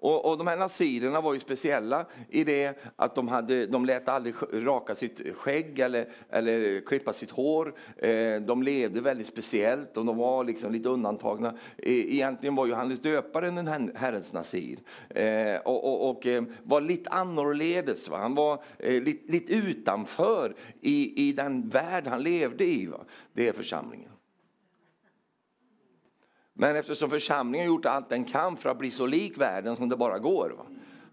Och, 0.00 0.24
och 0.24 0.38
de 0.38 0.46
här 0.46 0.56
nazirerna 0.56 1.20
var 1.20 1.34
ju 1.34 1.40
speciella 1.40 2.06
i 2.28 2.44
det 2.44 2.78
att 2.96 3.14
de, 3.14 3.28
hade, 3.28 3.66
de 3.66 3.84
lät 3.84 4.08
aldrig 4.08 4.34
raka 4.52 4.94
sitt 4.94 5.36
skägg 5.36 5.78
eller, 5.78 6.08
eller 6.30 6.86
klippa 6.86 7.12
sitt 7.12 7.30
hår. 7.30 7.74
Eh, 7.96 8.40
de 8.40 8.62
levde 8.62 9.00
väldigt 9.00 9.26
speciellt 9.26 9.96
och 9.96 10.04
de 10.04 10.16
var 10.16 10.44
liksom 10.44 10.72
lite 10.72 10.88
undantagna. 10.88 11.54
E, 11.78 12.14
egentligen 12.14 12.54
var 12.54 12.66
Johannes 12.66 13.00
döparen 13.00 13.58
en 13.58 13.92
Herrens 13.94 14.32
nazir. 14.32 14.78
Eh, 15.08 15.60
och, 15.64 15.84
och, 15.84 16.10
och 16.10 16.26
eh, 16.26 16.42
var 16.62 16.80
lite 16.80 17.10
annorledes. 17.10 18.08
Va? 18.08 18.18
Han 18.18 18.34
var 18.34 18.62
lite, 18.78 19.32
lite 19.32 19.52
utanför 19.52 20.54
i, 20.80 21.28
i 21.28 21.32
den 21.32 21.68
värld 21.68 22.06
han 22.06 22.22
levde 22.22 22.64
i. 22.64 22.86
Va? 22.86 23.00
Det 23.32 23.48
är 23.48 23.52
församlingen. 23.52 24.10
Men 26.60 26.76
eftersom 26.76 27.10
församlingen 27.10 27.66
gjort 27.66 27.86
allt 27.86 28.08
den 28.08 28.24
kan 28.24 28.56
för 28.56 28.70
att 28.70 28.78
bli 28.78 28.90
så 28.90 29.06
lik 29.06 29.38
världen 29.38 29.76
som 29.76 29.88
det 29.88 29.96
bara 29.96 30.18
går. 30.18 30.50
Va? 30.58 30.64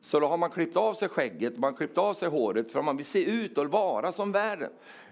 Så 0.02 0.20
då 0.20 0.28
har 0.28 0.38
man 0.38 0.50
klippt 0.50 0.78
av 0.78 0.94
sig 0.94 1.10
skägget, 1.10 1.58
man 1.58 1.74
klippt 1.74 1.98
av 1.98 2.14
sig 2.14 2.30
håret 2.30 2.72
för 2.72 2.80
att 2.80 2.86
man 2.86 2.98
vill 2.98 3.06
se 3.06 3.26
ut 3.26 3.58
och 3.58 3.68
vara 3.68 4.12
som 4.12 4.32
världen. 4.32 4.70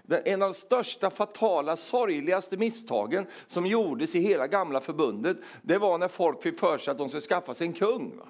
En 0.08 0.42
av 0.42 0.48
de 0.48 0.54
största, 0.54 1.10
fatala, 1.10 1.76
sorgligaste 1.76 2.56
misstagen 2.56 3.26
som 3.46 3.66
gjordes 3.66 4.14
i 4.14 4.20
hela 4.20 4.46
gamla 4.46 4.80
förbundet, 4.80 5.36
det 5.62 5.78
var 5.78 5.98
när 5.98 6.08
folk 6.08 6.42
fick 6.42 6.58
för 6.58 6.78
sig 6.78 6.90
att 6.90 6.98
de 6.98 7.08
skulle 7.08 7.22
skaffa 7.22 7.54
sig 7.54 7.66
en 7.66 7.72
kung. 7.72 8.16
Va? 8.16 8.26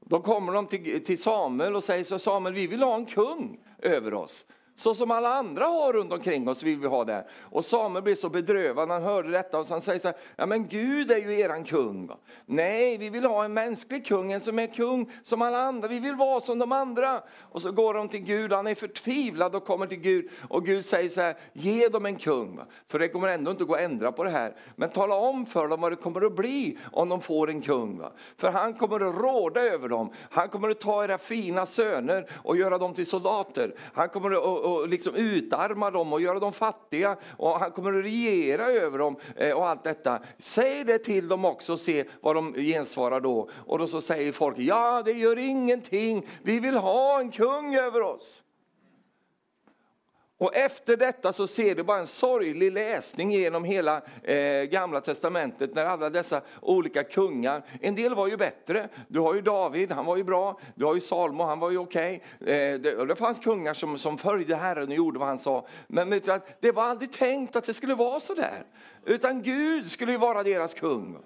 Då 0.00 0.20
kommer 0.20 0.52
de 0.52 0.66
till, 0.66 1.04
till 1.04 1.22
Samuel 1.22 1.76
och 1.76 1.84
säger 1.84 2.04
så 2.04 2.18
Samuel, 2.18 2.54
vi 2.54 2.66
vill 2.66 2.82
ha 2.82 2.96
en 2.96 3.06
kung 3.06 3.60
över 3.78 4.14
oss. 4.14 4.44
Så 4.80 4.94
som 4.94 5.10
alla 5.10 5.34
andra 5.34 5.64
har 5.64 5.92
runt 5.92 6.12
omkring 6.12 6.48
oss 6.48 6.62
vill 6.62 6.78
vi 6.78 6.86
ha 6.86 7.04
det. 7.04 7.26
Och 7.40 7.64
Samuel 7.64 8.02
blev 8.02 8.14
så 8.14 8.28
bedrövad 8.28 8.88
när 8.88 8.94
han 8.94 9.04
hörde 9.04 9.30
detta 9.30 9.58
och 9.58 9.66
han 9.68 9.82
säger 9.82 10.00
så 10.00 10.08
här, 10.08 10.16
ja 10.36 10.46
men 10.46 10.68
Gud 10.68 11.10
är 11.10 11.16
ju 11.16 11.40
eran 11.40 11.64
kung. 11.64 12.10
Nej, 12.46 12.98
vi 12.98 13.10
vill 13.10 13.24
ha 13.24 13.44
en 13.44 13.54
mänsklig 13.54 14.06
kung, 14.06 14.32
en 14.32 14.40
som 14.40 14.58
är 14.58 14.66
kung 14.66 15.10
som 15.24 15.42
alla 15.42 15.58
andra. 15.58 15.88
Vi 15.88 16.00
vill 16.00 16.14
vara 16.14 16.40
som 16.40 16.58
de 16.58 16.72
andra. 16.72 17.22
Och 17.52 17.62
så 17.62 17.72
går 17.72 17.94
de 17.94 18.08
till 18.08 18.20
Gud, 18.20 18.52
han 18.52 18.66
är 18.66 18.74
förtvivlad 18.74 19.54
och 19.54 19.64
kommer 19.64 19.86
till 19.86 20.00
Gud 20.00 20.30
och 20.48 20.66
Gud 20.66 20.84
säger 20.84 21.10
så 21.10 21.20
här, 21.20 21.36
ge 21.52 21.88
dem 21.88 22.06
en 22.06 22.16
kung. 22.16 22.60
För 22.88 22.98
det 22.98 23.08
kommer 23.08 23.28
ändå 23.28 23.50
inte 23.50 23.64
gå 23.64 23.74
att 23.74 23.80
ändra 23.80 24.12
på 24.12 24.24
det 24.24 24.30
här. 24.30 24.56
Men 24.76 24.90
tala 24.90 25.14
om 25.14 25.46
för 25.46 25.68
dem 25.68 25.80
vad 25.80 25.92
det 25.92 25.96
kommer 25.96 26.26
att 26.26 26.36
bli 26.36 26.78
om 26.92 27.08
de 27.08 27.20
får 27.20 27.50
en 27.50 27.62
kung. 27.62 28.02
För 28.36 28.50
han 28.50 28.74
kommer 28.74 29.08
att 29.08 29.22
råda 29.22 29.60
över 29.60 29.88
dem. 29.88 30.12
Han 30.30 30.48
kommer 30.48 30.70
att 30.70 30.80
ta 30.80 31.04
era 31.04 31.18
fina 31.18 31.66
söner 31.66 32.30
och 32.44 32.56
göra 32.56 32.78
dem 32.78 32.94
till 32.94 33.06
soldater. 33.06 33.74
Han 33.94 34.08
kommer 34.08 34.30
att 34.30 34.69
och 34.70 34.88
liksom 34.88 35.14
utarma 35.14 35.90
dem 35.90 36.12
och 36.12 36.20
göra 36.20 36.38
dem 36.38 36.52
fattiga 36.52 37.16
och 37.36 37.60
han 37.60 37.70
kommer 37.70 37.98
att 37.98 38.04
regera 38.04 38.64
över 38.64 38.98
dem 38.98 39.16
eh, 39.36 39.52
och 39.52 39.68
allt 39.68 39.84
detta. 39.84 40.18
Säg 40.38 40.84
det 40.84 40.98
till 40.98 41.28
dem 41.28 41.44
också 41.44 41.72
och 41.72 41.80
se 41.80 42.04
vad 42.20 42.34
de 42.34 42.54
gensvarar 42.54 43.20
då. 43.20 43.50
Och 43.66 43.78
då 43.78 43.86
så 43.86 44.00
säger 44.00 44.32
folk, 44.32 44.58
ja 44.58 45.02
det 45.04 45.12
gör 45.12 45.38
ingenting, 45.38 46.26
vi 46.42 46.60
vill 46.60 46.76
ha 46.76 47.20
en 47.20 47.30
kung 47.30 47.74
över 47.74 48.02
oss. 48.02 48.42
Och 50.40 50.56
efter 50.56 50.96
detta 50.96 51.32
så 51.32 51.46
ser 51.46 51.74
du 51.74 51.82
bara 51.82 51.98
en 51.98 52.06
sorglig 52.06 52.72
läsning 52.72 53.32
genom 53.32 53.64
hela 53.64 54.02
eh, 54.22 54.62
gamla 54.62 55.00
testamentet 55.00 55.74
när 55.74 55.84
alla 55.84 56.10
dessa 56.10 56.40
olika 56.60 57.04
kungar, 57.04 57.62
en 57.80 57.94
del 57.94 58.14
var 58.14 58.26
ju 58.28 58.36
bättre. 58.36 58.88
Du 59.08 59.20
har 59.20 59.34
ju 59.34 59.40
David, 59.40 59.92
han 59.92 60.06
var 60.06 60.16
ju 60.16 60.24
bra. 60.24 60.60
Du 60.74 60.84
har 60.84 60.94
ju 60.94 61.00
Salmo, 61.00 61.44
han 61.44 61.58
var 61.58 61.70
ju 61.70 61.78
okej. 61.78 62.22
Okay. 62.40 62.54
Eh, 62.54 62.80
det, 62.80 63.04
det, 63.04 63.16
fanns 63.16 63.38
kungar 63.38 63.74
som, 63.74 63.98
som 63.98 64.18
följde 64.18 64.56
Herren 64.56 64.88
och 64.88 64.94
gjorde 64.94 65.18
vad 65.18 65.28
han 65.28 65.38
sa. 65.38 65.66
Men 65.86 66.10
vet 66.10 66.24
du, 66.24 66.40
det 66.60 66.72
var 66.72 66.84
aldrig 66.84 67.12
tänkt 67.12 67.56
att 67.56 67.64
det 67.64 67.74
skulle 67.74 67.94
vara 67.94 68.20
så 68.20 68.34
där. 68.34 68.64
Utan 69.04 69.42
Gud 69.42 69.90
skulle 69.90 70.12
ju 70.12 70.18
vara 70.18 70.42
deras 70.42 70.74
kung. 70.74 71.16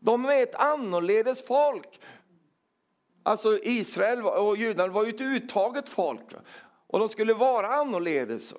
De 0.00 0.24
är 0.24 0.42
ett 0.42 0.54
annorledes 0.54 1.46
folk. 1.46 2.00
Alltså 3.26 3.58
Israel 3.62 4.22
och 4.22 4.56
judarna 4.56 4.92
var 4.92 5.04
ju 5.04 5.10
ett 5.10 5.20
uttaget 5.20 5.88
folk. 5.88 6.34
Och 6.94 7.00
de 7.00 7.08
skulle 7.08 7.34
vara 7.34 7.66
annorledes. 7.66 8.54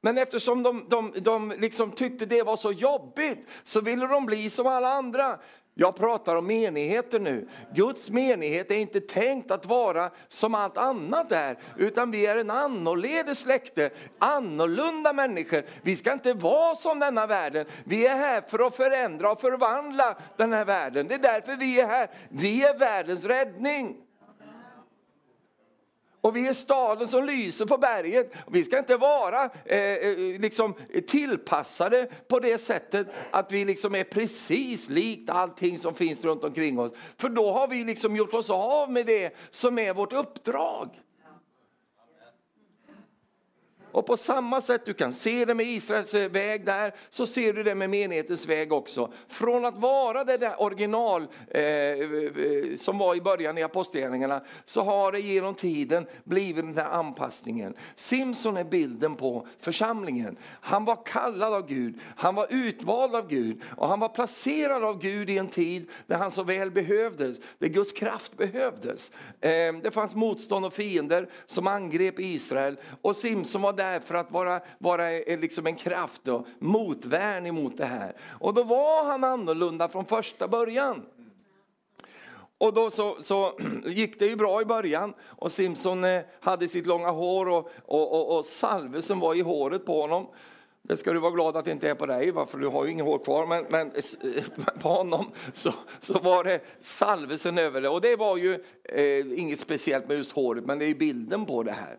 Men 0.00 0.18
eftersom 0.18 0.62
de, 0.62 0.86
de, 0.88 1.12
de 1.16 1.50
liksom 1.58 1.90
tyckte 1.90 2.26
det 2.26 2.42
var 2.42 2.56
så 2.56 2.72
jobbigt 2.72 3.48
så 3.62 3.80
ville 3.80 4.06
de 4.06 4.26
bli 4.26 4.50
som 4.50 4.66
alla 4.66 4.92
andra. 4.92 5.38
Jag 5.74 5.96
pratar 5.96 6.36
om 6.36 6.46
menigheter 6.46 7.20
nu. 7.20 7.48
Guds 7.74 8.10
menighet 8.10 8.70
är 8.70 8.74
inte 8.74 9.00
tänkt 9.00 9.50
att 9.50 9.66
vara 9.66 10.10
som 10.28 10.54
allt 10.54 10.78
annat 10.78 11.32
är, 11.32 11.58
utan 11.76 12.10
vi 12.10 12.26
är 12.26 12.38
en 12.38 12.50
annorledes 12.50 13.38
släkte, 13.38 13.90
annorlunda 14.18 15.12
människor. 15.12 15.62
Vi 15.82 15.96
ska 15.96 16.12
inte 16.12 16.32
vara 16.32 16.74
som 16.74 16.98
denna 16.98 17.26
världen. 17.26 17.66
Vi 17.84 18.06
är 18.06 18.16
här 18.16 18.40
för 18.40 18.66
att 18.66 18.76
förändra 18.76 19.32
och 19.32 19.40
förvandla 19.40 20.16
den 20.36 20.52
här 20.52 20.64
världen. 20.64 21.08
Det 21.08 21.14
är 21.14 21.18
därför 21.18 21.56
vi 21.56 21.80
är 21.80 21.86
här. 21.86 22.10
Vi 22.28 22.64
är 22.64 22.78
världens 22.78 23.24
räddning. 23.24 24.07
Och 26.28 26.36
vi 26.36 26.48
är 26.48 26.54
staden 26.54 27.08
som 27.08 27.24
lyser 27.24 27.66
på 27.66 27.78
berget. 27.78 28.32
Vi 28.46 28.64
ska 28.64 28.78
inte 28.78 28.96
vara 28.96 29.50
eh, 29.64 29.78
eh, 29.78 30.40
liksom 30.40 30.74
tillpassade 31.06 32.08
på 32.28 32.40
det 32.40 32.58
sättet 32.58 33.06
att 33.30 33.52
vi 33.52 33.64
liksom 33.64 33.94
är 33.94 34.04
precis 34.04 34.88
likt 34.88 35.30
allting 35.30 35.78
som 35.78 35.94
finns 35.94 36.24
runt 36.24 36.44
omkring 36.44 36.78
oss. 36.78 36.92
För 37.16 37.28
då 37.28 37.52
har 37.52 37.68
vi 37.68 37.84
liksom 37.84 38.16
gjort 38.16 38.34
oss 38.34 38.50
av 38.50 38.92
med 38.92 39.06
det 39.06 39.36
som 39.50 39.78
är 39.78 39.94
vårt 39.94 40.12
uppdrag. 40.12 40.88
Och 43.92 44.06
på 44.06 44.16
samma 44.16 44.60
sätt, 44.60 44.82
du 44.84 44.94
kan 44.94 45.12
se 45.12 45.44
det 45.44 45.54
med 45.54 45.66
Israels 45.66 46.14
eh, 46.14 46.30
väg 46.30 46.66
där, 46.66 46.94
så 47.10 47.26
ser 47.26 47.52
du 47.52 47.62
det 47.62 47.74
med 47.74 47.90
menighetens 47.90 48.46
väg 48.46 48.72
också. 48.72 49.12
Från 49.28 49.64
att 49.64 49.78
vara 49.78 50.24
det 50.24 50.36
där 50.36 50.62
original 50.62 51.26
eh, 51.50 51.62
eh 51.62 52.76
som 52.78 52.98
var 52.98 53.14
i 53.14 53.20
början 53.20 53.58
i 53.58 53.62
apostlagärningarna, 53.62 54.42
så 54.64 54.82
har 54.82 55.12
det 55.12 55.20
genom 55.20 55.54
tiden 55.54 56.06
blivit 56.24 56.64
den 56.64 56.78
här 56.78 56.90
anpassningen. 56.90 57.74
Simson 57.96 58.56
är 58.56 58.64
bilden 58.64 59.16
på 59.16 59.46
församlingen. 59.60 60.36
Han 60.60 60.84
var 60.84 60.98
kallad 61.06 61.54
av 61.54 61.66
Gud, 61.66 62.00
han 62.16 62.34
var 62.34 62.46
utvald 62.50 63.14
av 63.14 63.28
Gud 63.28 63.62
och 63.76 63.88
han 63.88 64.00
var 64.00 64.08
placerad 64.08 64.84
av 64.84 64.98
Gud 64.98 65.30
i 65.30 65.38
en 65.38 65.48
tid 65.48 65.90
där 66.06 66.16
han 66.16 66.30
så 66.30 66.42
väl 66.42 66.70
behövdes, 66.70 67.38
där 67.58 67.68
Guds 67.68 67.92
kraft 67.92 68.36
behövdes. 68.36 69.10
Eh, 69.40 69.50
det 69.82 69.90
fanns 69.94 70.14
motstånd 70.14 70.64
och 70.64 70.72
fiender 70.72 71.28
som 71.46 71.66
angrep 71.66 72.20
Israel 72.20 72.76
och 73.02 73.16
Simson 73.16 73.62
var 73.62 73.72
där 73.72 73.87
för 74.04 74.14
att 74.14 74.32
vara, 74.32 74.60
vara 74.78 75.12
eh, 75.12 75.38
liksom 75.38 75.66
en 75.66 75.76
kraft 75.76 76.28
och 76.28 76.46
motvärn 76.58 77.46
emot 77.46 77.76
det 77.76 77.84
här. 77.84 78.16
Och 78.40 78.54
då 78.54 78.62
var 78.62 79.04
han 79.04 79.24
annorlunda 79.24 79.88
från 79.88 80.04
första 80.04 80.48
början. 80.48 81.06
Och 82.58 82.74
då 82.74 82.90
så, 82.90 83.16
så, 83.22 83.58
gick 83.86 84.18
det 84.18 84.26
ju 84.26 84.36
bra 84.36 84.62
i 84.62 84.64
början 84.64 85.14
och 85.20 85.52
Simpson 85.52 86.04
eh, 86.04 86.22
hade 86.40 86.68
sitt 86.68 86.86
långa 86.86 87.10
hår 87.10 87.48
och, 87.48 87.70
och, 87.84 88.12
och, 88.12 88.38
och 88.38 88.44
salvelsen 88.44 89.20
var 89.20 89.34
i 89.34 89.40
håret 89.40 89.86
på 89.86 90.00
honom. 90.00 90.26
Det 90.88 90.96
ska 90.96 91.12
du 91.12 91.18
vara 91.18 91.32
glad 91.32 91.56
att 91.56 91.64
det 91.64 91.70
inte 91.70 91.90
är 91.90 91.94
på 91.94 92.06
dig, 92.06 92.32
för 92.32 92.58
du 92.58 92.66
har 92.66 92.84
ju 92.84 92.90
inget 92.90 93.06
hår 93.06 93.18
kvar. 93.18 93.46
Men, 93.46 93.64
men 93.68 93.90
på 94.80 94.88
honom 94.88 95.32
så, 95.54 95.72
så 96.00 96.18
var 96.18 96.44
det 96.44 96.60
salvelsen 96.80 97.58
över 97.58 97.80
det. 97.80 97.88
Och 97.88 98.00
det 98.00 98.16
var 98.16 98.36
ju 98.36 98.54
eh, 98.84 99.38
inget 99.40 99.60
speciellt 99.60 100.08
med 100.08 100.16
just 100.16 100.32
håret, 100.32 100.64
men 100.64 100.78
det 100.78 100.84
är 100.84 100.94
bilden 100.94 101.46
på 101.46 101.62
det 101.62 101.72
här. 101.72 101.98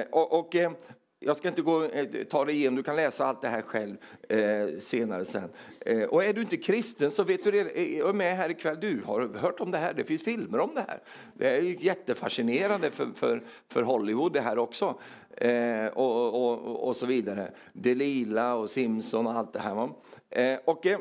Eh, 0.00 0.06
och, 0.10 0.38
och 0.38 0.56
eh, 0.56 0.70
jag 1.20 1.36
ska 1.36 1.48
inte 1.48 1.62
gå, 1.62 1.84
eh, 1.84 2.06
ta 2.30 2.44
det 2.44 2.52
igenom, 2.52 2.76
du 2.76 2.82
kan 2.82 2.96
läsa 2.96 3.26
allt 3.26 3.42
det 3.42 3.48
här 3.48 3.62
själv 3.62 3.96
eh, 4.28 4.80
senare 4.80 5.24
sen. 5.24 5.50
Eh, 5.80 6.02
och 6.02 6.24
är 6.24 6.32
du 6.32 6.40
inte 6.40 6.56
kristen 6.56 7.10
så 7.10 7.22
vet 7.22 7.44
du 7.44 7.50
det, 7.50 7.60
eh, 7.60 8.08
är 8.08 8.12
med 8.12 8.36
här 8.36 8.50
ikväll, 8.50 8.80
du 8.80 9.02
har 9.06 9.38
hört 9.38 9.60
om 9.60 9.70
det 9.70 9.78
här, 9.78 9.94
det 9.94 10.04
finns 10.04 10.22
filmer 10.22 10.60
om 10.60 10.74
det 10.74 10.84
här. 10.88 11.02
Det 11.34 11.48
är 11.48 11.62
jättefascinerande 11.62 12.90
för, 12.90 13.08
för, 13.14 13.42
för 13.68 13.82
Hollywood 13.82 14.32
det 14.32 14.40
här 14.40 14.58
också. 14.58 14.98
Eh, 15.36 15.86
och, 15.86 16.34
och, 16.34 16.88
och, 16.88 16.96
så 16.96 17.06
vidare. 17.06 17.52
Delila 17.72 18.54
och 18.54 18.70
Simpson 18.70 19.26
och 19.26 19.32
allt 19.32 19.52
det 19.52 19.60
här. 19.60 19.90
Eh, 20.30 20.58
och 20.64 20.86
eh, 20.86 20.98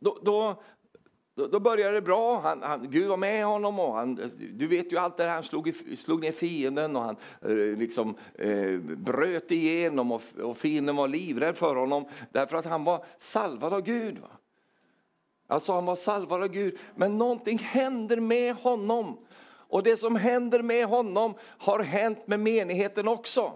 då, 0.00 0.18
då 0.22 0.62
då, 1.34 1.46
då 1.46 1.60
började 1.60 1.94
det 1.94 2.02
bra. 2.02 2.40
Han, 2.40 2.62
han, 2.62 2.90
Gud 2.90 3.08
var 3.08 3.16
med 3.16 3.44
honom. 3.44 3.80
Och 3.80 3.94
han, 3.94 4.30
du 4.52 4.66
vet 4.66 4.92
ju 4.92 4.98
allt 4.98 5.16
det 5.16 5.24
här. 5.24 5.34
Han 5.34 5.42
slog, 5.42 5.74
slog 5.98 6.20
ner 6.20 6.32
fienden 6.32 6.96
och 6.96 7.02
han 7.02 7.16
eh, 7.42 7.78
liksom, 7.78 8.14
eh, 8.34 8.78
bröt 8.80 9.50
igenom 9.50 10.12
och, 10.12 10.22
och 10.42 10.56
fienden 10.56 10.96
var 10.96 11.08
livrädd 11.08 11.56
för 11.56 11.74
honom 11.74 12.04
därför 12.32 12.56
att 12.56 12.66
han 12.66 12.84
var 12.84 13.04
salvad 13.18 13.72
av 13.72 13.80
Gud. 13.80 14.18
Va? 14.18 14.28
Alltså 15.46 15.72
han 15.72 15.84
var 15.84 15.96
salvad 15.96 16.42
av 16.42 16.48
Gud. 16.48 16.78
Men 16.94 17.18
någonting 17.18 17.58
händer 17.58 18.16
med 18.16 18.54
honom. 18.54 19.18
Och 19.44 19.82
det 19.82 19.96
som 19.96 20.16
händer 20.16 20.62
med 20.62 20.86
honom 20.86 21.34
har 21.40 21.80
hänt 21.80 22.26
med 22.26 22.40
menigheten 22.40 23.08
också. 23.08 23.52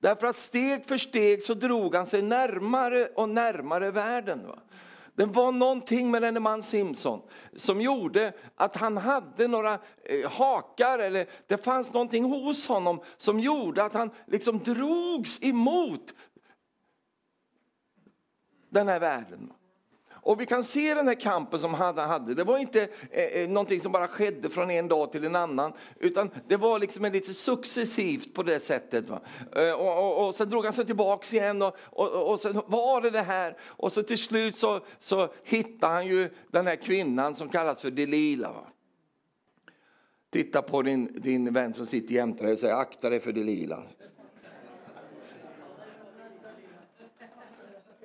Därför 0.00 0.26
att 0.26 0.36
steg 0.36 0.86
för 0.86 0.96
steg 0.96 1.42
så 1.42 1.54
drog 1.54 1.94
han 1.94 2.06
sig 2.06 2.22
närmare 2.22 3.06
och 3.06 3.28
närmare 3.28 3.90
världen. 3.90 4.46
Va? 4.46 4.58
Det 5.14 5.24
var 5.24 5.52
någonting 5.52 6.10
med 6.10 6.22
denne 6.22 6.40
man 6.40 6.62
Simpson 6.62 7.22
som 7.56 7.80
gjorde 7.80 8.32
att 8.56 8.76
han 8.76 8.96
hade 8.96 9.48
några 9.48 9.72
eh, 10.04 10.30
hakar, 10.30 10.98
eller 10.98 11.26
det 11.46 11.64
fanns 11.64 11.92
någonting 11.92 12.24
hos 12.24 12.68
honom 12.68 13.00
som 13.16 13.40
gjorde 13.40 13.84
att 13.84 13.94
han 13.94 14.10
liksom 14.26 14.58
drogs 14.58 15.42
emot 15.42 16.14
den 18.68 18.88
här 18.88 19.00
världen. 19.00 19.52
Och 20.24 20.40
vi 20.40 20.46
kan 20.46 20.64
se 20.64 20.94
den 20.94 21.08
här 21.08 21.14
kampen 21.14 21.60
som 21.60 21.74
han 21.74 21.98
hade. 21.98 22.34
Det 22.34 22.44
var 22.44 22.58
inte 22.58 22.88
eh, 23.10 23.24
eh, 23.24 23.48
någonting 23.48 23.80
som 23.80 23.92
bara 23.92 24.08
skedde 24.08 24.50
från 24.50 24.70
en 24.70 24.88
dag 24.88 25.12
till 25.12 25.24
en 25.24 25.36
annan. 25.36 25.72
Utan 26.00 26.30
det 26.48 26.56
var 26.56 26.78
liksom 26.78 27.04
lite 27.04 27.34
successivt 27.34 28.34
på 28.34 28.42
det 28.42 28.60
sättet. 28.60 29.08
Va? 29.08 29.20
Eh, 29.56 29.72
och, 29.72 29.98
och, 29.98 30.26
och 30.26 30.34
sen 30.34 30.48
drog 30.48 30.64
han 30.64 30.72
sig 30.72 30.86
tillbaks 30.86 31.32
igen 31.32 31.62
och, 31.62 31.76
och, 31.90 32.30
och 32.30 32.40
sen 32.40 32.62
var 32.66 33.00
det 33.00 33.10
det 33.10 33.22
här. 33.22 33.56
Och 33.62 33.92
så 33.92 34.02
till 34.02 34.18
slut 34.18 34.58
så, 34.58 34.80
så 34.98 35.32
hittade 35.44 35.92
han 35.92 36.06
ju 36.06 36.30
den 36.50 36.66
här 36.66 36.76
kvinnan 36.76 37.36
som 37.36 37.48
kallas 37.48 37.80
för 37.80 37.90
Delila. 37.90 38.52
Va? 38.52 38.66
Titta 40.30 40.62
på 40.62 40.82
din, 40.82 41.20
din 41.20 41.52
vän 41.52 41.74
som 41.74 41.86
sitter 41.86 42.14
jämte 42.14 42.42
dig 42.44 42.52
och 42.52 42.58
säger 42.58 42.74
akta 42.74 43.10
dig 43.10 43.20
för 43.20 43.32
Delila. 43.32 43.82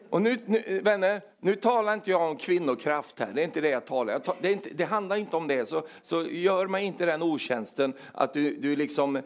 Och 0.09 0.21
nu, 0.21 0.37
nu, 0.45 0.81
vänner, 0.83 1.21
nu 1.39 1.55
talar 1.55 1.93
inte 1.93 2.11
jag 2.11 2.21
om 2.21 2.35
kvinnokraft 2.35 3.19
här, 3.19 3.31
det 3.33 3.41
är 3.41 3.45
inte 3.45 3.61
det 3.61 3.69
jag 3.69 3.85
talar 3.85 4.13
jag 4.13 4.35
det, 4.41 4.51
inte, 4.51 4.69
det 4.69 4.83
handlar 4.83 5.15
inte 5.15 5.35
om 5.35 5.47
det. 5.47 5.69
Så, 5.69 5.87
så 6.01 6.25
gör 6.25 6.67
mig 6.67 6.85
inte 6.85 7.05
den 7.05 7.23
otjänsten 7.23 7.93
att 8.13 8.33
du, 8.33 8.55
du 8.55 8.75
liksom, 8.75 9.15
eh, 9.15 9.21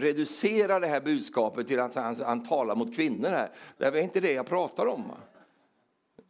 reducerar 0.00 0.80
det 0.80 0.86
här 0.86 1.00
budskapet 1.00 1.68
till 1.68 1.80
att 1.80 1.94
han, 1.94 2.16
han 2.24 2.46
talar 2.46 2.74
mot 2.74 2.96
kvinnor 2.96 3.28
här. 3.28 3.50
Det 3.76 3.84
är 3.84 3.96
inte 3.96 4.20
det 4.20 4.32
jag 4.32 4.46
pratar 4.46 4.86
om. 4.86 5.08
Va? 5.08 5.16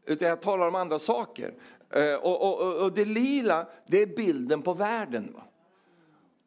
Utan 0.07 0.29
jag 0.29 0.41
talar 0.41 0.69
om 0.69 0.75
andra 0.75 0.99
saker. 0.99 1.55
Eh, 1.95 2.15
och, 2.15 2.43
och, 2.43 2.83
och, 2.83 2.93
det 2.93 3.05
lila, 3.05 3.67
det 3.87 4.03
är 4.03 4.07
bilden 4.07 4.63
på 4.63 4.75
världen. 4.75 5.33
Va? 5.35 5.43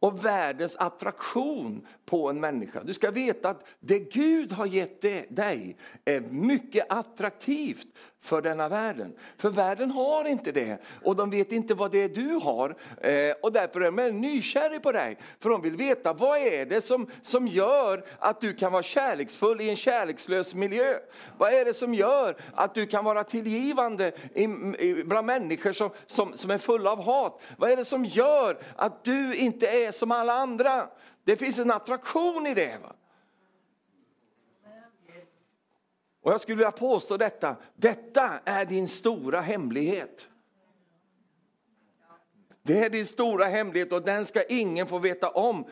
Och 0.04 0.26
världens 0.26 0.76
attraktion 0.76 1.88
på 2.06 2.30
en 2.30 2.40
människa. 2.40 2.84
Du 2.84 2.94
ska 2.94 3.12
veta 3.12 3.50
att 3.50 3.66
det 3.80 4.00
Gud 4.00 4.52
har 4.52 4.66
gett 4.66 5.02
dig 5.36 5.78
är 6.06 6.22
mycket 6.22 6.86
attraktivt 6.90 7.88
för 8.24 8.42
denna 8.42 8.70
världen. 8.70 9.14
För 9.38 9.50
världen 9.50 9.92
har 9.92 10.26
inte 10.26 10.52
det 10.52 10.78
och 11.04 11.16
de 11.16 11.30
vet 11.30 11.52
inte 11.52 11.74
vad 11.74 11.92
det 11.92 12.04
är 12.04 12.10
du 12.10 12.28
har. 12.44 12.76
Eh, 13.02 13.36
och 13.42 13.52
därför 13.52 13.82
är 13.82 13.92
de 13.92 14.10
nykärare 14.10 14.80
på 14.80 14.92
dig. 14.92 15.18
För 15.40 15.50
de 15.50 15.62
vill 15.62 15.76
veta 15.76 16.14
vad 16.14 16.40
är 16.40 16.66
det 16.66 16.82
som, 16.82 17.08
som 17.22 17.48
gör 17.48 18.06
att 18.20 18.42
du 18.42 18.54
kan 18.54 18.72
vara 18.72 18.84
kärleksfull 18.84 19.62
i 19.62 19.70
en 19.70 19.76
kärlekslös 19.76 20.54
miljö. 20.54 20.96
Vad 21.38 21.54
är 21.54 21.66
det 21.66 21.74
som 21.74 21.94
gör 21.94 22.38
att 22.54 22.76
du 22.76 22.86
kan 22.86 23.06
vara 23.06 23.24
tillgivande 23.24 24.12
i, 24.34 24.44
i, 24.80 25.04
bland 25.06 25.28
människor 25.28 25.72
som, 25.72 25.90
som, 26.06 26.38
som 26.38 26.52
är 26.52 26.58
fulla 26.58 26.92
av 26.92 27.04
hat. 27.04 27.42
Vad 27.58 27.72
är 27.72 27.78
det 27.78 27.86
som 27.86 28.06
gör 28.06 28.58
att 28.76 29.04
du 29.04 29.36
inte 29.36 29.68
är 29.68 29.92
som 29.92 30.12
alla 30.12 30.34
andra. 30.34 30.88
Det 31.24 31.38
finns 31.38 31.60
en 31.60 31.72
attraktion 31.72 32.48
i 32.48 32.54
det. 32.54 32.78
Va? 32.84 32.96
Och 36.24 36.32
jag 36.32 36.42
skulle 36.42 36.56
vilja 36.56 36.72
påstå 36.72 37.18
detta, 37.18 37.56
detta 37.76 38.40
är 38.46 38.66
din 38.66 38.88
stora 38.88 39.42
hemlighet. 39.42 40.28
Det 42.62 42.86
är 42.86 42.90
din 42.90 43.08
stora 43.08 43.46
hemlighet 43.46 43.92
och 43.92 44.02
den 44.02 44.26
ska 44.26 44.44
ingen 44.44 44.88
få 44.88 45.00
veta 45.00 45.30
om 45.30 45.66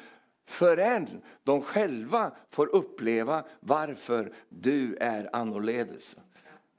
förrän 0.46 1.22
de 1.44 1.62
själva 1.62 2.32
får 2.50 2.76
uppleva 2.76 3.46
varför 3.60 4.34
du 4.50 4.96
är 4.96 5.36
annorledes. 5.36 6.16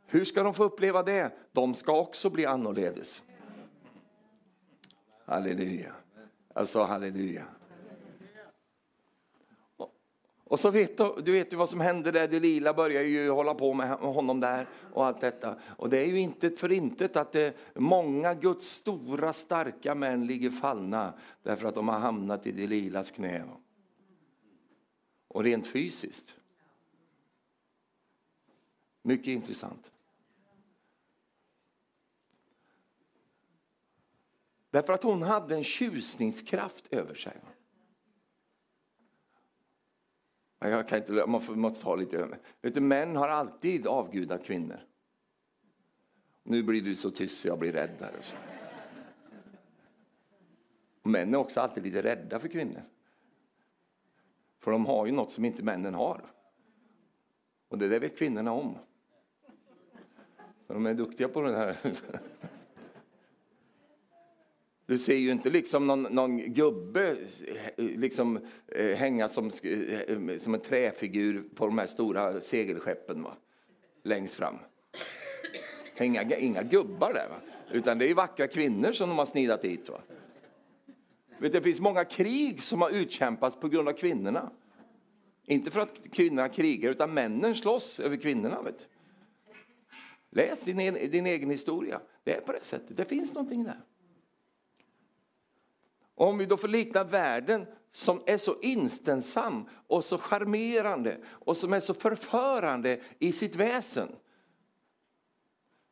Hur 0.07 0.25
ska 0.25 0.43
de 0.43 0.55
få 0.55 0.65
uppleva 0.65 1.03
det? 1.03 1.33
De 1.53 1.75
ska 1.75 1.99
också 1.99 2.31
bli 2.31 2.47
annorledes. 2.47 3.23
Halleluja. 5.25 5.93
Alltså 6.55 6.83
halleluja. 6.83 7.45
Och 10.53 10.61
så 10.61 10.71
vet 10.71 10.97
du, 10.97 11.23
du 11.23 11.33
vet 11.33 11.53
ju 11.53 11.57
vad 11.57 11.71
som 11.71 11.81
hände 11.81 12.11
där, 12.11 12.29
Delila 12.29 12.75
börjar 12.75 13.03
ju 13.03 13.31
hålla 13.31 13.55
på 13.55 13.75
med 13.75 13.91
honom 13.91 14.41
där 14.41 14.67
och 14.93 15.07
allt 15.07 15.21
detta. 15.21 15.57
Och 15.77 15.91
det 15.91 16.01
är 16.01 16.07
ju 16.07 16.19
inte 16.19 16.51
för 16.51 16.73
intet 16.73 17.17
att 17.17 17.33
det, 17.33 17.57
många 17.75 18.35
Guds 18.35 18.67
stora 18.69 19.33
starka 19.33 19.95
män 19.95 20.27
ligger 20.27 20.51
fallna 20.51 21.15
därför 21.43 21.69
att 21.69 21.75
de 21.75 21.89
har 21.89 21.99
hamnat 21.99 22.47
i 22.47 22.53
Delilas 22.53 23.11
knä. 23.11 23.45
Och 25.29 25.45
rent 25.45 25.67
fysiskt. 25.67 26.35
Mycket 29.03 29.29
intressant. 29.29 29.91
Därför 34.71 34.93
att 34.93 35.03
hon 35.03 35.23
hade 35.23 35.57
en 35.57 35.65
tjusningskraft 35.65 36.85
över 36.91 37.15
sig. 37.15 37.41
Jag 40.63 40.89
kan 40.89 40.99
inte, 40.99 41.13
man 41.27 41.43
måste 41.61 41.83
ta 41.83 41.97
lite... 41.97 42.39
Vet 42.61 42.75
du, 42.75 42.81
män 42.81 43.17
har 43.17 43.29
alltid 43.29 43.87
avgudat 43.87 44.45
kvinnor. 44.45 44.81
Nu 46.43 46.63
blir 46.63 46.83
du 46.83 46.97
så 46.97 47.11
tyst 47.11 47.41
så 47.41 47.49
jag 47.49 47.59
blir 47.59 47.73
rädd. 47.73 47.97
Här 48.01 48.15
och 48.19 48.25
så. 48.25 48.37
Män 51.03 51.35
är 51.35 51.39
också 51.39 51.61
alltid 51.61 51.83
lite 51.83 52.03
rädda 52.03 52.39
för 52.39 52.49
kvinnor. 52.49 52.83
För 54.59 54.71
de 54.71 54.87
har 54.87 55.07
ju 55.07 55.13
något 55.13 55.31
som 55.31 55.45
inte 55.45 55.63
männen 55.63 55.95
har. 55.95 56.33
Och 57.69 57.79
det 57.79 57.89
där 57.89 58.01
vet 58.01 58.19
kvinnorna 58.19 58.53
om. 58.53 58.79
De 60.67 60.87
är 60.87 60.95
duktiga 60.95 61.29
på 61.29 61.41
det 61.43 61.57
här. 61.57 61.77
Du 64.87 64.99
ser 64.99 65.17
ju 65.17 65.33
inte 65.33 65.51
liksom 65.51 65.87
någon, 65.87 66.03
någon 66.03 66.39
gubbe 66.39 67.17
eh, 67.77 67.85
liksom, 67.85 68.41
eh, 68.69 68.97
hänga 68.97 69.29
som, 69.29 69.51
eh, 69.63 70.39
som 70.39 70.55
en 70.55 70.61
träfigur 70.61 71.45
på 71.55 71.67
de 71.67 71.79
här 71.79 71.87
stora 71.87 72.41
segelskeppen 72.41 73.23
va? 73.23 73.37
längst 74.03 74.35
fram. 74.35 74.55
Inga, 76.01 76.37
inga 76.37 76.63
gubbar 76.63 77.13
där, 77.13 77.29
va? 77.29 77.37
utan 77.73 77.99
det 77.99 78.11
är 78.11 78.15
vackra 78.15 78.47
kvinnor 78.47 78.93
som 78.93 79.09
de 79.09 79.19
har 79.19 79.27
snidat 79.27 79.63
dit. 79.63 79.89
Va? 79.89 80.01
Vet, 81.39 81.53
det 81.53 81.63
finns 81.63 81.81
många 81.81 82.05
krig 82.05 82.63
som 82.63 82.81
har 82.83 82.91
utkämpats 82.91 83.57
på 83.57 83.69
grund 83.69 83.89
av 83.89 83.93
kvinnorna. 83.93 84.51
Inte 85.47 85.71
för 85.71 85.81
att 85.81 86.11
kvinnorna 86.13 86.49
krigar, 86.49 86.91
utan 86.91 87.15
männen 87.15 87.55
slåss 87.55 88.01
över 88.01 88.17
kvinnorna. 88.17 88.63
Vet. 88.63 88.89
Läs 90.31 90.61
din, 90.61 90.77
din 91.11 91.27
egen 91.27 91.51
historia. 91.51 92.01
Det 92.25 92.35
är 92.35 92.41
på 92.41 92.53
det 92.53 92.65
sättet. 92.65 92.97
Det 92.97 93.05
finns 93.05 93.35
någonting 93.35 93.65
där. 93.65 93.81
Om 96.15 96.39
vi 96.39 96.47
då 96.47 96.57
får 96.57 96.69
likna 96.69 97.05
världen 97.05 97.67
som 97.93 98.23
är 98.27 98.39
så 98.39 98.57
inställsam 98.61 99.69
och 99.87 100.05
så 100.05 100.19
charmerande 100.19 101.19
och 101.27 101.57
som 101.57 101.73
är 101.73 101.81
så 101.81 101.95
förförande 101.95 103.01
i 103.19 103.33
sitt 103.33 103.57
väsen. 103.57 104.17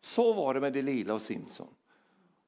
Så 0.01 0.33
var 0.33 0.55
det 0.55 0.61
med 0.61 0.73
Delila 0.73 1.15
och 1.15 1.23
Simson. 1.23 1.69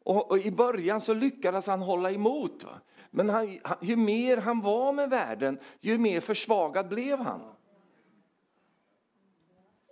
Och, 0.04 0.30
och 0.30 0.38
I 0.38 0.50
början 0.50 1.00
så 1.00 1.14
lyckades 1.14 1.66
han 1.66 1.82
hålla 1.82 2.10
emot. 2.10 2.64
Va? 2.64 2.80
Men 3.10 3.30
han, 3.30 3.58
ju 3.80 3.96
mer 3.96 4.36
han 4.36 4.60
var 4.60 4.92
med 4.92 5.10
världen, 5.10 5.58
ju 5.80 5.98
mer 5.98 6.20
försvagad 6.20 6.88
blev 6.88 7.18
han. 7.18 7.40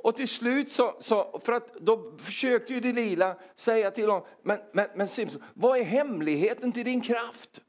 Och 0.02 0.16
till 0.16 0.28
slut 0.28 0.72
så, 0.72 0.96
så, 1.00 1.40
för 1.44 1.52
att 1.52 1.74
då 1.74 2.16
försökte 2.18 2.74
ju 2.74 2.80
Delila 2.80 3.36
säga 3.56 3.90
till 3.90 4.10
honom, 4.10 4.26
men, 4.42 4.58
men, 4.72 4.86
men 4.94 5.08
Simpson, 5.08 5.42
vad 5.54 5.78
är 5.78 5.84
hemligheten 5.84 6.72
till 6.72 6.84
din 6.84 7.00
kraft? 7.00 7.60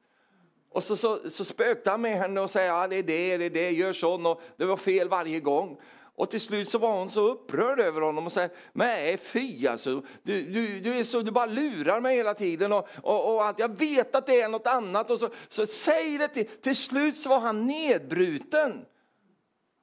Och 0.71 0.83
så, 0.83 0.95
så, 0.95 1.29
så 1.29 1.45
spökte 1.45 1.89
han 1.89 2.01
med 2.01 2.17
henne 2.17 2.41
och 2.41 2.49
sa, 2.49 2.61
ja 2.61 2.87
det 2.87 2.95
är 2.95 3.03
det, 3.03 3.37
det 3.37 3.45
är 3.45 3.49
det, 3.49 3.71
gör 3.71 3.93
så. 3.93 4.13
Och 4.13 4.41
det 4.57 4.65
var 4.65 4.77
fel 4.77 5.09
varje 5.09 5.39
gång. 5.39 5.77
Och 6.15 6.29
till 6.29 6.41
slut 6.41 6.69
så 6.69 6.77
var 6.77 6.91
hon 6.91 7.09
så 7.09 7.27
upprörd 7.27 7.79
över 7.79 8.01
honom 8.01 8.25
och 8.25 8.31
sa, 8.31 8.47
nej 8.73 9.17
fy 9.17 9.67
alltså, 9.67 10.01
du, 10.23 10.43
du, 10.43 10.79
du, 10.79 10.93
är 10.93 11.03
så, 11.03 11.21
du 11.21 11.31
bara 11.31 11.45
lurar 11.45 12.01
mig 12.01 12.17
hela 12.17 12.33
tiden 12.33 12.71
och, 12.73 12.87
och, 13.01 13.35
och 13.35 13.47
att 13.47 13.59
jag 13.59 13.77
vet 13.79 14.15
att 14.15 14.25
det 14.25 14.41
är 14.41 14.49
något 14.49 14.67
annat. 14.67 15.11
Och 15.11 15.19
så, 15.19 15.29
så 15.47 15.65
säg 15.65 16.17
det 16.17 16.27
till, 16.27 16.45
till 16.45 16.75
slut 16.75 17.17
så 17.17 17.29
var 17.29 17.39
han 17.39 17.65
nedbruten. 17.65 18.85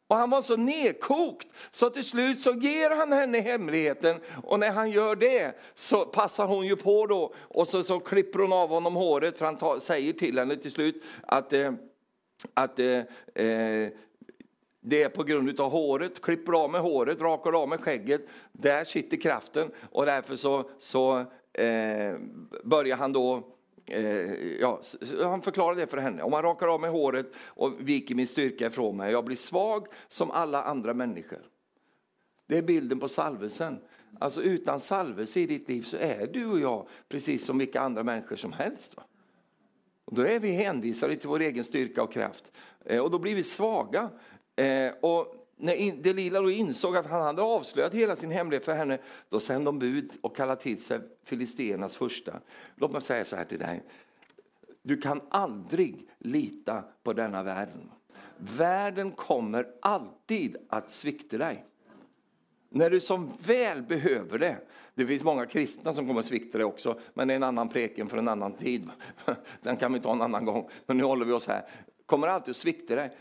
Och 0.08 0.16
han 0.16 0.30
var 0.30 0.42
så 0.42 0.56
nedkokt 0.56 1.48
så 1.70 1.90
till 1.90 2.04
slut 2.04 2.40
så 2.40 2.52
ger 2.52 2.96
han 2.96 3.12
henne 3.12 3.40
hemligheten. 3.40 4.20
Och 4.42 4.60
när 4.60 4.70
han 4.70 4.90
gör 4.90 5.16
det 5.16 5.58
så 5.74 6.04
passar 6.04 6.46
hon 6.46 6.66
ju 6.66 6.76
på 6.76 7.06
då 7.06 7.34
och 7.38 7.68
så, 7.68 7.82
så 7.82 8.00
klipper 8.00 8.38
hon 8.38 8.52
av 8.52 8.68
honom 8.68 8.96
håret 8.96 9.38
för 9.38 9.44
han 9.44 9.56
tar, 9.56 9.80
säger 9.80 10.12
till 10.12 10.38
henne 10.38 10.56
till 10.56 10.72
slut 10.72 11.04
att, 11.22 11.52
eh, 11.52 11.72
att 12.54 12.78
eh, 12.78 12.98
eh 13.34 13.88
det 14.80 15.02
är 15.02 15.08
på 15.08 15.22
grund 15.22 15.60
av 15.60 15.70
håret, 15.70 16.22
klipper 16.22 16.52
av 16.52 16.70
med 16.70 16.80
håret, 16.80 17.20
rakar 17.20 17.62
av 17.62 17.68
med 17.68 17.80
skägget, 17.80 18.26
där 18.52 18.84
sitter 18.84 19.16
kraften. 19.16 19.70
Och 19.90 20.06
därför 20.06 20.36
så, 20.36 20.70
så 20.78 21.18
eh, 21.52 22.16
börjar 22.64 22.96
han 22.96 23.12
då 23.12 23.42
Eh, 23.90 24.56
ja, 24.60 24.80
han 25.22 25.42
förklarar 25.42 25.74
det 25.74 25.86
för 25.86 25.96
henne. 25.96 26.22
Om 26.22 26.30
man 26.30 26.42
rakar 26.42 26.68
av 26.68 26.80
mig 26.80 26.90
håret 26.90 27.26
och 27.46 27.72
viker 27.78 28.14
min 28.14 28.26
styrka 28.26 28.66
ifrån 28.66 28.96
mig, 28.96 29.12
jag 29.12 29.24
blir 29.24 29.36
svag 29.36 29.86
som 30.08 30.30
alla 30.30 30.62
andra 30.62 30.94
människor. 30.94 31.42
Det 32.46 32.58
är 32.58 32.62
bilden 32.62 33.00
på 33.00 33.08
salvelsen. 33.08 33.80
Alltså 34.20 34.42
utan 34.42 34.80
salvelse 34.80 35.40
i 35.40 35.46
ditt 35.46 35.68
liv 35.68 35.82
så 35.82 35.96
är 35.96 36.26
du 36.26 36.46
och 36.46 36.60
jag 36.60 36.88
precis 37.08 37.44
som 37.44 37.58
vilka 37.58 37.80
andra 37.80 38.02
människor 38.02 38.36
som 38.36 38.52
helst. 38.52 38.96
Va? 38.96 39.02
Och 40.04 40.14
då 40.14 40.22
är 40.22 40.40
vi 40.40 40.50
hänvisade 40.50 41.16
till 41.16 41.28
vår 41.28 41.40
egen 41.40 41.64
styrka 41.64 42.02
och 42.02 42.12
kraft. 42.12 42.52
Eh, 42.84 43.00
och 43.00 43.10
då 43.10 43.18
blir 43.18 43.34
vi 43.34 43.42
svaga. 43.44 44.10
Eh, 44.56 44.92
och 45.00 45.37
när 45.58 46.02
Delila 46.02 46.40
då 46.40 46.50
insåg 46.50 46.96
att 46.96 47.06
han 47.06 47.22
hade 47.22 47.42
avslöjat 47.42 47.94
hela 47.94 48.16
sin 48.16 48.30
hemlighet 48.30 48.64
för 48.64 48.74
henne, 48.74 48.98
då 49.28 49.40
sände 49.40 49.64
de 49.64 49.78
bud 49.78 50.12
och 50.20 50.36
kallade 50.36 50.60
till 50.60 50.82
sig 50.82 51.00
filisternas 51.24 51.96
första. 51.96 52.40
Låt 52.76 52.92
mig 52.92 53.02
säga 53.02 53.24
så 53.24 53.36
här 53.36 53.44
till 53.44 53.58
dig. 53.58 53.82
Du 54.82 54.96
kan 54.96 55.20
aldrig 55.28 56.08
lita 56.18 56.84
på 57.02 57.12
denna 57.12 57.42
världen. 57.42 57.90
Världen 58.36 59.10
kommer 59.10 59.66
alltid 59.82 60.56
att 60.68 60.90
svikta 60.90 61.38
dig. 61.38 61.64
När 62.70 62.90
du 62.90 63.00
som 63.00 63.32
väl 63.46 63.82
behöver 63.82 64.38
det. 64.38 64.56
Det 64.94 65.06
finns 65.06 65.22
många 65.22 65.46
kristna 65.46 65.94
som 65.94 66.06
kommer 66.06 66.20
att 66.20 66.26
svikta 66.26 66.58
dig 66.58 66.64
också, 66.64 67.00
men 67.14 67.28
det 67.28 67.34
är 67.34 67.36
en 67.36 67.42
annan 67.42 67.68
preken 67.68 68.08
för 68.08 68.18
en 68.18 68.28
annan 68.28 68.52
tid. 68.52 68.90
Den 69.62 69.76
kan 69.76 69.92
vi 69.92 70.00
ta 70.00 70.12
en 70.12 70.22
annan 70.22 70.44
gång, 70.44 70.68
men 70.86 70.96
nu 70.96 71.04
håller 71.04 71.26
vi 71.26 71.32
oss 71.32 71.46
här. 71.46 71.68
Kommer 72.06 72.28
alltid 72.28 72.50
att 72.50 72.56
svikta 72.56 72.94
dig. 72.94 73.16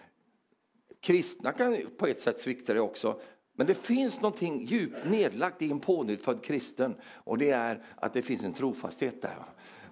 Kristna 1.01 1.51
kan 1.51 1.81
på 1.97 2.07
ett 2.07 2.19
sätt 2.19 2.39
svikta 2.39 2.73
det 2.73 2.79
också. 2.79 3.19
Men 3.55 3.67
det 3.67 3.75
finns 3.75 4.21
någonting 4.21 4.65
djupt 4.65 5.05
nedlagt 5.05 5.61
i 5.61 5.71
en 5.71 5.79
pånyttfödd 5.79 6.43
kristen 6.43 6.95
och 7.03 7.37
det 7.37 7.49
är 7.49 7.83
att 7.95 8.13
det 8.13 8.21
finns 8.21 8.43
en 8.43 8.53
trofasthet 8.53 9.21
där. 9.21 9.35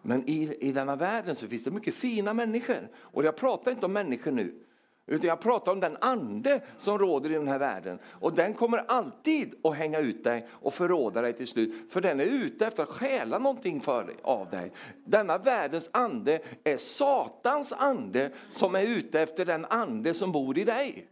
Men 0.02 0.30
i, 0.30 0.58
i 0.60 0.72
denna 0.72 0.96
världen 0.96 1.36
så 1.36 1.48
finns 1.48 1.64
det 1.64 1.72
mycket 1.72 1.96
fina 1.96 2.34
människor. 2.34 2.90
Och 2.96 3.26
jag 3.26 3.36
pratar 3.36 3.72
inte 3.72 3.86
om 3.86 3.94
människor 3.94 4.32
nu. 4.32 4.65
Utan 5.08 5.28
jag 5.28 5.40
pratar 5.40 5.72
om 5.72 5.80
den 5.80 5.98
ande 6.02 6.62
som 6.78 7.00
råder 7.00 7.30
i 7.30 7.34
den 7.34 7.48
här 7.48 7.60
världen. 7.60 8.00
Och 8.06 8.34
den 8.34 8.54
kommer 8.54 8.78
alltid 8.78 9.56
att 9.64 9.76
hänga 9.76 10.00
ut 10.00 10.24
dig 10.24 10.48
och 10.52 10.74
förråda 10.74 11.22
dig 11.22 11.34
till 11.34 11.48
slut. 11.48 11.92
För 11.92 12.02
den 12.02 12.20
är 12.20 12.26
ute 12.26 12.68
efter 12.68 12.84
att 12.84 12.90
stjäla 12.90 13.40
någonting 13.40 13.82
för 13.82 14.04
dig, 14.04 14.16
av 14.24 14.50
dig. 14.50 14.72
Denna 15.06 15.38
världens 15.38 15.90
ande 15.94 16.40
är 16.64 16.78
Satans 16.78 17.74
ande 17.74 18.32
som 18.50 18.76
är 18.76 18.82
ute 18.82 19.22
efter 19.22 19.46
den 19.46 19.66
ande 19.66 20.14
som 20.14 20.32
bor 20.32 20.58
i 20.58 20.64
dig. 20.64 21.08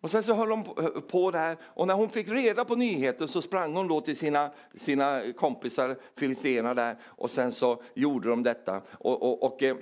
Och 0.00 0.10
sen 0.10 0.22
så 0.22 0.34
höll 0.34 0.50
hon 0.50 0.64
på 1.08 1.30
där 1.30 1.56
och 1.62 1.86
när 1.86 1.94
hon 1.94 2.08
fick 2.08 2.28
reda 2.28 2.64
på 2.64 2.74
nyheten 2.74 3.28
så 3.28 3.42
sprang 3.42 3.74
hon 3.76 3.88
då 3.88 4.00
till 4.00 4.16
sina, 4.16 4.50
sina 4.74 5.22
kompisar, 5.36 5.96
filisterna 6.16 6.74
där 6.74 6.96
och 7.04 7.30
sen 7.30 7.52
så 7.52 7.82
gjorde 7.94 8.28
de 8.28 8.42
detta. 8.42 8.82
och, 8.92 9.22
och, 9.22 9.42
och 9.42 9.62
eh, 9.62 9.76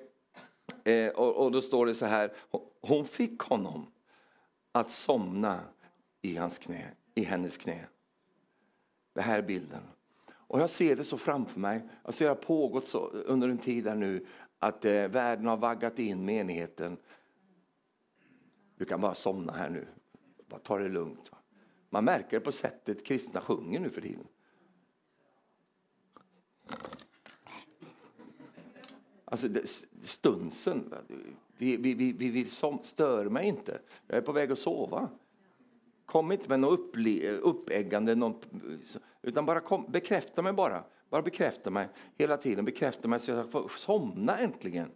eh, 0.84 1.08
och, 1.08 1.36
och, 1.36 1.52
då 1.52 1.62
står 1.62 1.86
det 1.86 1.94
så 1.94 2.06
här, 2.06 2.32
hon 2.80 3.06
fick 3.06 3.40
honom 3.40 3.86
att 4.72 4.90
somna 4.90 5.60
i, 6.22 6.36
hans 6.36 6.58
knä, 6.58 6.90
i 7.14 7.24
hennes 7.24 7.56
knä. 7.56 7.86
Det 9.14 9.22
här 9.22 9.38
är 9.38 9.42
bilden. 9.42 9.82
Och 10.26 10.60
jag 10.60 10.70
ser 10.70 10.96
det 10.96 11.04
så 11.04 11.18
framför 11.18 11.60
mig, 11.60 11.76
alltså, 11.76 11.90
jag 12.04 12.14
ser 12.14 12.24
det 12.24 12.30
har 12.30 12.34
pågått 12.36 12.88
så 12.88 13.06
under 13.06 13.48
en 13.48 13.58
tid 13.58 13.86
här 13.86 13.94
nu, 13.94 14.26
att 14.58 14.84
eh, 14.84 15.08
världen 15.08 15.46
har 15.46 15.56
vaggat 15.56 15.98
in 15.98 16.24
menigheten. 16.24 16.96
Du 18.76 18.84
kan 18.84 19.00
bara 19.00 19.14
somna 19.14 19.52
här 19.52 19.70
nu, 19.70 19.86
bara 20.48 20.60
ta 20.60 20.78
det 20.78 20.88
lugnt. 20.88 21.32
Va? 21.32 21.38
Man 21.90 22.04
märker 22.04 22.30
det 22.30 22.40
på 22.40 22.52
sättet 22.52 23.06
kristna 23.06 23.40
sjunger 23.40 23.80
nu 23.80 23.90
för 23.90 24.00
tiden. 24.00 24.26
Alltså 29.34 29.48
stunsen. 30.02 30.94
Vi, 31.56 31.76
vi, 31.76 31.94
vi, 31.94 32.12
vi 32.12 32.30
vill 32.30 32.50
som, 32.50 32.78
stör 32.82 33.28
mig 33.28 33.46
inte. 33.46 33.78
Jag 34.06 34.16
är 34.16 34.22
på 34.22 34.32
väg 34.32 34.52
att 34.52 34.58
sova. 34.58 35.08
Kom 36.06 36.32
inte 36.32 36.48
med 36.48 36.60
något 36.60 36.96
uppeggande, 37.40 38.14
Någon, 38.14 38.34
utan 39.22 39.46
bara 39.46 39.60
kom, 39.60 39.86
bekräfta 39.88 40.42
mig 40.42 40.52
bara. 40.52 40.84
Bara 41.10 41.22
bekräfta 41.22 41.70
mig 41.70 41.88
hela 42.18 42.36
tiden. 42.36 42.64
Bekräfta 42.64 43.08
mig 43.08 43.20
så 43.20 43.30
jag 43.30 43.50
får 43.50 43.68
somna 43.68 44.38
äntligen. 44.38 44.90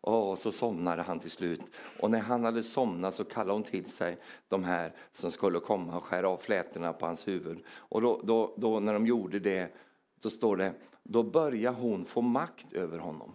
Och 0.00 0.38
så 0.38 0.52
somnade 0.52 1.02
han 1.02 1.18
till 1.18 1.30
slut. 1.30 1.62
Och 2.00 2.10
när 2.10 2.20
han 2.20 2.44
hade 2.44 2.62
somnat 2.62 3.14
så 3.14 3.24
kallade 3.24 3.52
hon 3.52 3.62
till 3.62 3.90
sig 3.90 4.18
de 4.48 4.64
här 4.64 4.92
som 5.12 5.30
skulle 5.30 5.60
komma 5.60 5.96
och 5.96 6.04
skära 6.04 6.28
av 6.28 6.36
flätorna 6.36 6.92
på 6.92 7.06
hans 7.06 7.28
huvud. 7.28 7.64
Och 7.68 8.00
då, 8.00 8.20
då, 8.24 8.54
då 8.56 8.80
när 8.80 8.92
de 8.92 9.06
gjorde 9.06 9.38
det, 9.38 9.74
då 10.20 10.30
står 10.30 10.56
det, 10.56 10.72
då 11.02 11.22
börjar 11.22 11.72
hon 11.72 12.04
få 12.04 12.20
makt 12.20 12.72
över 12.72 12.98
honom 12.98 13.32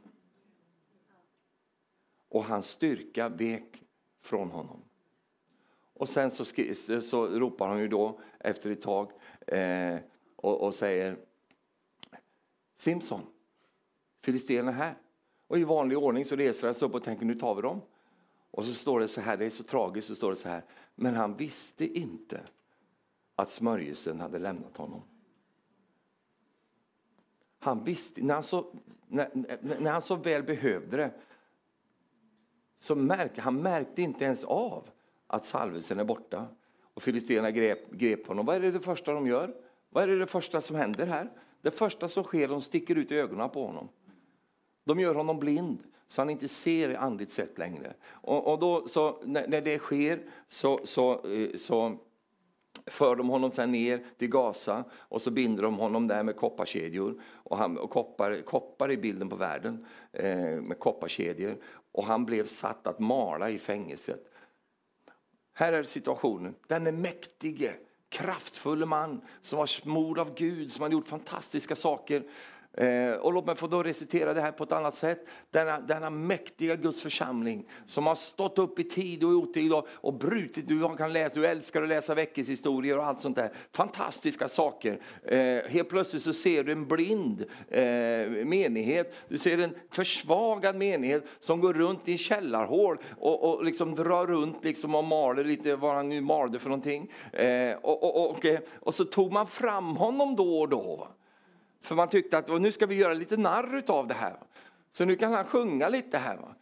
och 2.31 2.43
hans 2.45 2.67
styrka 2.67 3.29
vek 3.29 3.83
från 4.19 4.51
honom. 4.51 4.81
Och 5.93 6.09
sen 6.09 6.31
så, 6.31 6.45
så 7.01 7.27
ropar 7.27 7.67
han 7.67 7.79
ju 7.79 7.87
då 7.87 8.19
efter 8.39 8.71
ett 8.71 8.81
tag 8.81 9.11
eh, 9.47 9.97
och, 10.35 10.61
och, 10.61 10.75
säger 10.75 11.17
Simson, 12.75 13.21
filisterna 14.21 14.71
är 14.71 14.75
här. 14.75 14.97
Och 15.47 15.59
i 15.59 15.63
vanlig 15.63 15.97
ordning 15.97 16.25
så 16.25 16.35
reser 16.35 16.67
han 16.67 16.75
sig 16.75 16.87
upp 16.87 16.95
och 16.95 17.03
tänker 17.03 17.25
nu 17.25 17.35
tar 17.35 17.55
vi 17.55 17.61
dem. 17.61 17.81
Och 18.51 18.65
så 18.65 18.73
står 18.73 18.99
det 18.99 19.07
så 19.07 19.21
här, 19.21 19.37
det 19.37 19.45
är 19.45 19.49
så 19.49 19.63
tragiskt, 19.63 20.07
så 20.07 20.15
står 20.15 20.29
det 20.29 20.35
så 20.35 20.49
här. 20.49 20.63
Men 20.95 21.15
han 21.15 21.37
visste 21.37 21.97
inte 21.99 22.41
att 23.35 23.51
smörjelsen 23.51 24.19
hade 24.19 24.39
lämnat 24.39 24.77
honom. 24.77 25.01
Han 27.59 27.83
visste, 27.83 28.21
när 28.21 28.33
han 28.33 28.43
så, 28.43 28.73
när, 29.07 29.29
när 29.79 29.91
han 29.91 30.01
så 30.01 30.15
väl 30.15 30.43
behövde 30.43 30.97
det 30.97 31.13
så 32.81 32.95
märkte 32.95 33.41
han 33.41 33.61
märkte 33.61 34.01
inte 34.01 34.25
ens 34.25 34.43
av 34.43 34.89
att 35.27 35.45
salvelsen 35.45 35.99
är 35.99 36.03
borta. 36.03 36.47
Och 36.93 37.03
filisterna 37.03 37.51
grep, 37.51 37.91
grep 37.91 38.27
honom. 38.27 38.45
Vad 38.45 38.55
är 38.55 38.59
det, 38.59 38.71
det 38.71 38.79
första 38.79 39.13
de 39.13 39.27
gör? 39.27 39.55
Vad 39.89 40.03
är 40.03 40.07
det, 40.07 40.19
det 40.19 40.27
första 40.27 40.61
som 40.61 40.75
händer 40.75 41.07
här? 41.07 41.29
Det 41.61 41.71
första 41.71 42.09
som 42.09 42.23
sker, 42.23 42.47
de 42.47 42.61
sticker 42.61 42.95
ut 42.95 43.11
ögonen 43.11 43.49
på 43.49 43.65
honom. 43.65 43.89
De 44.83 44.99
gör 44.99 45.15
honom 45.15 45.39
blind 45.39 45.83
så 46.07 46.21
han 46.21 46.29
inte 46.29 46.47
ser 46.47 46.95
andligt 46.95 47.31
sett 47.31 47.57
längre. 47.57 47.93
Och, 48.03 48.51
och 48.51 48.59
då, 48.59 48.87
så, 48.87 49.21
när, 49.23 49.47
när, 49.47 49.61
det 49.61 49.79
sker 49.79 50.19
så, 50.47 50.79
så, 50.83 51.11
eh, 51.13 51.57
så 51.57 51.97
för 52.85 53.15
de 53.15 53.29
honom 53.29 53.51
sen 53.51 53.71
ner 53.71 54.05
till 54.17 54.29
Gaza 54.29 54.83
och 54.93 55.21
så 55.21 55.31
binder 55.31 55.63
de 55.63 55.77
honom 55.77 56.07
där 56.07 56.23
med 56.23 56.35
kopparkedjor. 56.35 57.21
Och, 57.33 57.57
han, 57.57 57.77
och 57.77 57.89
koppar, 57.89 58.41
koppar 58.41 58.91
i 58.91 58.97
bilden 58.97 59.29
på 59.29 59.35
världen 59.35 59.85
eh, 60.13 60.61
med 60.61 60.79
kopparkedjor. 60.79 61.57
Och 61.91 62.05
han 62.05 62.25
blev 62.25 62.45
satt 62.45 62.87
att 62.87 62.99
mala 62.99 63.49
i 63.49 63.59
fängelset. 63.59 64.31
Här 65.53 65.73
är 65.73 65.83
situationen. 65.83 66.55
Den 66.67 66.87
är 66.87 66.91
mäktige, 66.91 67.73
kraftfulle 68.09 68.85
man 68.85 69.21
som 69.41 69.59
var 69.59 69.65
smord 69.65 70.19
av 70.19 70.33
Gud, 70.35 70.71
som 70.71 70.81
har 70.81 70.89
gjort 70.89 71.07
fantastiska 71.07 71.75
saker. 71.75 72.23
Eh, 72.73 73.13
och 73.13 73.33
låt 73.33 73.45
mig 73.45 73.55
få 73.55 73.67
då 73.67 73.83
recitera 73.83 74.33
det 74.33 74.41
här 74.41 74.51
på 74.51 74.63
ett 74.63 74.71
annat 74.71 74.95
sätt. 74.95 75.25
Denna, 75.51 75.79
denna 75.79 76.09
mäktiga 76.09 76.75
Guds 76.75 77.01
församling 77.01 77.67
som 77.85 78.07
har 78.07 78.15
stått 78.15 78.59
upp 78.59 78.79
i 78.79 78.83
tid 78.83 79.23
och 79.23 79.29
otid 79.29 79.73
och, 79.73 79.87
och 79.91 80.13
brutit. 80.13 80.67
Du, 80.67 80.95
kan 80.97 81.13
läsa, 81.13 81.35
du 81.35 81.45
älskar 81.45 81.83
att 81.83 81.89
läsa 81.89 82.15
veckeshistorier 82.15 82.97
och 82.97 83.05
allt 83.05 83.21
sånt 83.21 83.35
där. 83.35 83.51
Fantastiska 83.71 84.49
saker. 84.49 85.01
Eh, 85.23 85.69
helt 85.69 85.89
plötsligt 85.89 86.23
så 86.23 86.33
ser 86.33 86.63
du 86.63 86.71
en 86.71 86.87
blind 86.87 87.45
eh, 87.67 88.45
menighet. 88.45 89.15
Du 89.27 89.37
ser 89.37 89.57
en 89.57 89.75
försvagad 89.89 90.75
menighet 90.75 91.25
som 91.39 91.61
går 91.61 91.73
runt 91.73 92.07
i 92.07 92.11
en 92.11 92.17
källarhål 92.17 92.97
och, 93.19 93.43
och 93.43 93.65
liksom 93.65 93.95
drar 93.95 94.27
runt 94.27 94.63
liksom 94.63 94.95
och 94.95 95.03
maler 95.03 95.43
lite 95.43 95.75
vad 95.75 95.95
han 95.95 96.09
nu 96.09 96.21
malde 96.21 96.59
för 96.59 96.69
någonting. 96.69 97.11
Eh, 97.33 97.75
och, 97.81 98.03
och, 98.03 98.29
och, 98.29 98.45
och, 98.79 98.93
så 98.93 99.05
tog 99.05 99.31
man 99.31 99.47
fram 99.47 99.97
honom 99.97 100.35
då 100.35 100.59
och 100.59 100.69
då. 100.69 101.07
För 101.81 101.95
man 101.95 102.09
tyckte 102.09 102.37
att 102.37 102.61
nu 102.61 102.71
ska 102.71 102.85
vi 102.85 102.95
göra 102.95 103.13
lite 103.13 103.37
narr 103.37 103.83
av 103.87 104.07
det 104.07 104.13
här. 104.13 104.37
Så 104.91 105.05
nu 105.05 105.15
kan 105.15 105.33
han 105.33 105.45
sjunga 105.45 105.89
lite 105.89 106.17
här. 106.17 106.37
Va? 106.37 106.55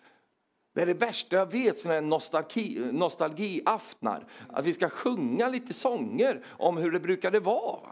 Det 0.73 0.81
är 0.81 0.85
det 0.85 0.93
värsta 0.93 1.35
jag 1.35 1.51
vet, 1.51 1.79
sådana 1.79 1.93
här 1.93 2.01
nostalgi, 2.01 2.89
nostalgiaftnar. 2.91 4.25
Att 4.49 4.65
vi 4.65 4.73
ska 4.73 4.89
sjunga 4.89 5.49
lite 5.49 5.73
sånger 5.73 6.45
om 6.47 6.77
hur 6.77 6.91
det 6.91 6.99
brukade 6.99 7.39
vara. 7.39 7.91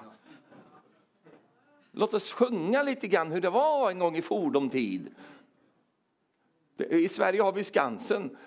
Låt 1.91 2.13
oss 2.13 2.31
sjunga 2.31 2.83
lite 2.83 3.07
grann 3.07 3.31
hur 3.31 3.41
det 3.41 3.49
var 3.49 3.91
en 3.91 3.99
gång 3.99 4.15
i 4.15 4.21
fordomtid. 4.21 5.15
I 6.77 7.09
Sverige 7.09 7.41
har 7.41 7.51
vi 7.51 7.63
Skansen. 7.63 8.37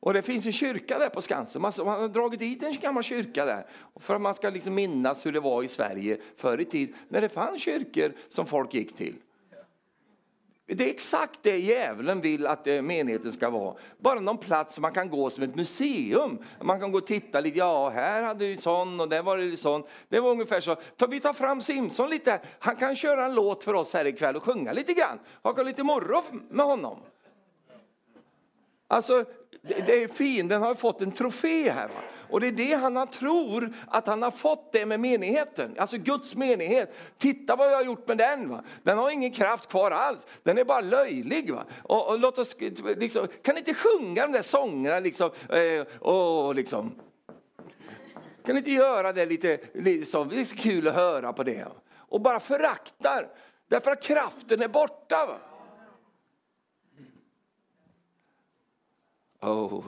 Och 0.00 0.14
det 0.14 0.22
finns 0.22 0.46
en 0.46 0.52
kyrka 0.52 0.98
där 0.98 1.08
på 1.08 1.22
Skansen. 1.22 1.62
Man, 1.62 1.72
har 1.76 2.08
dragit 2.08 2.40
dit 2.40 2.62
en 2.62 2.80
gammal 2.80 3.02
kyrka 3.02 3.44
där. 3.44 3.66
För 3.96 4.14
att 4.14 4.20
man 4.20 4.34
ska 4.34 4.50
liksom 4.50 4.74
minnas 4.74 5.26
hur 5.26 5.32
det 5.32 5.40
var 5.40 5.62
i 5.62 5.68
Sverige 5.68 6.18
förr 6.36 6.60
i 6.60 6.64
tid. 6.64 6.94
När 7.08 7.20
det 7.20 7.28
fanns 7.28 7.62
kyrkor 7.62 8.12
som 8.28 8.46
folk 8.46 8.74
gick 8.74 8.96
till. 8.96 9.14
Det 10.66 10.84
är 10.84 10.90
exakt 10.90 11.42
det 11.42 11.58
djävulen 11.58 12.20
vill 12.20 12.46
att 12.46 12.66
eh, 12.66 12.82
menigheten 12.82 13.32
ska 13.32 13.50
vara. 13.50 13.74
Bara 13.98 14.20
någon 14.20 14.38
plats 14.38 14.78
man 14.78 14.92
kan 14.92 15.10
gå 15.10 15.30
som 15.30 15.42
ett 15.42 15.54
museum. 15.54 16.38
Man 16.60 16.80
kan 16.80 16.92
gå 16.92 16.98
och 16.98 17.06
titta 17.06 17.40
lite. 17.40 17.58
Ja, 17.58 17.88
här 17.88 18.22
hade 18.22 18.46
vi 18.46 18.56
sån 18.56 19.00
och 19.00 19.08
där 19.08 19.22
var 19.22 19.36
det 19.36 19.56
sån. 19.56 19.82
Det 20.08 20.20
var 20.20 20.30
ungefär 20.30 20.60
så. 20.60 20.76
Vi 21.08 21.20
tar 21.20 21.32
fram 21.32 21.60
Simson 21.60 22.10
lite. 22.10 22.40
Han 22.58 22.76
kan 22.76 22.96
köra 22.96 23.24
en 23.24 23.34
låt 23.34 23.64
för 23.64 23.74
oss 23.74 23.92
här 23.92 24.04
ikväll 24.04 24.36
och 24.36 24.42
sjunga 24.42 24.72
lite 24.72 24.92
grann. 24.92 25.18
Haka 25.42 25.62
lite 25.62 25.82
morgon 25.82 26.46
med 26.50 26.66
honom. 26.66 26.98
Alltså, 28.88 29.24
det 29.62 30.02
är 30.02 30.08
fienden 30.08 30.62
har 30.62 30.74
fått 30.74 31.00
en 31.00 31.12
trofé 31.12 31.70
här. 31.70 31.88
Va? 31.88 32.00
Och 32.30 32.40
det 32.40 32.46
är 32.46 32.52
det 32.52 32.74
han 32.74 33.06
tror 33.06 33.72
att 33.86 34.06
han 34.06 34.22
har 34.22 34.30
fått 34.30 34.72
det 34.72 34.86
med 34.86 35.00
menigheten, 35.00 35.74
alltså 35.78 35.96
Guds 35.96 36.34
menighet. 36.34 36.94
Titta 37.18 37.56
vad 37.56 37.72
jag 37.72 37.76
har 37.76 37.84
gjort 37.84 38.08
med 38.08 38.18
den. 38.18 38.50
Va? 38.50 38.64
Den 38.82 38.98
har 38.98 39.10
ingen 39.10 39.32
kraft 39.32 39.68
kvar 39.68 39.90
alls, 39.90 40.26
den 40.42 40.58
är 40.58 40.64
bara 40.64 40.80
löjlig. 40.80 41.50
Va? 41.50 41.64
Och, 41.82 42.08
och 42.08 42.18
låt 42.18 42.38
oss, 42.38 42.56
liksom, 42.96 43.28
kan 43.42 43.54
ni 43.54 43.58
inte 43.58 43.74
sjunga 43.74 44.26
de 44.26 44.32
där 44.32 44.42
sångerna 44.42 44.98
liksom, 44.98 45.30
eh, 45.48 45.98
och 45.98 46.54
liksom. 46.54 46.94
Kan 48.44 48.54
ni 48.54 48.58
inte 48.58 48.70
göra 48.70 49.12
det 49.12 49.26
lite, 49.26 49.58
liksom, 49.74 50.28
det 50.28 50.40
är 50.40 50.44
så 50.44 50.56
kul 50.56 50.88
att 50.88 50.94
höra 50.94 51.32
på 51.32 51.42
det. 51.42 51.66
Och 51.96 52.20
bara 52.20 52.40
föraktar, 52.40 53.28
därför 53.68 53.90
att 53.90 54.02
kraften 54.02 54.62
är 54.62 54.68
borta. 54.68 55.26
Va? 55.26 55.47
Oh. 59.40 59.84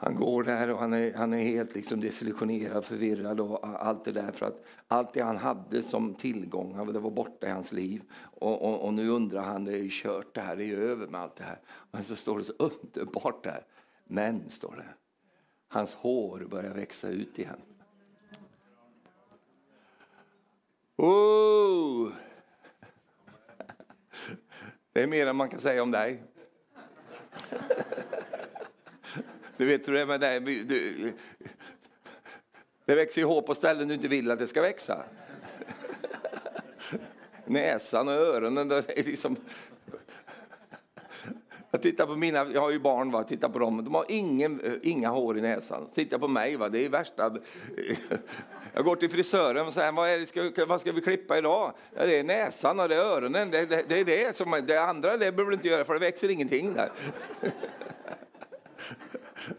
Han 0.00 0.14
går 0.14 0.42
där 0.42 0.72
och 0.72 0.78
han 0.78 0.92
är, 0.92 1.14
han 1.14 1.32
är 1.32 1.38
helt 1.38 1.74
liksom 1.74 2.00
desillusionerad, 2.00 2.84
förvirrad 2.84 3.40
och 3.40 3.86
allt 3.86 4.04
det 4.04 4.12
där. 4.12 4.32
För 4.32 4.46
att 4.46 4.64
allt 4.88 5.12
det 5.12 5.20
han 5.20 5.36
hade 5.36 5.82
som 5.82 6.14
tillgångar 6.14 6.84
det 6.84 6.98
var 6.98 7.10
borta 7.10 7.46
i 7.46 7.50
hans 7.50 7.72
liv. 7.72 8.02
Och, 8.12 8.62
och, 8.62 8.84
och, 8.84 8.94
nu 8.94 9.08
undrar 9.08 9.42
han, 9.42 9.64
det 9.64 9.72
är 9.72 9.82
ju 9.82 9.90
kört, 9.92 10.34
det 10.34 10.40
här 10.40 10.56
det 10.56 10.64
är 10.64 10.66
ju 10.66 10.90
över 10.90 11.06
med 11.06 11.20
allt 11.20 11.36
det 11.36 11.44
här. 11.44 11.60
Men 11.90 12.04
så 12.04 12.16
står 12.16 12.38
det 12.38 12.44
så 12.44 12.52
underbart 12.58 13.44
där. 13.44 13.66
Men, 14.04 14.50
står 14.50 14.76
det, 14.76 14.94
hans 15.68 15.94
hår 15.94 16.46
börjar 16.50 16.74
växa 16.74 17.08
ut 17.08 17.38
igen. 17.38 17.60
Oh! 20.98 22.12
Det 24.92 25.02
är 25.02 25.06
mer 25.06 25.26
än 25.26 25.36
man 25.36 25.48
kan 25.48 25.60
säga 25.60 25.82
om 25.82 25.90
dig. 25.90 26.22
Du 29.56 29.66
vet 29.66 29.88
hur 29.88 29.92
det 29.92 30.00
är 30.00 30.06
med 30.06 30.20
dig. 30.20 30.40
Du, 30.40 31.12
det 32.84 32.94
växer 32.94 33.20
ju 33.20 33.26
hår 33.26 33.42
på 33.42 33.54
ställen 33.54 33.88
du 33.88 33.94
inte 33.94 34.08
vill 34.08 34.30
att 34.30 34.38
det 34.38 34.46
ska 34.46 34.62
växa. 34.62 35.04
Näsan 37.44 38.08
och 38.08 38.14
öronen, 38.14 38.68
det 38.68 38.98
är 38.98 39.04
liksom 39.04 39.36
jag 41.70 41.82
tittar 41.82 42.06
på 42.06 42.16
mina, 42.16 42.46
jag 42.52 42.60
har 42.60 42.70
ju 42.70 42.78
barn, 42.78 43.10
va? 43.10 43.24
tittar 43.24 43.48
på 43.48 43.58
dem. 43.58 43.84
De 43.84 43.94
har 43.94 44.04
ingen, 44.08 44.78
inga 44.82 45.08
hår 45.08 45.38
i 45.38 45.40
näsan. 45.40 45.88
Titta 45.94 46.18
på 46.18 46.28
mig, 46.28 46.56
va? 46.56 46.68
det 46.68 46.84
är 46.84 46.88
värsta. 46.88 47.36
Jag 48.78 48.84
går 48.84 48.96
till 48.96 49.10
frisören 49.10 49.66
och 49.66 49.72
säger, 49.72 49.92
vad, 49.92 50.10
är 50.10 50.18
det, 50.18 50.26
ska, 50.26 50.66
vad 50.66 50.80
ska 50.80 50.92
vi 50.92 51.00
klippa 51.00 51.38
idag? 51.38 51.72
Ja, 51.96 52.06
det 52.06 52.18
är 52.18 52.24
näsan 52.24 52.80
och 52.80 52.88
det 52.88 52.94
är 52.94 52.98
öronen. 52.98 53.50
Det, 53.50 53.66
det, 53.66 53.84
det 53.88 54.00
är 54.00 54.04
det 54.04 54.36
som, 54.36 54.62
det 54.66 54.76
andra 54.76 55.16
det 55.16 55.32
behöver 55.32 55.50
du 55.50 55.54
inte 55.54 55.68
göra 55.68 55.84
för 55.84 55.94
det 55.94 56.00
växer 56.00 56.28
ingenting 56.28 56.74
där. 56.74 56.90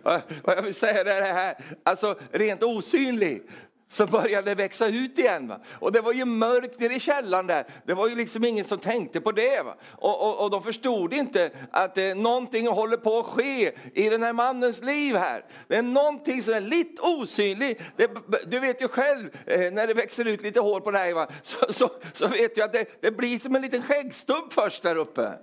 Vad 0.44 0.58
jag 0.58 0.62
vill 0.62 0.74
säga 0.74 1.00
är 1.00 1.06
det 1.06 1.12
här, 1.12 1.58
alltså 1.84 2.20
rent 2.32 2.64
osynlig 2.64 3.44
så 3.92 4.06
började 4.06 4.52
det 4.52 4.56
växa 4.56 4.88
ut 4.88 5.20
igen. 5.20 5.48
Va? 5.48 5.60
Och 5.80 5.92
det 5.92 6.02
var 6.02 6.14
ju 6.14 6.26
mörkt 6.26 6.80
nere 6.80 6.94
i 6.94 7.00
källaren 7.00 7.48
där. 7.48 7.66
Det 7.86 7.94
var 7.94 8.08
ju 8.08 8.16
liksom 8.16 8.46
ingen 8.46 8.66
som 8.66 8.80
tänkte 8.80 9.22
på 9.22 9.32
det. 9.32 9.62
Va? 9.62 9.76
Och, 9.92 10.22
och, 10.22 10.44
och 10.44 10.50
de 10.50 10.64
förstod 10.64 11.14
inte 11.14 11.52
att 11.72 11.98
eh, 11.98 12.16
någonting 12.16 12.68
håller 12.68 12.98
på 12.98 13.20
att 13.20 13.26
ske 13.26 13.72
i 13.94 14.10
den 14.10 14.24
här 14.24 14.34
mannens 14.34 14.82
liv 14.82 15.16
här. 15.16 15.46
Det 15.68 15.76
är 15.76 15.82
någonting 15.82 16.44
som 16.44 16.54
är 16.54 16.62
lite 16.62 17.02
osynligt. 17.02 17.82
Det, 17.96 18.12
du 18.46 18.60
vet 18.60 18.82
ju 18.82 18.88
själv 18.88 19.30
eh, 19.46 19.72
när 19.72 19.88
det 19.88 19.94
växer 19.94 20.26
ut 20.26 20.42
lite 20.42 20.60
hår 20.60 20.80
på 20.80 20.92
dig, 20.92 21.14
va? 21.14 21.28
Så, 21.44 21.74
så, 21.74 21.90
så 22.14 22.28
vet 22.28 22.56
du 22.56 22.64
att 22.64 22.74
det, 22.74 23.02
det 23.02 23.12
blir 23.12 23.40
som 23.40 23.56
en 23.56 23.62
liten 23.62 23.82
skäggstubb 23.82 24.54
först 24.54 24.84
där 24.84 24.96
uppe. 24.96 25.34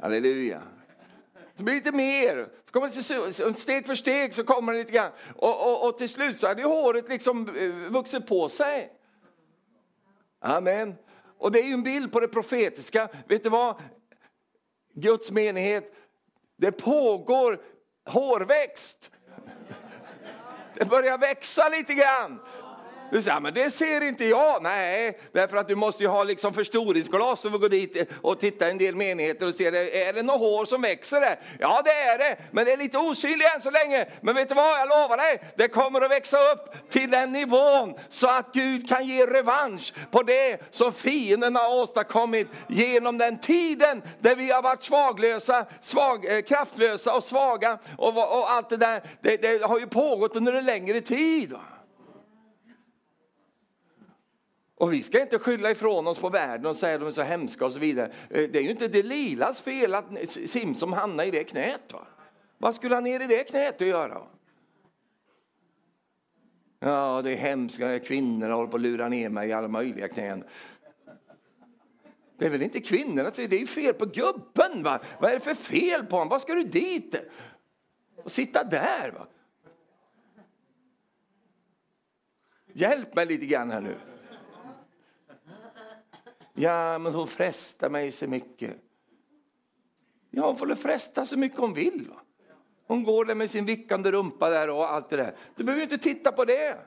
Halleluja. 0.00 0.62
Det 1.56 1.62
blir 1.62 1.74
lite 1.74 1.92
mer. 1.92 2.48
Så 2.64 2.72
kommer 2.72 2.88
det, 3.48 3.58
steg 3.58 3.86
för 3.86 3.94
steg 3.94 4.34
så 4.34 4.44
kommer 4.44 4.72
det 4.72 4.78
lite 4.78 4.92
grann. 4.92 5.10
Och, 5.36 5.66
och, 5.68 5.88
och 5.88 5.98
till 5.98 6.08
slut 6.08 6.36
så 6.36 6.46
hade 6.46 6.62
håret 6.62 7.08
liksom 7.08 7.56
eh, 7.56 7.92
vuxit 7.92 8.26
på 8.26 8.48
sig. 8.48 8.92
Amen. 10.40 10.94
Och 11.38 11.52
det 11.52 11.60
är 11.60 11.64
ju 11.64 11.72
en 11.72 11.82
bild 11.82 12.12
på 12.12 12.20
det 12.20 12.28
profetiska. 12.28 13.08
Vet 13.28 13.42
du 13.42 13.48
vad? 13.48 13.76
Guds 14.94 15.30
menighet, 15.30 15.94
det 16.56 16.72
pågår 16.72 17.60
hårväxt. 18.06 19.10
Det 20.74 20.84
börjar 20.84 21.18
växa 21.18 21.68
lite 21.68 21.94
grann. 21.94 22.40
Du 23.12 23.22
säger, 23.22 23.40
men 23.40 23.54
det 23.54 23.70
ser 23.70 24.08
inte 24.08 24.24
jag. 24.24 24.62
Nej, 24.62 25.18
därför 25.32 25.56
att 25.56 25.68
du 25.68 25.74
måste 25.74 26.02
ju 26.02 26.08
ha 26.08 26.24
liksom 26.24 26.54
förstoringsglas 26.54 27.44
och 27.44 27.60
gå 27.60 27.68
dit 27.68 28.10
och 28.22 28.40
titta 28.40 28.68
en 28.68 28.78
del 28.78 28.96
menigheter 28.96 29.48
och 29.48 29.54
se, 29.54 29.66
är 29.66 30.12
det 30.12 30.22
något 30.22 30.40
hår 30.40 30.64
som 30.64 30.82
växer 30.82 31.20
där? 31.20 31.40
Ja, 31.60 31.82
det 31.84 31.92
är 31.92 32.18
det, 32.18 32.36
men 32.50 32.64
det 32.64 32.72
är 32.72 32.76
lite 32.76 32.98
osynligt 32.98 33.54
än 33.54 33.60
så 33.60 33.70
länge. 33.70 34.06
Men 34.20 34.34
vet 34.34 34.48
du 34.48 34.54
vad, 34.54 34.80
jag 34.80 34.88
lovar 34.88 35.16
dig, 35.16 35.40
det 35.56 35.68
kommer 35.68 36.00
att 36.00 36.10
växa 36.10 36.36
upp 36.52 36.90
till 36.90 37.10
den 37.10 37.32
nivån 37.32 37.94
så 38.08 38.28
att 38.28 38.52
Gud 38.52 38.88
kan 38.88 39.06
ge 39.06 39.26
revansch 39.26 39.94
på 40.10 40.22
det 40.22 40.58
som 40.70 40.92
fienden 40.92 41.56
har 41.56 41.74
åstadkommit 41.74 42.48
genom 42.68 43.18
den 43.18 43.38
tiden 43.38 44.02
där 44.20 44.36
vi 44.36 44.50
har 44.50 44.62
varit 44.62 44.82
svaglösa, 44.82 45.66
svag, 45.80 46.36
eh, 46.36 46.42
kraftlösa 46.42 47.14
och 47.14 47.24
svaga 47.24 47.78
och, 47.98 48.38
och 48.38 48.50
allt 48.50 48.68
det 48.68 48.76
där. 48.76 49.02
Det, 49.20 49.42
det, 49.42 49.64
har 49.64 49.78
ju 49.78 49.86
pågått 49.86 50.36
under 50.36 50.52
en 50.52 50.64
längre 50.64 51.00
tid. 51.00 51.52
Va? 51.52 51.60
Och 54.82 54.92
vi 54.92 55.02
ska 55.02 55.20
inte 55.20 55.38
skylla 55.38 55.70
ifrån 55.70 56.06
oss 56.06 56.18
på 56.18 56.28
världen 56.28 56.66
och 56.66 56.76
säga 56.76 56.94
att 56.94 57.00
de 57.00 57.06
är 57.06 57.12
så 57.12 57.22
hemska 57.22 57.66
och 57.66 57.72
så 57.72 57.78
vidare. 57.78 58.12
Eh, 58.30 58.50
det 58.50 58.58
är 58.58 58.62
ju 58.62 58.70
inte 58.70 58.88
Delilas 58.88 59.60
fel 59.60 59.94
att 59.94 60.04
Simson 60.28 60.92
hamnade 60.92 61.28
i 61.28 61.30
det 61.30 61.44
knät. 61.44 61.92
Va? 61.92 62.06
Vad 62.58 62.74
skulle 62.74 62.94
han 62.94 63.04
ner 63.04 63.20
i 63.20 63.26
det 63.26 63.44
knät 63.44 63.82
att 63.82 63.88
göra? 63.88 64.22
Ja, 66.78 67.22
det 67.24 67.32
är 67.32 67.36
hemskt. 67.36 67.78
Kvinnorna 68.04 68.54
håller 68.54 68.70
på 68.70 68.76
att 68.76 68.82
lura 68.82 69.08
ner 69.08 69.28
mig 69.28 69.48
i 69.48 69.52
alla 69.52 69.68
möjliga 69.68 70.08
knän. 70.08 70.44
Det 72.38 72.46
är 72.46 72.50
väl 72.50 72.62
inte 72.62 72.80
kvinnorna, 72.80 73.30
det 73.36 73.62
är 73.62 73.66
fel 73.66 73.94
på 73.94 74.06
gubben. 74.06 74.82
Va? 74.82 75.00
Vad 75.20 75.30
är 75.30 75.34
det 75.34 75.40
för 75.40 75.54
fel 75.54 76.06
på 76.06 76.16
honom? 76.16 76.28
Vad 76.28 76.42
ska 76.42 76.54
du 76.54 76.64
dit? 76.64 77.16
Och 78.24 78.32
sitta 78.32 78.64
där? 78.64 79.12
Va? 79.12 79.26
Hjälp 82.72 83.14
mig 83.14 83.26
lite 83.26 83.46
grann 83.46 83.70
här 83.70 83.80
nu. 83.80 83.96
Ja, 86.54 86.98
men 86.98 87.14
hon 87.14 87.28
frestar 87.28 87.90
mig 87.90 88.12
så 88.12 88.26
mycket. 88.26 88.76
Ja, 90.30 90.46
hon 90.46 90.56
får 90.56 90.74
fresta 90.74 91.26
så 91.26 91.36
mycket 91.36 91.58
hon 91.58 91.74
vill. 91.74 92.06
Va? 92.08 92.20
Hon 92.86 93.04
går 93.04 93.24
där 93.24 93.34
med 93.34 93.50
sin 93.50 93.66
vickande 93.66 94.12
rumpa 94.12 94.50
där 94.50 94.70
och 94.70 94.92
allt 94.92 95.10
det 95.10 95.16
där. 95.16 95.36
Du 95.56 95.64
behöver 95.64 95.82
inte 95.82 95.98
titta 95.98 96.32
på 96.32 96.44
det. 96.44 96.78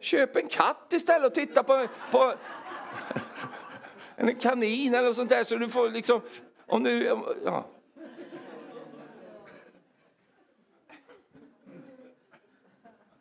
Köp 0.00 0.36
en 0.36 0.48
katt 0.48 0.92
istället 0.92 1.26
och 1.26 1.34
titta 1.34 1.62
på, 1.62 1.88
på 2.10 2.34
en 4.16 4.34
kanin 4.34 4.94
eller 4.94 5.12
sånt 5.12 5.30
där 5.30 5.44
så 5.44 5.56
du 5.56 5.68
får 5.68 5.90
liksom, 5.90 6.20
om 6.66 6.82
du, 6.82 7.04
ja. 7.44 7.66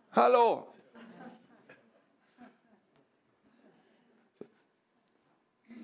Hallå? 0.09 0.66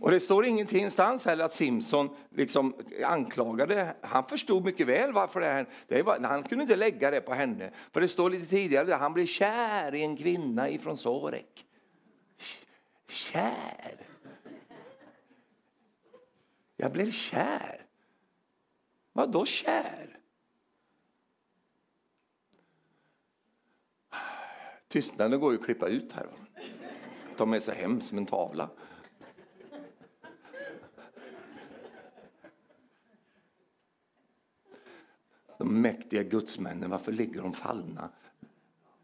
Och 0.04 0.12
det 0.12 0.20
står 0.20 0.46
ingenting 0.46 0.80
ingenstans 0.80 1.26
heller 1.26 1.46
att 1.46 1.54
Simson 1.54 2.10
liksom 2.30 2.74
anklagade. 3.06 3.96
Han 4.02 4.26
förstod 4.26 4.66
mycket 4.66 4.88
väl 4.88 5.14
varför 5.14 5.40
det 5.40 5.46
här, 5.46 5.66
det 5.88 6.04
var, 6.04 6.20
han 6.20 6.44
kunde 6.44 6.62
inte 6.62 6.76
lägga 6.76 7.12
det 7.12 7.22
på 7.22 7.34
henne. 7.34 7.72
För 7.92 8.02
det 8.02 8.08
står 8.08 8.30
lite 8.30 8.46
tidigare 8.46 8.94
att 8.94 9.00
han 9.00 9.14
blev 9.14 9.26
kär 9.26 9.96
i 9.96 10.02
en 10.02 10.18
kvinna 10.18 10.70
ifrån 10.70 10.98
Sorek. 10.98 11.66
Kär? 13.08 13.96
Jag 16.78 16.92
blev 16.92 17.12
kär. 17.12 17.86
Vad 19.14 19.32
då 19.32 19.46
kär? 19.46 20.20
Tystnaden 24.88 25.40
går 25.40 25.54
ju 25.54 25.60
att 25.60 25.66
klippa 25.66 25.88
ut 25.88 26.12
här. 26.12 26.28
De 27.38 27.54
är 27.54 27.60
så 27.60 27.72
hemskt 27.72 28.08
som 28.08 28.18
en 28.18 28.26
tavla. 28.26 28.70
De 35.64 35.82
mäktiga 35.82 36.24
gudsmännen, 36.24 36.90
varför 36.90 37.12
ligger 37.12 37.42
de 37.42 37.54
fallna? 37.54 38.10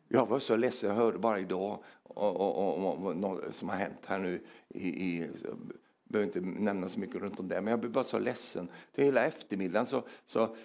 Jag 0.08 0.26
var 0.26 0.40
så 0.40 0.56
ledsen, 0.56 0.90
jag 0.90 0.96
hörde 0.96 1.18
bara 1.18 1.40
idag 1.40 1.84
om 2.04 3.22
något 3.22 3.56
som 3.56 3.70
har 3.70 3.76
hänt 3.76 4.06
här 4.06 4.20
nu. 4.20 4.42
I, 4.68 4.88
i, 4.88 5.30
jag 5.44 5.58
behöver 6.04 6.28
inte 6.28 6.62
nämna 6.62 6.90
så 6.90 7.00
mycket 7.00 7.22
runt 7.22 7.40
om 7.40 7.48
det, 7.48 7.62
men 7.62 7.72
jag 7.72 7.80
blev 7.80 7.92
bara 7.92 8.04
så 8.04 8.20
ledsen. 8.20 8.70
Till 8.92 9.04
hela 9.04 9.26
eftermiddagen 9.26 9.88
så, 9.88 10.04
så 10.26 10.56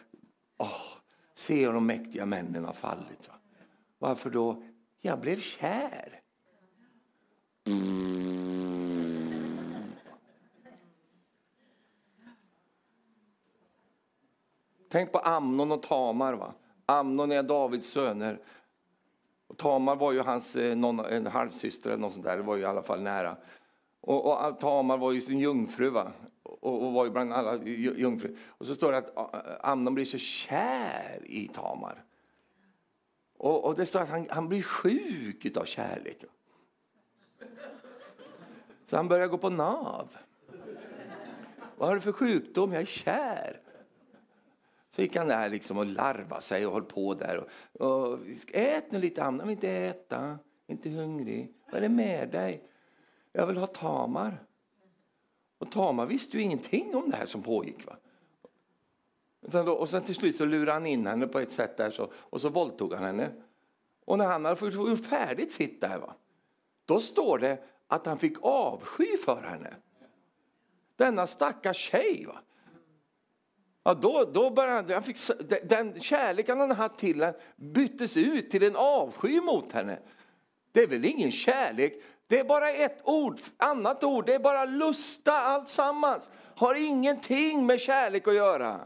åh, 0.58 0.82
ser 1.34 1.62
jag 1.62 1.74
de 1.74 1.86
mäktiga 1.86 2.26
männen 2.26 2.64
har 2.64 2.72
fallit. 2.72 3.28
Va? 3.28 3.34
Varför 3.98 4.30
då? 4.30 4.62
Jag 5.00 5.20
blev 5.20 5.40
kär. 5.40 6.20
Tänk 14.94 15.12
på 15.12 15.18
Amnon 15.18 15.72
och 15.72 15.82
Tamar. 15.82 16.32
Va? 16.32 16.52
Amnon 16.86 17.32
är 17.32 17.42
Davids 17.42 17.88
söner. 17.88 18.38
Och 19.46 19.56
Tamar 19.56 19.96
var 19.96 20.12
ju 20.12 20.20
hans 20.20 20.56
eh, 20.56 20.76
någon, 20.76 21.00
en 21.00 21.26
halvsyster 21.26 21.90
eller 21.90 22.00
något 22.00 22.12
sånt 22.12 22.24
där. 22.24 22.36
Det 22.36 22.42
var 22.42 22.56
ju 22.56 22.62
i 22.62 22.64
alla 22.64 22.82
fall 22.82 23.00
nära. 23.00 23.36
Och, 24.00 24.48
och 24.48 24.60
Tamar 24.60 24.98
var 24.98 25.12
ju 25.12 25.20
sin 25.20 25.38
jungfru. 25.38 25.90
Va? 25.90 26.12
Och, 26.42 26.82
och 26.82 26.92
var 26.92 27.04
ju 27.04 27.10
bland 27.10 27.32
alla 27.32 27.64
jungfrur. 27.64 28.38
Och 28.48 28.66
så 28.66 28.74
står 28.74 28.92
det 28.92 28.98
att 28.98 29.16
eh, 29.16 29.70
Amnon 29.70 29.94
blir 29.94 30.04
så 30.04 30.18
kär 30.18 31.20
i 31.24 31.48
Tamar. 31.48 32.04
Och, 33.38 33.64
och 33.64 33.74
det 33.74 33.86
står 33.86 34.00
att 34.00 34.08
han, 34.08 34.26
han 34.30 34.48
blir 34.48 34.62
sjuk 34.62 35.56
av 35.56 35.64
kärlek. 35.64 36.24
Så 38.86 38.96
han 38.96 39.08
börjar 39.08 39.26
gå 39.26 39.38
på 39.38 39.50
nav. 39.50 40.16
Vad 41.76 41.88
har 41.88 41.94
du 41.94 42.00
för 42.00 42.12
sjukdom? 42.12 42.72
Jag 42.72 42.82
är 42.82 42.86
kär. 42.86 43.60
Så 44.94 45.02
gick 45.02 45.16
han 45.16 45.28
där 45.28 45.50
liksom 45.50 45.78
och 45.78 45.86
larvade 45.86 46.42
sig 46.42 46.66
och 46.66 46.72
höll 46.72 46.82
på 46.82 47.14
där. 47.14 47.38
Och, 47.72 47.80
och, 47.80 48.18
ät 48.52 48.92
nu 48.92 48.98
lite 48.98 49.24
Anna, 49.24 49.44
vill 49.44 49.52
inte 49.52 49.70
äta, 49.70 50.38
inte 50.66 50.90
hungrig. 50.90 51.54
Vad 51.66 51.74
är 51.74 51.80
det 51.80 51.88
med 51.88 52.28
dig? 52.30 52.68
Jag 53.32 53.46
vill 53.46 53.56
ha 53.56 53.66
Tamar. 53.66 54.46
Och 55.58 55.72
Tamar 55.72 56.06
visste 56.06 56.36
ju 56.36 56.42
ingenting 56.42 56.94
om 56.94 57.10
det 57.10 57.16
här 57.16 57.26
som 57.26 57.42
pågick. 57.42 57.86
Va? 57.86 57.96
Och 59.72 59.88
sen 59.88 60.02
till 60.02 60.14
slut 60.14 60.36
så 60.36 60.44
lurade 60.44 60.72
han 60.72 60.86
in 60.86 61.06
henne 61.06 61.26
på 61.26 61.38
ett 61.38 61.52
sätt 61.52 61.76
där 61.76 61.90
så, 61.90 62.12
och 62.14 62.40
så 62.40 62.48
våldtog 62.48 62.92
han 62.92 63.04
henne. 63.04 63.30
Och 64.04 64.18
när 64.18 64.26
han 64.26 64.44
hade 64.44 64.66
gjort 64.66 65.06
färdigt 65.06 65.52
sitt 65.52 65.80
där, 65.80 65.98
va? 65.98 66.14
då 66.84 67.00
står 67.00 67.38
det 67.38 67.64
att 67.86 68.06
han 68.06 68.18
fick 68.18 68.36
avsky 68.42 69.16
för 69.16 69.42
henne. 69.42 69.76
Denna 70.96 71.26
stackars 71.26 71.76
tjej. 71.76 72.24
Va? 72.26 72.40
Ja, 73.86 73.94
då, 73.94 74.24
då 74.32 74.50
började 74.50 74.94
han, 74.94 75.02
fick, 75.02 75.16
den 75.62 76.00
kärleken 76.00 76.60
han 76.60 76.70
hade 76.70 76.96
till 76.96 77.20
henne 77.20 77.36
byttes 77.56 78.16
ut 78.16 78.50
till 78.50 78.62
en 78.62 78.76
avsky 78.76 79.40
mot 79.40 79.72
henne. 79.72 79.98
Det 80.72 80.82
är 80.82 80.86
väl 80.86 81.04
ingen 81.04 81.32
kärlek, 81.32 82.02
det 82.26 82.38
är 82.38 82.44
bara 82.44 82.70
ett 82.70 83.00
ord, 83.04 83.38
annat 83.56 84.04
ord, 84.04 84.26
det 84.26 84.34
är 84.34 84.38
bara 84.38 84.64
lusta 84.64 85.32
alltsammans. 85.32 86.30
Har 86.56 86.74
ingenting 86.74 87.66
med 87.66 87.80
kärlek 87.80 88.28
att 88.28 88.34
göra. 88.34 88.80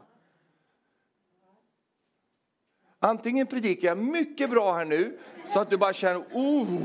Antingen 2.98 3.46
predikar 3.46 3.88
jag 3.88 3.98
mycket 3.98 4.50
bra 4.50 4.74
här 4.74 4.84
nu 4.84 5.18
så 5.44 5.60
att 5.60 5.70
du 5.70 5.76
bara 5.76 5.92
känner 5.92 6.24
oh, 6.32 6.80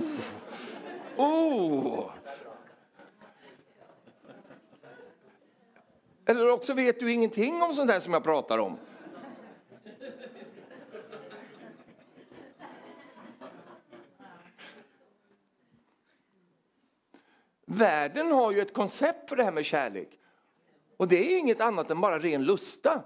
oh. 1.18 2.13
Eller 6.26 6.50
också 6.50 6.74
vet 6.74 7.00
du 7.00 7.14
ingenting 7.14 7.62
om 7.62 7.74
sånt 7.74 7.92
här 7.92 8.00
som 8.00 8.14
jag 8.14 8.24
pratar 8.24 8.58
om. 8.58 8.78
Världen 17.66 18.32
har 18.32 18.52
ju 18.52 18.60
ett 18.60 18.74
koncept 18.74 19.30
för 19.30 19.36
det 19.36 19.44
här 19.44 19.52
med 19.52 19.66
kärlek. 19.66 20.20
Och 20.98 21.08
det 21.08 21.26
är 21.26 21.30
ju 21.30 21.38
inget 21.38 21.62
annat 21.62 21.92
än 21.92 22.02
bara 22.02 22.20
ren 22.20 22.44
lusta. 22.44 23.04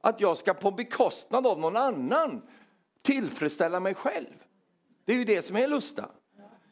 Att 0.00 0.20
jag 0.20 0.38
ska 0.38 0.54
på 0.54 0.70
bekostnad 0.70 1.46
av 1.46 1.60
någon 1.60 1.76
annan 1.76 2.42
tillfredsställa 3.02 3.80
mig 3.80 3.94
själv. 3.94 4.44
Det 5.04 5.12
är 5.12 5.16
ju 5.16 5.24
det 5.24 5.42
som 5.42 5.56
är 5.56 5.68
lusta. 5.68 6.10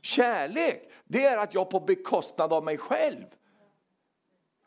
Kärlek, 0.02 0.90
det 1.04 1.26
är 1.26 1.36
att 1.36 1.54
jag 1.54 1.70
på 1.70 1.80
bekostnad 1.80 2.52
av 2.52 2.64
mig 2.64 2.78
själv 2.78 3.24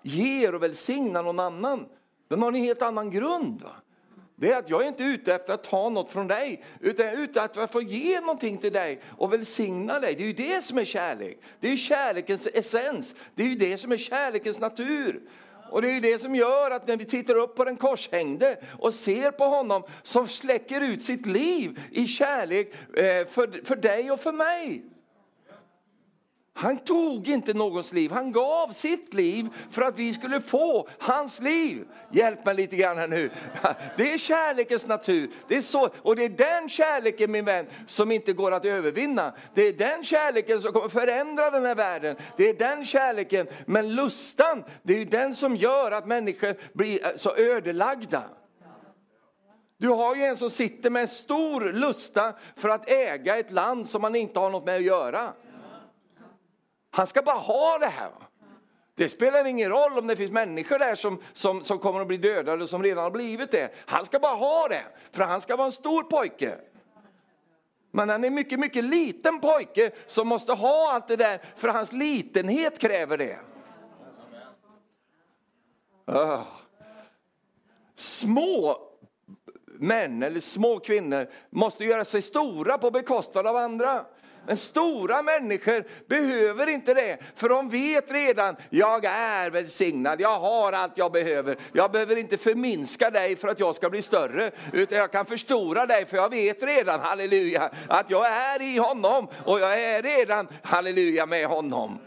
ger 0.06 0.56
och 0.56 0.64
välsignar 0.64 1.24
någon 1.24 1.40
annan. 1.40 1.86
Den 2.28 2.42
har 2.42 2.48
en 2.48 2.56
helt 2.56 2.82
annan 2.82 3.12
grund. 3.12 3.62
Va? 3.62 3.72
Det 4.36 4.52
är 4.52 4.58
att 4.58 4.70
jag 4.70 4.84
är 4.84 4.88
inte 4.88 5.04
ute 5.04 5.36
efter 5.36 5.54
att 5.54 5.64
ta 5.64 5.90
något 5.90 6.12
från 6.12 6.28
dig, 6.28 6.64
utan 6.80 7.06
jag 7.06 7.16
är 7.16 7.20
ute 7.20 7.42
efter 7.42 7.62
att 7.62 7.72
få 7.72 7.82
ge 7.82 8.20
någonting 8.20 8.58
till 8.58 8.74
dig 8.74 9.02
och 9.18 9.34
välsigna 9.34 10.00
dig. 10.00 10.16
Det 10.16 10.24
är 10.24 10.28
ju 10.28 10.34
det 10.34 10.64
som 10.64 10.78
är 10.78 10.86
kärlek. 10.86 11.40
Det 11.60 11.68
är 11.68 11.78
kärlekens 11.78 12.48
essens. 12.54 13.16
Det 13.36 13.44
är 13.44 13.48
ju 13.48 13.56
det 13.56 13.78
som 13.78 13.92
är 13.92 13.98
kärlekens 13.98 14.60
natur. 14.60 15.22
Och 15.70 15.82
det 15.82 15.88
är 15.88 15.94
ju 15.94 16.00
det 16.00 16.22
som 16.22 16.36
gör 16.36 16.72
att 16.72 16.88
när 16.88 16.98
vi 16.98 17.06
tittar 17.06 17.36
upp 17.36 17.56
på 17.56 17.66
den 17.66 17.78
korshängde 17.78 18.58
och 18.80 18.94
ser 18.94 19.32
på 19.32 19.46
honom 19.46 19.84
som 20.04 20.28
släcker 20.28 20.82
ut 20.82 21.04
sitt 21.04 21.26
liv 21.26 21.80
i 21.92 22.08
kärlek 22.08 22.74
eh, 22.98 23.28
för, 23.28 23.66
för 23.66 23.76
dig 23.76 24.12
och 24.12 24.20
för 24.20 24.32
mig. 24.32 24.84
Han 26.58 26.78
tog 26.78 27.28
inte 27.28 27.54
någons 27.54 27.94
liv, 27.94 28.12
han 28.12 28.32
gav 28.32 28.72
sitt 28.72 29.14
liv 29.14 29.48
för 29.72 29.82
att 29.82 30.00
vi 30.00 30.14
skulle 30.14 30.42
få 30.42 30.88
hans 31.00 31.40
liv. 31.40 31.86
Hjälp 32.12 32.46
mig 32.46 32.56
lite 32.56 32.76
grann 32.76 32.98
här 32.98 33.08
nu. 33.08 33.30
Det 33.98 34.14
är 34.14 34.18
kärlekens 34.18 34.88
natur. 34.88 35.30
Det 35.48 35.58
är 35.58 35.62
så, 35.62 35.90
och 36.02 36.16
det 36.16 36.24
är 36.24 36.30
den 36.30 36.70
kärleken 36.70 37.32
min 37.32 37.46
vän 37.46 37.66
som 37.88 38.12
inte 38.12 38.34
går 38.34 38.52
att 38.52 38.66
övervinna. 38.66 39.34
Det 39.54 39.62
är 39.62 39.74
den 39.74 40.06
kärleken 40.06 40.62
som 40.62 40.74
kommer 40.74 40.90
förändra 40.90 41.50
den 41.50 41.66
här 41.66 41.76
världen. 41.76 42.16
Det 42.38 42.50
är 42.50 42.54
den 42.54 42.86
kärleken, 42.86 43.48
men 43.66 43.96
lustan, 43.96 44.64
det 44.84 45.02
är 45.02 45.06
den 45.06 45.36
som 45.36 45.56
gör 45.56 45.92
att 45.92 46.08
människor 46.08 46.56
blir 46.74 47.06
eh, 47.06 47.12
så 47.16 47.36
ödelagda. 47.36 48.24
Du 49.78 49.90
har 49.90 50.16
ju 50.16 50.26
en 50.26 50.38
som 50.38 50.50
sitter 50.50 50.90
med 50.90 51.02
en 51.02 51.08
stor 51.08 51.62
lusta 51.74 52.34
för 52.56 52.70
att 52.70 52.90
äga 52.90 53.38
ett 53.38 53.52
land 53.52 53.90
som 53.90 54.02
man 54.02 54.16
inte 54.16 54.40
har 54.40 54.50
något 54.50 54.66
med 54.66 54.76
att 54.76 54.84
göra. 54.84 55.34
Han 56.96 57.08
ska 57.08 57.22
bara 57.22 57.38
ha 57.38 57.78
det 57.78 57.88
här. 57.88 58.12
Det 58.96 59.10
spelar 59.10 59.46
ingen 59.46 59.70
roll 59.70 59.98
om 59.98 60.08
det 60.08 60.16
finns 60.16 60.32
människor 60.32 60.80
där 60.80 60.96
som, 60.96 61.22
som, 61.34 61.64
som 61.64 61.80
kommer 61.80 62.02
att 62.02 62.08
bli 62.08 62.18
dödade 62.18 62.64
och 62.64 62.70
som 62.70 62.84
redan 62.84 63.04
har 63.04 63.12
blivit 63.12 63.52
det. 63.52 63.70
Han 63.86 64.06
ska 64.06 64.20
bara 64.20 64.36
ha 64.36 64.68
det, 64.68 64.84
för 65.12 65.24
han 65.24 65.42
ska 65.42 65.56
vara 65.56 65.66
en 65.66 65.72
stor 65.72 66.04
pojke. 66.04 66.58
Men 67.92 68.10
han 68.10 68.24
är 68.24 68.28
en 68.28 68.34
mycket, 68.34 68.60
mycket 68.60 68.84
liten 68.84 69.40
pojke 69.40 69.92
som 70.08 70.28
måste 70.28 70.54
ha 70.54 70.94
allt 70.94 71.08
det 71.08 71.16
där, 71.16 71.42
för 71.56 71.68
hans 71.68 71.92
litenhet 71.92 72.80
kräver 72.80 73.18
det. 73.18 73.40
Oh. 76.08 76.44
Små 77.96 78.78
män 79.66 80.24
eller 80.24 80.40
små 80.40 80.80
kvinnor 80.80 81.28
måste 81.50 81.86
göra 81.86 82.06
sig 82.06 82.22
stora 82.22 82.78
på 82.78 82.92
bekostnad 82.92 83.48
av 83.48 83.56
andra. 83.56 84.06
Men 84.48 84.58
stora 84.58 85.22
människor 85.22 85.84
behöver 86.08 86.70
inte 86.70 86.94
det, 86.94 87.18
för 87.36 87.50
de 87.50 87.70
vet 87.70 88.12
redan, 88.12 88.56
jag 88.70 89.06
är 89.06 89.52
välsignad, 89.52 90.22
jag 90.22 90.40
har 90.40 90.72
allt 90.72 90.98
jag 90.98 91.12
behöver. 91.12 91.58
Jag 91.74 91.92
behöver 91.92 92.16
inte 92.16 92.38
förminska 92.38 93.10
dig 93.10 93.36
för 93.36 93.48
att 93.48 93.60
jag 93.60 93.76
ska 93.76 93.90
bli 93.90 94.02
större, 94.02 94.52
utan 94.74 94.98
jag 94.98 95.12
kan 95.12 95.26
förstora 95.26 95.86
dig 95.86 96.06
för 96.06 96.18
jag 96.18 96.30
vet 96.30 96.64
redan, 96.64 97.00
halleluja, 97.00 97.70
att 97.88 98.10
jag 98.10 98.28
är 98.28 98.62
i 98.62 98.78
honom 98.78 99.28
och 99.46 99.60
jag 99.60 99.84
är 99.84 100.02
redan, 100.02 100.48
halleluja, 100.64 101.26
med 101.26 101.48
honom. 101.48 102.00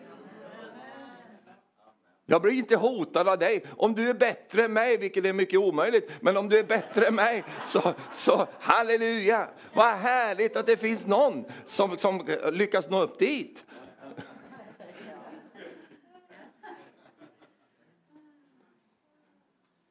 Jag 2.31 2.43
blir 2.43 2.53
inte 2.53 2.77
hotad 2.77 3.29
av 3.29 3.39
dig. 3.39 3.65
Om 3.77 3.95
du 3.95 4.11
är 4.11 4.15
bättre 4.15 4.65
än 4.65 4.73
mig, 4.73 4.97
vilket 4.97 5.25
är 5.25 5.33
mycket 5.33 5.61
omöjligt, 5.61 6.11
men 6.21 6.37
om 6.37 6.49
du 6.49 6.59
är 6.59 6.65
bättre 6.65 7.07
än 7.07 7.15
mig, 7.15 7.45
så, 7.65 7.95
så 8.13 8.47
halleluja. 8.61 9.49
Vad 9.75 9.87
härligt 9.87 10.57
att 10.57 10.67
det 10.67 10.77
finns 10.77 11.07
någon 11.07 11.45
som, 11.67 11.99
som 11.99 12.27
lyckas 12.53 12.91
nå 12.91 13.03
upp 13.03 13.19
dit. 13.19 13.65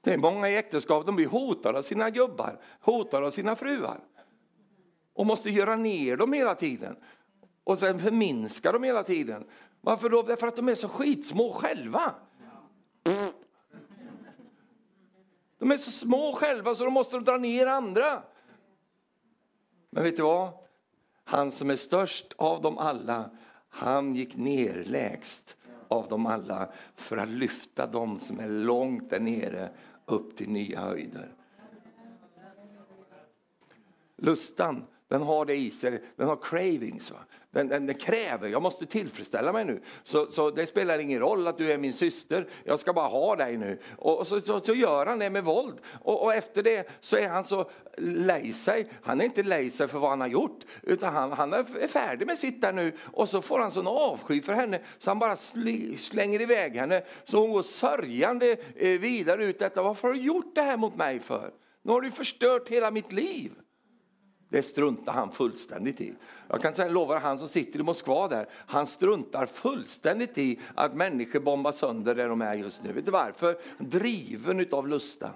Det 0.02 0.14
är 0.14 0.18
många 0.18 0.50
i 0.50 0.58
äktenskap 0.58 1.06
som 1.06 1.16
blir 1.16 1.28
hotade 1.28 1.78
av 1.78 1.84
sina 1.84 2.10
gubbar, 2.10 2.62
hotade 2.82 3.28
av 3.28 3.32
sina 3.32 3.56
fruar. 3.56 4.00
Och 5.14 5.26
måste 5.26 5.50
göra 5.50 5.76
ner 5.76 6.18
dem 6.18 6.34
hela 6.34 6.56
tiden. 6.56 6.96
Och 7.64 7.80
sen 7.80 8.00
förminska 8.00 8.72
dem 8.72 8.84
hela 8.84 9.04
tiden. 9.04 9.46
Varför 9.82 10.10
då? 10.10 10.22
Därför 10.22 10.48
att 10.48 10.56
de 10.56 10.70
är 10.70 10.76
så 10.76 10.88
skitsmå 10.88 11.54
själva. 11.54 12.16
De 15.60 15.72
är 15.72 15.78
så 15.78 15.92
små 15.92 16.34
själva 16.34 16.76
så 16.76 16.84
de 16.84 16.94
måste 16.94 17.20
dra 17.20 17.38
ner 17.38 17.68
andra. 17.68 18.24
Men 19.90 20.04
vet 20.04 20.18
du 20.18 20.24
vad? 20.24 20.50
Han 21.24 21.52
som 21.52 21.70
är 21.70 21.76
störst 21.76 22.34
av 22.38 22.62
dem 22.62 22.78
alla, 22.78 23.30
han 23.70 24.16
gick 24.16 24.36
ner 24.36 24.84
lägst 24.86 25.56
av 25.88 26.08
dem 26.08 26.26
alla 26.26 26.70
för 26.96 27.18
att 27.18 27.30
lyfta 27.30 27.88
dem 27.88 28.20
som 28.20 28.40
är 28.40 28.48
långt 28.48 29.10
där 29.10 29.20
nere 29.20 29.70
upp 30.06 30.36
till 30.36 30.50
nya 30.50 30.80
höjder. 30.80 31.34
Lustan, 34.16 34.86
den 35.08 35.22
har 35.22 35.46
det 35.46 35.56
i 35.56 35.72
sig, 35.72 36.04
den 36.16 36.28
har 36.28 36.36
cravings. 36.42 37.12
Va? 37.12 37.20
Den, 37.58 37.68
den, 37.68 37.88
den, 37.88 37.96
kräver, 37.96 38.48
jag 38.48 38.62
måste 38.62 38.86
tillfredsställa 38.86 39.54
mig 39.54 39.66
nu. 39.66 39.82
Så, 40.04 40.26
så 40.32 40.52
det 40.52 40.68
spelar 40.68 41.00
ingen 41.00 41.20
roll 41.20 41.48
att 41.48 41.58
du 41.58 41.72
är 41.72 41.78
min 41.78 41.94
syster, 41.94 42.48
jag 42.64 42.80
ska 42.80 42.94
bara 42.94 43.08
ha 43.08 43.36
dig 43.36 43.58
nu. 43.58 43.80
Och, 43.98 44.28
så, 44.28 44.42
så, 44.42 44.60
så, 44.60 44.74
gör 44.74 45.06
han 45.06 45.20
det 45.20 45.30
med 45.30 45.44
våld. 45.44 45.82
Och, 46.02 46.24
och, 46.24 46.34
efter 46.34 46.64
det 46.64 46.90
så 47.00 47.18
är 47.18 47.28
han 47.28 47.46
så 47.46 47.70
lej 47.98 48.54
sig. 48.54 48.90
Han 49.02 49.22
är 49.22 49.26
inte 49.26 49.44
lej 49.44 49.70
sig 49.70 49.88
för 49.88 50.00
vad 50.00 50.10
han 50.10 50.22
har 50.22 50.28
gjort, 50.28 50.60
utan 50.84 51.14
han, 51.14 51.32
han 51.32 51.54
är 51.54 51.88
färdig 51.88 52.28
med 52.28 52.40
sitt 52.40 52.62
där 52.62 52.74
nu. 52.74 52.94
Och 53.14 53.30
så 53.30 53.42
får 53.42 53.60
han 53.60 53.72
sån 53.72 53.88
avsky 53.88 54.42
för 54.42 54.54
henne 54.54 54.80
så 54.98 55.10
han 55.10 55.20
bara 55.20 55.38
sli, 55.38 55.98
slänger 55.98 56.42
iväg 56.42 56.76
henne. 56.76 57.04
Så 57.24 57.40
hon 57.40 57.52
går 57.52 57.64
sörjande 57.64 58.58
eh, 58.76 59.00
vidare 59.00 59.46
ut 59.46 59.60
detta. 59.60 59.82
Varför 59.82 60.08
har 60.08 60.16
du 60.16 60.22
gjort 60.22 60.56
det 60.56 60.62
här 60.62 60.78
mot 60.78 60.96
mig 60.96 61.20
för? 61.20 61.52
Nu 61.82 61.92
har 61.92 62.02
du 62.02 62.12
förstört 62.12 62.70
hela 62.70 62.92
mitt 62.92 63.12
liv. 63.12 63.52
Det 64.50 64.64
struntar 64.64 65.14
han 65.14 65.32
fullständigt 65.32 66.02
i. 66.02 66.14
Jag 66.48 66.62
kan 66.62 66.74
säga, 66.74 66.92
lova 66.92 67.20
han 67.20 67.40
som 67.40 67.48
sitter 67.48 67.80
i 67.80 67.84
Moskva 67.84 68.28
där, 68.28 68.50
han 68.52 68.88
struntar 68.88 69.46
fullständigt 69.46 70.38
i 70.38 70.60
att 70.76 70.94
människor 70.94 71.40
bombar 71.40 71.72
sönder 71.72 72.16
där 72.16 72.30
de 72.30 72.42
är 72.42 72.54
just 72.54 72.84
nu. 72.84 72.92
Vet 72.94 73.06
du 73.06 73.12
varför? 73.12 73.58
Driven 73.78 74.60
utav 74.60 74.88
lusta. 74.88 75.32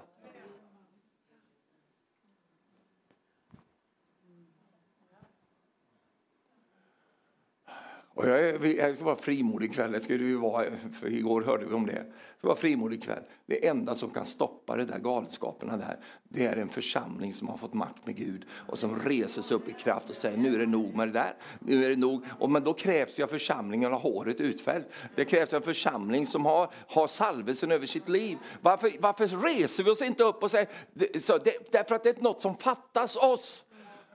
Och 8.14 8.28
jag, 8.28 8.40
är, 8.40 8.78
jag 8.78 8.94
ska 8.94 9.04
vara 9.04 9.16
frimodig 9.16 9.70
ikväll, 9.70 9.92
det 9.92 10.00
skulle 10.00 10.24
vi 10.24 10.34
vara, 10.34 10.64
för 11.00 11.12
igår 11.12 11.42
hörde 11.42 11.66
vi 11.66 11.74
om 11.74 11.86
det. 11.86 11.92
Jag 11.92 12.38
ska 12.38 12.48
vara 12.48 12.56
frimodig 12.56 13.02
kväll. 13.02 13.22
Det 13.46 13.66
enda 13.66 13.94
som 13.94 14.10
kan 14.10 14.26
stoppa 14.26 14.76
de 14.76 14.84
där 14.84 14.98
galenskaperna 14.98 15.76
där, 15.76 15.96
det 16.28 16.46
är 16.46 16.56
en 16.56 16.68
församling 16.68 17.34
som 17.34 17.48
har 17.48 17.56
fått 17.56 17.74
makt 17.74 18.06
med 18.06 18.16
Gud 18.16 18.44
och 18.52 18.78
som 18.78 19.00
reser 19.00 19.42
sig 19.42 19.56
upp 19.56 19.68
i 19.68 19.72
kraft 19.72 20.10
och 20.10 20.16
säger 20.16 20.38
nu 20.38 20.54
är 20.54 20.58
det 20.58 20.66
nog 20.66 20.96
med 20.96 21.08
det 21.08 21.12
där. 21.12 21.34
Nu 21.58 21.84
är 21.84 21.90
det 21.90 21.96
nog. 21.96 22.24
Och, 22.38 22.50
men 22.50 22.64
då 22.64 22.74
krävs 22.74 23.18
ju 23.18 23.22
att 23.22 23.30
församlingen 23.30 23.92
har 23.92 23.98
håret 23.98 24.40
utfällt. 24.40 24.86
Det 25.14 25.24
krävs 25.24 25.52
en 25.52 25.62
församling 25.62 26.26
som 26.26 26.44
har, 26.46 26.70
har 26.86 27.06
salvelsen 27.06 27.70
över 27.70 27.86
sitt 27.86 28.08
liv. 28.08 28.38
Varför, 28.60 28.92
varför 29.00 29.26
reser 29.26 29.84
vi 29.84 29.90
oss 29.90 30.02
inte 30.02 30.24
upp 30.24 30.42
och 30.42 30.50
säger, 30.50 30.68
det, 30.92 31.24
så, 31.24 31.38
det, 31.38 31.72
därför 31.72 31.94
att 31.94 32.02
det 32.02 32.18
är 32.18 32.22
något 32.22 32.40
som 32.40 32.56
fattas 32.56 33.16
oss. 33.16 33.64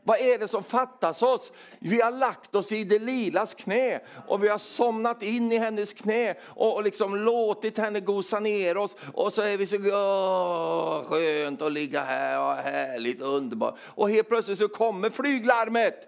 Vad 0.07 0.19
är 0.19 0.37
det 0.37 0.47
som 0.47 0.63
fattas 0.63 1.21
oss? 1.21 1.51
Vi 1.79 2.01
har 2.01 2.11
lagt 2.11 2.55
oss 2.55 2.71
i 2.71 2.83
Delilas 2.83 3.53
knä 3.53 3.99
och 4.27 4.43
vi 4.43 4.47
har 4.47 4.57
somnat 4.57 5.23
in 5.23 5.51
i 5.51 5.57
hennes 5.57 5.93
knä 5.93 6.35
och 6.43 6.83
liksom 6.83 7.15
låtit 7.15 7.77
henne 7.77 7.99
gosa 7.99 8.39
ner 8.39 8.77
oss. 8.77 8.95
Och 9.13 9.33
så 9.33 9.41
är 9.41 9.57
vi 9.57 9.67
så 9.67 9.75
åh, 9.75 11.03
skönt 11.03 11.61
att 11.61 11.71
ligga 11.71 12.01
här, 12.01 12.41
och 12.41 12.55
härligt 12.55 13.21
underbart. 13.21 13.75
Och 13.85 14.09
helt 14.09 14.29
plötsligt 14.29 14.59
så 14.59 14.67
kommer 14.67 15.09
flyglarmet 15.09 16.07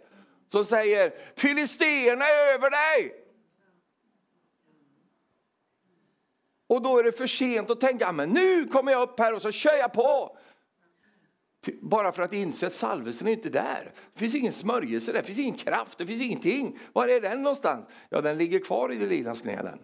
som 0.52 0.66
säger 0.66 1.14
Filisterna 1.36 2.26
är 2.26 2.54
över 2.54 2.70
dig. 2.70 3.14
Och 6.68 6.82
då 6.82 6.97
är 6.97 7.04
det 7.04 7.12
för 7.12 7.28
sent 7.28 7.70
att 7.70 7.82
tänka, 7.82 8.12
men 8.12 8.30
nu 8.30 8.68
kommer 8.68 8.91
jag 8.91 9.02
upp 9.02 9.20
här 9.20 9.34
och 9.34 9.41
så 9.41 9.52
kör 9.52 9.78
jag 9.78 9.93
på. 9.93 10.38
Bara 11.82 12.12
för 12.12 12.24
att 12.24 12.34
inse 12.34 12.68
att 12.68 12.74
salvelsen 12.74 13.28
är 13.28 13.32
inte 13.32 13.49
där. 13.49 13.93
Det 14.14 14.20
finns 14.20 14.36
ingen 14.36 14.53
smörjelse 14.53 15.12
där, 15.12 15.20
det 15.20 15.26
finns 15.26 15.39
ingen 15.39 15.57
kraft, 15.57 15.97
det 15.97 16.05
finns 16.05 16.22
ingenting. 16.22 16.80
Var 16.93 17.07
är 17.07 17.22
den 17.22 17.43
någonstans? 17.43 17.86
Ja, 18.10 18.22
den 18.22 18.38
ligger 18.38 18.60
kvar 18.60 18.93
i 18.93 18.95
det 18.95 19.05
linas 19.05 19.41
knä 19.41 19.64
den. 19.64 19.80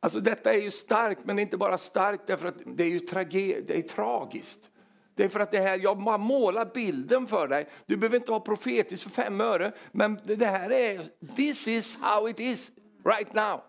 Alltså 0.00 0.20
detta 0.20 0.54
är 0.54 0.60
ju 0.60 0.70
starkt, 0.70 1.24
men 1.24 1.38
inte 1.38 1.56
bara 1.56 1.78
starkt 1.78 2.26
därför 2.26 2.46
att 2.48 2.62
det 2.64 2.84
är 2.84 2.88
ju 2.88 3.00
trage 3.00 3.62
det 3.66 3.78
är 3.78 3.82
tragiskt. 3.82 4.70
Det 5.14 5.24
är 5.24 5.28
för 5.28 5.40
att 5.40 5.50
det 5.50 5.58
här, 5.58 5.78
jag 5.78 6.20
målar 6.20 6.70
bilden 6.74 7.26
för 7.26 7.48
dig. 7.48 7.68
Du 7.86 7.96
behöver 7.96 8.16
inte 8.16 8.30
vara 8.30 8.40
profetisk 8.40 9.02
för 9.02 9.10
fem 9.10 9.40
öre, 9.40 9.72
men 9.92 10.20
det 10.24 10.46
här 10.46 10.72
är, 10.72 11.08
this 11.36 11.68
is 11.68 11.96
how 12.00 12.28
it 12.28 12.40
is 12.40 12.70
right 13.04 13.34
now. 13.34 13.60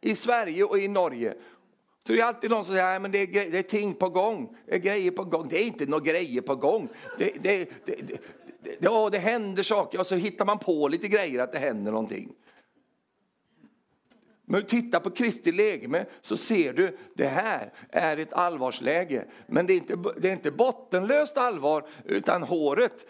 I 0.00 0.14
Sverige 0.14 0.64
och 0.64 0.78
i 0.78 0.88
Norge. 0.88 1.34
Så 2.06 2.12
det 2.12 2.20
är 2.20 2.24
alltid 2.24 2.50
någon 2.50 2.64
som 2.64 2.74
säger 2.74 3.04
att 3.04 3.12
det, 3.12 3.18
är, 3.18 3.50
det 3.50 3.58
är 3.58 3.62
ting 3.62 3.94
på 3.94 4.08
gång, 4.08 4.56
det 4.66 4.74
är 4.74 4.78
grejer 4.78 5.10
på 5.10 5.24
gång. 5.24 5.48
Det 5.48 5.62
är 5.62 5.66
inte 5.66 5.86
några 5.86 6.04
grejer 6.04 6.40
på 6.40 6.56
gång. 6.56 6.88
Det, 7.18 7.32
det, 7.42 7.70
det, 7.84 7.96
det, 8.02 8.76
ja, 8.80 9.10
det 9.10 9.18
händer 9.18 9.62
saker 9.62 10.00
och 10.00 10.06
så 10.06 10.14
hittar 10.14 10.44
man 10.44 10.58
på 10.58 10.88
lite 10.88 11.08
grejer 11.08 11.42
att 11.42 11.52
det 11.52 11.58
händer 11.58 11.92
någonting. 11.92 12.34
Men 14.44 14.66
titta 14.66 15.00
på 15.00 15.10
Kristi 15.10 15.52
läge 15.52 16.06
så 16.20 16.36
ser 16.36 16.72
du 16.72 16.98
det 17.14 17.26
här 17.26 17.72
är 17.90 18.16
ett 18.16 18.32
allvarsläge. 18.32 19.24
Men 19.46 19.66
det 19.66 19.72
är 19.72 19.76
inte, 19.76 19.96
det 20.16 20.28
är 20.28 20.32
inte 20.32 20.50
bottenlöst 20.50 21.36
allvar 21.36 21.88
utan 22.04 22.42
håret 22.42 23.06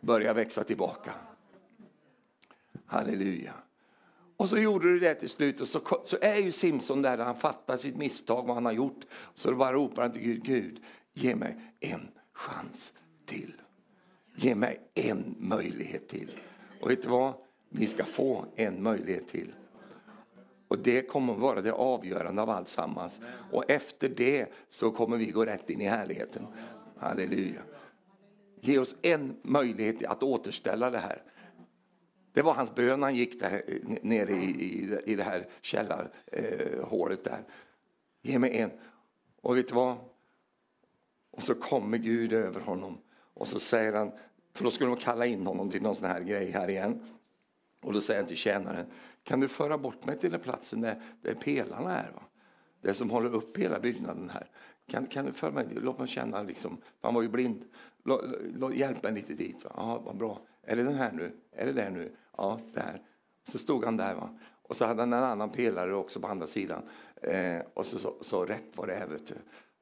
börjar 0.00 0.34
växa 0.34 0.64
tillbaka. 0.64 1.14
Halleluja. 2.86 3.63
Och 4.36 4.48
så 4.48 4.58
gjorde 4.58 4.92
du 4.92 4.98
det 4.98 5.14
till 5.14 5.28
slut 5.28 5.60
och 5.60 5.68
så, 5.68 5.80
så 6.04 6.16
är 6.20 6.36
ju 6.36 6.52
Simson 6.52 7.02
där, 7.02 7.18
han 7.18 7.34
fattar 7.34 7.76
sitt 7.76 7.96
misstag, 7.96 8.46
vad 8.46 8.54
han 8.54 8.64
har 8.64 8.72
gjort. 8.72 9.04
Så 9.34 9.54
bara 9.54 9.72
ropar 9.72 10.02
han 10.02 10.12
till 10.12 10.22
Gud, 10.22 10.44
Gud, 10.44 10.80
ge 11.12 11.36
mig 11.36 11.56
en 11.80 12.08
chans 12.32 12.92
till. 13.26 13.52
Ge 14.36 14.54
mig 14.54 14.78
en 14.94 15.34
möjlighet 15.38 16.08
till. 16.08 16.30
Och 16.80 16.90
vet 16.90 17.02
du 17.02 17.08
vad? 17.08 17.34
Vi 17.68 17.86
ska 17.86 18.04
få 18.04 18.44
en 18.56 18.82
möjlighet 18.82 19.28
till. 19.28 19.54
Och 20.68 20.78
det 20.78 21.02
kommer 21.02 21.32
att 21.32 21.38
vara 21.38 21.60
det 21.60 21.72
avgörande 21.72 22.42
av 22.42 22.50
allt 22.50 22.68
sammans. 22.68 23.20
Och 23.52 23.70
efter 23.70 24.08
det 24.08 24.52
så 24.68 24.90
kommer 24.90 25.16
vi 25.16 25.26
gå 25.26 25.44
rätt 25.44 25.70
in 25.70 25.80
i 25.80 25.84
härligheten. 25.84 26.46
Halleluja. 26.98 27.62
Ge 28.60 28.78
oss 28.78 28.96
en 29.02 29.36
möjlighet 29.42 30.04
att 30.04 30.22
återställa 30.22 30.90
det 30.90 30.98
här. 30.98 31.22
Det 32.34 32.42
var 32.42 32.54
hans 32.54 32.74
bön 32.74 33.02
han 33.02 33.14
gick 33.14 33.40
där 33.40 33.62
eh, 33.66 33.98
nere 34.02 34.30
i, 34.30 34.44
i, 34.44 34.98
i 35.04 35.14
det 35.14 35.22
här 35.22 35.48
källarhålet 35.60 37.26
eh, 37.26 37.32
där. 37.32 37.44
Ge 38.22 38.38
mig 38.38 38.58
en. 38.58 38.70
Och 39.40 39.56
vet 39.56 39.68
du 39.68 39.74
vad? 39.74 39.96
Och 41.30 41.42
så 41.42 41.54
kommer 41.54 41.98
Gud 41.98 42.32
över 42.32 42.60
honom 42.60 42.98
Och 43.34 43.48
så 43.48 43.60
säger 43.60 43.92
han, 43.92 44.12
för 44.52 44.64
då 44.64 44.70
skulle 44.70 44.90
de 44.90 44.96
kalla 44.96 45.26
in 45.26 45.46
honom 45.46 45.70
till 45.70 45.82
någon 45.82 45.96
sån 45.96 46.08
här 46.08 46.20
grej 46.20 46.50
här 46.50 46.70
igen. 46.70 47.00
Och 47.82 47.92
då 47.92 48.00
säger 48.00 48.20
han 48.20 48.28
till 48.28 48.36
tjänaren, 48.36 48.86
kan 49.22 49.40
du 49.40 49.48
föra 49.48 49.78
bort 49.78 50.06
mig 50.06 50.18
till 50.18 50.30
den 50.30 50.40
platsen 50.40 50.80
där, 50.80 51.02
där 51.22 51.34
pelarna 51.34 51.98
är? 51.98 52.10
Va? 52.12 52.22
Det 52.80 52.94
som 52.94 53.10
håller 53.10 53.34
upp 53.34 53.58
hela 53.58 53.80
byggnaden 53.80 54.30
här. 54.30 54.50
Kan, 54.86 55.06
kan 55.06 55.24
du 55.26 55.32
föra 55.32 55.50
mig, 55.50 55.66
låt 55.70 55.98
mig 55.98 56.08
känna, 56.08 56.42
liksom, 56.42 56.78
han 57.00 57.14
var 57.14 57.22
ju 57.22 57.28
blind. 57.28 57.64
Lå, 58.04 58.22
lå, 58.54 58.72
hjälp 58.72 59.02
mig 59.02 59.12
lite 59.12 59.32
dit. 59.34 59.64
Va? 59.64 59.70
Ja, 59.76 60.02
vad 60.04 60.16
bra. 60.16 60.40
Är 60.62 60.76
det 60.76 60.82
den 60.82 60.94
här 60.94 61.12
nu? 61.12 61.32
Är 61.52 61.66
det 61.66 61.72
där 61.72 61.90
nu? 61.90 62.16
Ja, 62.36 62.60
där. 62.74 63.02
Så 63.48 63.58
stod 63.58 63.84
han 63.84 63.96
där. 63.96 64.14
Va? 64.14 64.38
Och 64.62 64.76
så 64.76 64.84
hade 64.84 65.02
han 65.02 65.12
en 65.12 65.24
annan 65.24 65.50
pelare 65.50 65.94
också 65.94 66.20
på 66.20 66.26
andra 66.26 66.46
sidan. 66.46 66.82
Eh, 67.22 67.62
och 67.74 67.86
så, 67.86 67.98
så, 67.98 68.14
så 68.20 68.44
rätt 68.44 68.70
vad 68.74 68.88
det 68.88 68.94
är, 68.94 69.06
vet 69.06 69.26
du, 69.26 69.34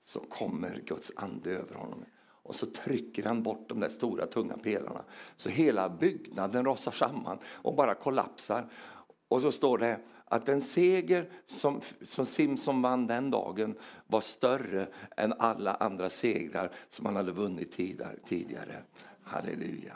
så 0.04 0.20
kommer 0.20 0.82
Guds 0.86 1.12
ande 1.16 1.50
över 1.50 1.74
honom. 1.74 2.04
Och 2.42 2.54
så 2.54 2.66
trycker 2.66 3.24
han 3.24 3.42
bort 3.42 3.68
de 3.68 3.80
där 3.80 3.88
stora 3.88 4.26
tunga 4.26 4.56
pelarna. 4.56 5.04
Så 5.36 5.48
hela 5.48 5.88
byggnaden 5.88 6.64
rasar 6.64 6.92
samman 6.92 7.38
och 7.46 7.74
bara 7.74 7.94
kollapsar. 7.94 8.70
Och 9.28 9.42
så 9.42 9.52
står 9.52 9.78
det 9.78 10.00
att 10.24 10.46
den 10.46 10.60
seger 10.60 11.30
som, 11.46 11.80
som 12.02 12.26
Simson 12.26 12.82
vann 12.82 13.06
den 13.06 13.30
dagen 13.30 13.74
var 14.06 14.20
större 14.20 14.86
än 15.16 15.32
alla 15.38 15.74
andra 15.74 16.10
segrar 16.10 16.70
som 16.90 17.06
han 17.06 17.16
hade 17.16 17.32
vunnit 17.32 17.72
tidigare. 18.24 18.82
Halleluja. 19.22 19.94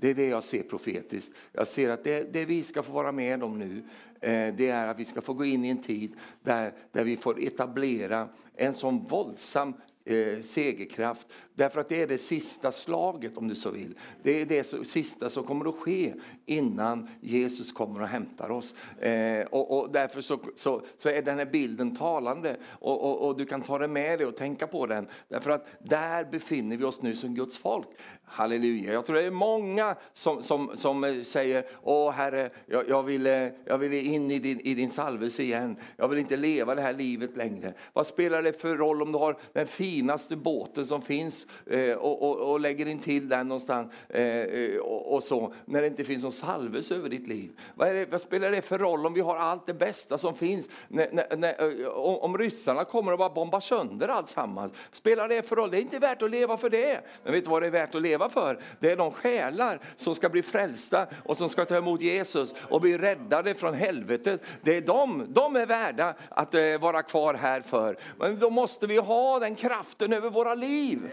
Det 0.00 0.10
är 0.10 0.14
det 0.14 0.28
jag 0.28 0.44
ser 0.44 0.62
profetiskt. 0.62 1.32
Jag 1.52 1.68
ser 1.68 1.90
att 1.90 2.04
det, 2.04 2.32
det 2.32 2.44
vi 2.44 2.62
ska 2.62 2.82
få 2.82 2.92
vara 2.92 3.12
med 3.12 3.42
om 3.42 3.58
nu 3.58 3.82
eh, 4.20 4.54
det 4.54 4.68
är 4.68 4.88
att 4.88 4.98
vi 4.98 5.04
ska 5.04 5.20
få 5.20 5.34
gå 5.34 5.44
in 5.44 5.64
i 5.64 5.68
en 5.68 5.82
tid 5.82 6.12
där, 6.42 6.72
där 6.92 7.04
vi 7.04 7.16
får 7.16 7.42
etablera 7.42 8.28
en 8.54 8.74
sån 8.74 9.04
våldsam 9.04 9.74
eh, 10.04 10.40
segerkraft. 10.42 11.26
Därför 11.56 11.80
att 11.80 11.88
det 11.88 12.02
är 12.02 12.06
det 12.06 12.18
sista 12.18 12.72
slaget 12.72 13.36
om 13.36 13.48
du 13.48 13.54
så 13.54 13.70
vill. 13.70 13.98
Det 14.22 14.40
är 14.40 14.46
det 14.46 14.86
sista 14.86 15.30
som 15.30 15.44
kommer 15.44 15.68
att 15.68 15.74
ske 15.74 16.14
innan 16.46 17.08
Jesus 17.20 17.72
kommer 17.72 18.02
och 18.02 18.08
hämtar 18.08 18.50
oss. 18.50 18.74
Eh, 18.98 19.46
och, 19.46 19.78
och, 19.78 19.90
därför 19.92 20.20
så, 20.20 20.38
så, 20.56 20.82
så, 20.96 21.08
är 21.08 21.22
den 21.22 21.38
här 21.38 21.46
bilden 21.46 21.96
talande 21.96 22.56
och, 22.66 23.04
och, 23.04 23.28
och, 23.28 23.36
du 23.36 23.46
kan 23.46 23.62
ta 23.62 23.78
den 23.78 23.92
med 23.92 24.18
dig 24.18 24.26
och 24.26 24.36
tänka 24.36 24.66
på 24.66 24.86
den. 24.86 25.06
Därför 25.28 25.50
att 25.50 25.66
där 25.78 26.24
befinner 26.24 26.76
vi 26.76 26.84
oss 26.84 27.02
nu 27.02 27.16
som 27.16 27.34
Guds 27.34 27.58
folk. 27.58 27.88
Halleluja. 28.24 28.92
Jag 28.92 29.06
tror 29.06 29.16
det 29.16 29.24
är 29.24 29.30
många 29.30 29.96
som, 30.12 30.42
som, 30.42 30.70
som 30.74 31.04
eh, 31.04 31.22
säger, 31.22 31.64
åh 31.82 32.10
Herre, 32.10 32.50
jag, 32.66 32.88
jag, 32.88 33.02
vill, 33.02 33.26
eh, 33.26 33.48
jag 33.64 33.78
vill 33.78 33.92
in 33.92 34.30
i 34.30 34.38
din, 34.38 34.60
i 34.60 34.74
din 34.74 34.90
salvelse 34.90 35.42
igen. 35.42 35.76
Jag 35.96 36.08
vill 36.08 36.18
inte 36.18 36.36
leva 36.36 36.74
det 36.74 36.82
här 36.82 36.92
livet 36.92 37.36
längre. 37.36 37.74
Vad 37.92 38.06
spelar 38.06 38.42
det 38.42 38.60
för 38.60 38.76
roll 38.76 39.02
om 39.02 39.12
du 39.12 39.18
har 39.18 39.38
den 39.52 39.66
finaste 39.66 40.36
båten 40.36 40.86
som 40.86 41.02
finns 41.02 41.45
Eh, 41.66 41.94
och, 41.94 42.22
och, 42.22 42.52
och, 42.52 42.60
lägger 42.60 42.86
in 42.86 42.98
till 42.98 43.28
den 43.28 43.48
någonstans 43.48 43.92
eh, 44.08 44.24
eh, 44.24 44.78
och, 44.78 45.14
och, 45.14 45.22
så, 45.22 45.52
när 45.64 45.80
det 45.80 45.86
inte 45.86 46.04
finns 46.04 46.22
någon 46.22 46.32
salvelse 46.32 46.94
över 46.94 47.08
ditt 47.08 47.28
liv? 47.28 47.50
Vad, 47.74 47.88
det, 47.88 48.10
vad, 48.10 48.20
spelar 48.20 48.50
det 48.50 48.62
för 48.62 48.78
roll 48.78 49.06
om 49.06 49.12
vi 49.12 49.20
har 49.20 49.36
allt 49.36 49.66
det 49.66 49.74
bästa 49.74 50.18
som 50.18 50.34
finns? 50.34 50.68
När, 50.88 51.08
när, 51.12 51.36
när, 51.36 51.88
om, 51.96 52.16
om 52.16 52.38
ryssarna 52.38 52.84
kommer 52.84 53.12
och 53.12 53.18
bara 53.18 53.30
bombar 53.30 53.60
sönder 53.60 54.08
alltsammans, 54.08 54.72
spelar 54.92 55.28
det 55.28 55.48
för 55.48 55.56
roll? 55.56 55.70
Det 55.70 55.78
är 55.78 55.82
inte 55.82 55.98
värt 55.98 56.22
att 56.22 56.30
leva 56.30 56.56
för 56.56 56.70
det. 56.70 57.00
Men 57.24 57.32
vet 57.32 57.44
du 57.44 57.50
vad 57.50 57.62
det 57.62 57.66
är 57.66 57.70
värt 57.70 57.94
att 57.94 58.02
leva 58.02 58.28
för. 58.28 58.58
Det 58.80 58.92
är 58.92 58.96
de 58.96 59.12
själar 59.12 59.80
som 59.96 60.14
ska 60.14 60.28
bli 60.28 60.42
frälsta 60.42 61.06
och 61.24 61.36
som 61.36 61.48
ska 61.48 61.64
ta 61.64 61.76
emot 61.76 62.00
Jesus 62.00 62.54
och 62.68 62.80
bli 62.80 62.98
räddade 62.98 63.54
från 63.54 63.74
helvetet. 63.74 64.42
Det 64.62 64.76
är 64.76 64.80
de, 64.80 65.26
de 65.28 65.56
är 65.56 65.66
värda 65.66 66.14
att 66.28 66.54
vara 66.80 67.02
kvar 67.02 67.34
här 67.34 67.60
för. 67.60 67.98
Men 68.18 68.38
då 68.38 68.50
måste 68.50 68.86
vi 68.86 68.96
ha 68.96 69.38
den 69.38 69.54
kraften 69.54 70.12
över 70.12 70.30
våra 70.30 70.54
liv. 70.54 71.10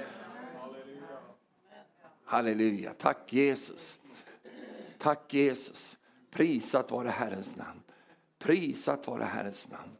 Halleluja, 2.33 2.93
tack 2.93 3.33
Jesus. 3.33 3.99
Tack 4.97 5.33
Jesus. 5.33 5.97
Prisat 6.31 6.91
vare 6.91 7.09
Herrens 7.09 7.55
namn. 7.55 7.79
Prisat 8.39 9.07
vare 9.07 9.23
Herrens 9.23 9.69
namn. 9.71 9.91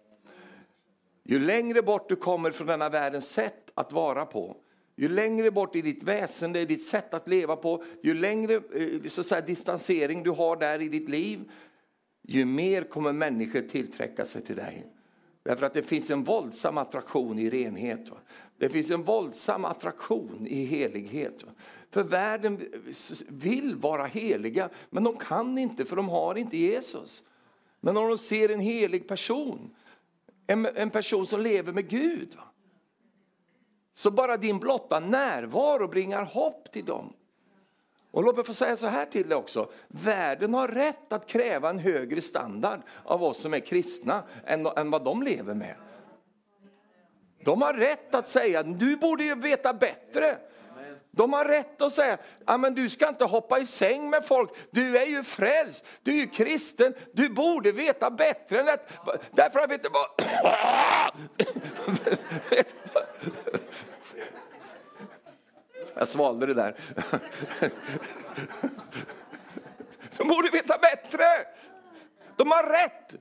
Ju 1.24 1.40
längre 1.40 1.82
bort 1.82 2.10
du 2.10 2.16
kommer 2.16 2.52
från 2.52 2.68
denna 2.68 2.90
världens 2.90 3.30
sätt 3.30 3.72
att 3.74 3.92
vara 3.92 4.26
på, 4.26 4.58
ju 4.96 5.10
längre 5.10 5.52
bort 5.52 5.76
i 5.76 5.82
ditt 5.82 6.04
väsen, 6.04 6.56
i 6.56 6.66
ditt 6.66 6.88
sätt 6.88 7.14
att 7.14 7.28
leva 7.28 7.56
på, 7.56 7.84
ju 8.04 8.14
längre 8.14 8.54
eh, 8.56 9.10
så 9.10 9.22
att 9.22 9.28
säga, 9.28 9.42
distansering 9.42 10.24
du 10.24 10.30
har 10.30 10.56
där 10.56 10.82
i 10.82 10.90
ditt 10.90 11.10
liv, 11.10 11.52
ju 12.22 12.46
mer 12.46 12.84
kommer 12.84 13.14
människor 13.14 13.62
tillträcka 13.62 14.26
sig 14.26 14.42
till 14.42 14.56
dig. 14.56 14.88
Därför 15.44 15.66
att 15.66 15.74
det 15.74 15.84
finns 15.84 16.10
en 16.10 16.24
våldsam 16.24 16.78
attraktion 16.78 17.40
i 17.40 17.50
renhet. 17.50 18.10
Va? 18.10 18.18
Det 18.58 18.70
finns 18.70 18.92
en 18.92 19.04
våldsam 19.04 19.66
attraktion 19.66 20.48
i 20.48 20.66
helighet. 20.66 21.44
Va? 21.44 21.52
För 21.94 22.04
världen 22.04 22.68
vill 23.28 23.76
vara 23.76 24.06
heliga, 24.06 24.70
men 24.90 25.04
de 25.04 25.18
kan 25.18 25.58
inte 25.58 25.86
för 25.86 25.96
de 25.96 26.10
har 26.10 26.36
inte 26.36 26.58
Jesus. 26.58 27.24
Men 27.80 27.98
om 27.98 28.10
de 28.10 28.18
ser 28.18 28.50
en 28.50 28.60
helig 28.60 29.08
person, 29.08 29.76
en, 30.48 30.66
en 30.66 30.90
person 30.90 31.28
som 31.28 31.42
lever 31.42 31.74
med 31.74 31.90
Gud, 31.90 32.36
va? 32.36 32.44
Så 33.94 34.12
bara 34.12 34.38
din 34.38 34.60
blotta 34.60 35.00
närvaro 35.00 35.88
bringar 35.88 36.24
hopp 36.24 36.72
till 36.72 36.86
dem. 36.86 37.14
Och 38.12 38.24
låt 38.24 38.36
mig 38.36 38.46
få 38.46 38.54
säga 38.54 38.78
så 38.78 38.88
här 38.88 39.06
till 39.06 39.30
dig 39.30 39.38
också. 39.38 39.72
Världen 39.88 40.54
har 40.54 40.68
rätt 40.68 41.14
att 41.14 41.28
kräva 41.28 41.70
en 41.70 41.80
högre 41.80 42.22
standard 42.22 42.80
av 43.04 43.24
oss 43.24 43.38
som 43.38 43.54
är 43.54 43.60
kristna 43.60 44.24
än, 44.46 44.66
än 44.66 44.92
vad 44.92 45.04
de 45.04 45.24
lever 45.24 45.54
med. 45.54 45.76
De 47.46 47.62
har 47.62 47.74
rätt 47.74 48.16
att 48.16 48.28
säga, 48.28 48.64
du 48.64 48.98
borde 48.98 49.24
ju 49.24 49.36
veta 49.36 49.74
bättre. 49.74 50.38
De 51.16 51.34
har 51.34 51.46
rätt 51.46 51.82
att 51.82 51.94
säga, 51.94 52.18
att 52.46 52.60
men 52.60 52.76
du 52.76 52.90
ska 52.90 53.08
inte 53.08 53.26
hoppa 53.26 53.60
i 53.60 53.66
säng 53.66 54.10
med 54.10 54.26
folk, 54.26 54.52
du 54.72 54.98
är 54.98 55.06
ju 55.06 55.24
frälst, 55.24 55.86
du 56.02 56.12
är 56.12 56.16
ju 56.16 56.28
kristen, 56.28 56.94
du 57.14 57.30
borde 57.30 57.72
veta 57.72 58.12
bättre 58.12 58.60
än 58.60 58.70
att... 58.70 58.90
Därför 59.32 59.60
att, 59.60 59.72
vet 59.72 59.84
du 59.84 59.90
vad? 59.90 60.10
Jag 65.96 66.08
svalde 66.08 66.46
det 66.46 66.54
där. 66.54 66.76
De 70.18 70.28
borde 70.28 70.50
veta 70.50 70.78
bättre. 70.78 71.26
De 72.36 72.52
har 72.52 72.64
rätt. 72.64 73.16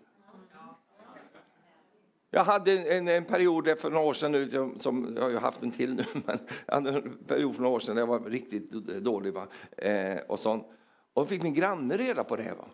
Jag 2.34 2.44
hade 2.44 2.72
en, 2.72 3.08
en 3.08 3.24
period 3.24 3.78
för 3.78 3.90
några 3.90 4.06
år 4.06 4.14
sedan 4.14 4.32
nu, 4.32 4.50
som, 4.50 4.78
som 4.78 5.16
jag 5.16 5.30
har 5.30 5.40
haft 5.40 5.62
en 5.62 5.70
till 5.70 5.94
nu, 5.94 6.04
men 6.26 6.38
jag 6.66 6.74
hade 6.74 6.90
en 6.90 7.18
period 7.26 7.54
för 7.54 7.62
några 7.62 7.76
år 7.76 7.80
sedan 7.80 7.94
där 7.94 8.02
jag 8.02 8.06
var 8.06 8.20
riktigt 8.20 8.70
dålig. 9.00 9.32
Va? 9.32 9.46
Eh, 9.76 10.18
och, 10.28 10.40
sånt. 10.40 10.66
och 11.12 11.28
fick 11.28 11.42
min 11.42 11.54
granne 11.54 11.96
reda 11.96 12.24
på 12.24 12.36
det. 12.36 12.54
Va? 12.54 12.64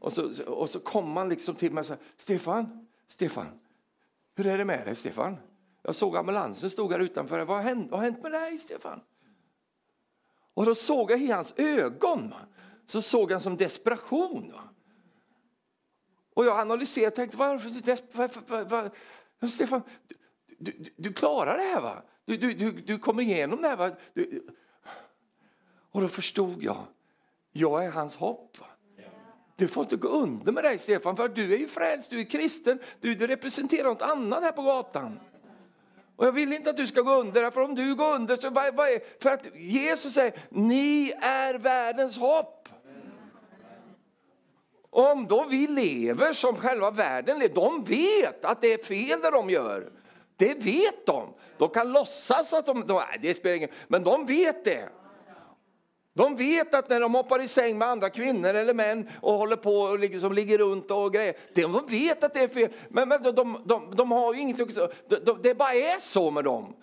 Och, 0.00 0.12
så, 0.12 0.44
och 0.46 0.70
så 0.70 0.80
kom 0.80 1.16
han 1.16 1.28
liksom 1.28 1.54
till 1.54 1.72
mig 1.72 1.80
och 1.80 1.86
sa, 1.86 1.96
Stefan, 2.16 2.86
Stefan, 3.06 3.46
hur 4.36 4.46
är 4.46 4.58
det 4.58 4.64
med 4.64 4.86
dig 4.86 4.96
Stefan? 4.96 5.36
Jag 5.82 5.94
såg 5.94 6.16
ambulansen 6.16 6.70
stod 6.70 6.92
här 6.92 7.00
utanför. 7.00 7.44
Vad 7.44 7.56
har 7.56 7.64
hänt, 7.64 7.90
vad 7.90 8.00
har 8.00 8.04
hänt 8.04 8.22
med 8.22 8.32
dig 8.32 8.58
Stefan? 8.58 9.00
Och 10.54 10.66
då 10.66 10.74
såg 10.74 11.10
jag 11.10 11.20
i 11.20 11.30
hans 11.30 11.54
ögon, 11.56 12.34
så 12.86 13.02
såg 13.02 13.32
han 13.32 13.40
som 13.40 13.56
desperation. 13.56 14.52
Va? 14.52 14.62
Och 16.38 16.44
jag 16.44 16.60
analyserade 16.60 17.08
och 17.08 17.14
tänkte, 17.14 17.36
varför, 17.36 17.70
varför, 18.12 18.40
varför, 18.46 18.90
varför 19.38 19.54
Stefan, 19.54 19.82
du, 20.58 20.72
du, 20.72 20.90
du, 20.96 21.12
klarar 21.12 21.56
det 21.56 21.62
här 21.62 21.80
va? 21.80 22.02
Du, 22.24 22.36
du, 22.36 22.54
du, 22.54 22.72
du 22.72 22.98
kommer 22.98 23.22
igenom 23.22 23.62
det 23.62 23.68
här 23.68 23.76
va? 23.76 23.90
Du, 24.14 24.46
och 25.90 26.00
då 26.00 26.08
förstod 26.08 26.62
jag, 26.62 26.84
jag 27.52 27.84
är 27.84 27.90
hans 27.90 28.16
hopp. 28.16 28.60
Va? 28.60 28.66
Du 29.56 29.68
får 29.68 29.82
inte 29.82 29.96
gå 29.96 30.08
under 30.08 30.52
med 30.52 30.64
dig 30.64 30.78
Stefan, 30.78 31.16
för 31.16 31.28
du 31.28 31.54
är 31.54 31.58
ju 31.58 31.68
frälst, 31.68 32.10
du 32.10 32.20
är 32.20 32.24
kristen, 32.24 32.78
du, 33.00 33.14
du 33.14 33.26
representerar 33.26 33.88
något 33.88 34.02
annat 34.02 34.42
här 34.42 34.52
på 34.52 34.62
gatan. 34.62 35.20
Och 36.16 36.26
jag 36.26 36.32
vill 36.32 36.52
inte 36.52 36.70
att 36.70 36.76
du 36.76 36.86
ska 36.86 37.00
gå 37.00 37.14
under, 37.14 37.50
för 37.50 37.60
om 37.60 37.74
du 37.74 37.94
går 37.94 38.14
under 38.14 38.36
så 38.36 38.50
vad, 38.50 38.74
vad 38.74 38.88
är, 38.88 39.22
för 39.22 39.30
att 39.30 39.56
Jesus 39.56 40.14
säger, 40.14 40.38
ni 40.48 41.12
är 41.20 41.54
världens 41.54 42.16
hopp. 42.16 42.57
Om 44.98 45.26
då 45.26 45.44
vi 45.44 45.66
lever 45.66 46.32
som 46.32 46.56
själva 46.56 46.90
världen 46.90 47.38
lever, 47.38 47.54
de 47.54 47.84
vet 47.84 48.44
att 48.44 48.60
det 48.60 48.72
är 48.72 48.84
fel 48.84 49.20
det 49.20 49.30
de 49.30 49.50
gör. 49.50 49.92
Det 50.36 50.54
vet 50.54 51.06
de. 51.06 51.34
De 51.58 51.68
kan 51.68 51.92
låtsas 51.92 52.52
att 52.52 52.66
de, 52.66 52.86
de 52.86 52.94
nej, 52.94 53.18
det 53.22 53.34
spelar 53.34 53.56
ingen 53.56 53.68
men 53.88 54.04
de 54.04 54.26
vet 54.26 54.64
det. 54.64 54.88
De 56.14 56.36
vet 56.36 56.74
att 56.74 56.88
när 56.88 57.00
de 57.00 57.14
hoppar 57.14 57.42
i 57.42 57.48
säng 57.48 57.78
med 57.78 57.88
andra 57.88 58.10
kvinnor 58.10 58.48
eller 58.48 58.74
män 58.74 59.08
och 59.22 59.34
håller 59.34 59.56
på 59.56 59.74
och 59.80 59.98
liksom 59.98 60.32
ligger 60.32 60.58
runt 60.58 60.90
och 60.90 61.12
grejer, 61.12 61.36
de 61.54 61.86
vet 61.86 62.24
att 62.24 62.34
det 62.34 62.40
är 62.40 62.48
fel. 62.48 62.72
Men, 62.88 63.08
men 63.08 63.22
de, 63.22 63.30
de, 63.30 63.62
de, 63.64 63.96
de 63.96 64.12
har 64.12 64.34
ju 64.34 64.40
ingenting, 64.40 64.68
de, 65.24 65.42
det 65.42 65.54
bara 65.54 65.74
är 65.74 66.00
så 66.00 66.30
med 66.30 66.44
dem. 66.44 66.74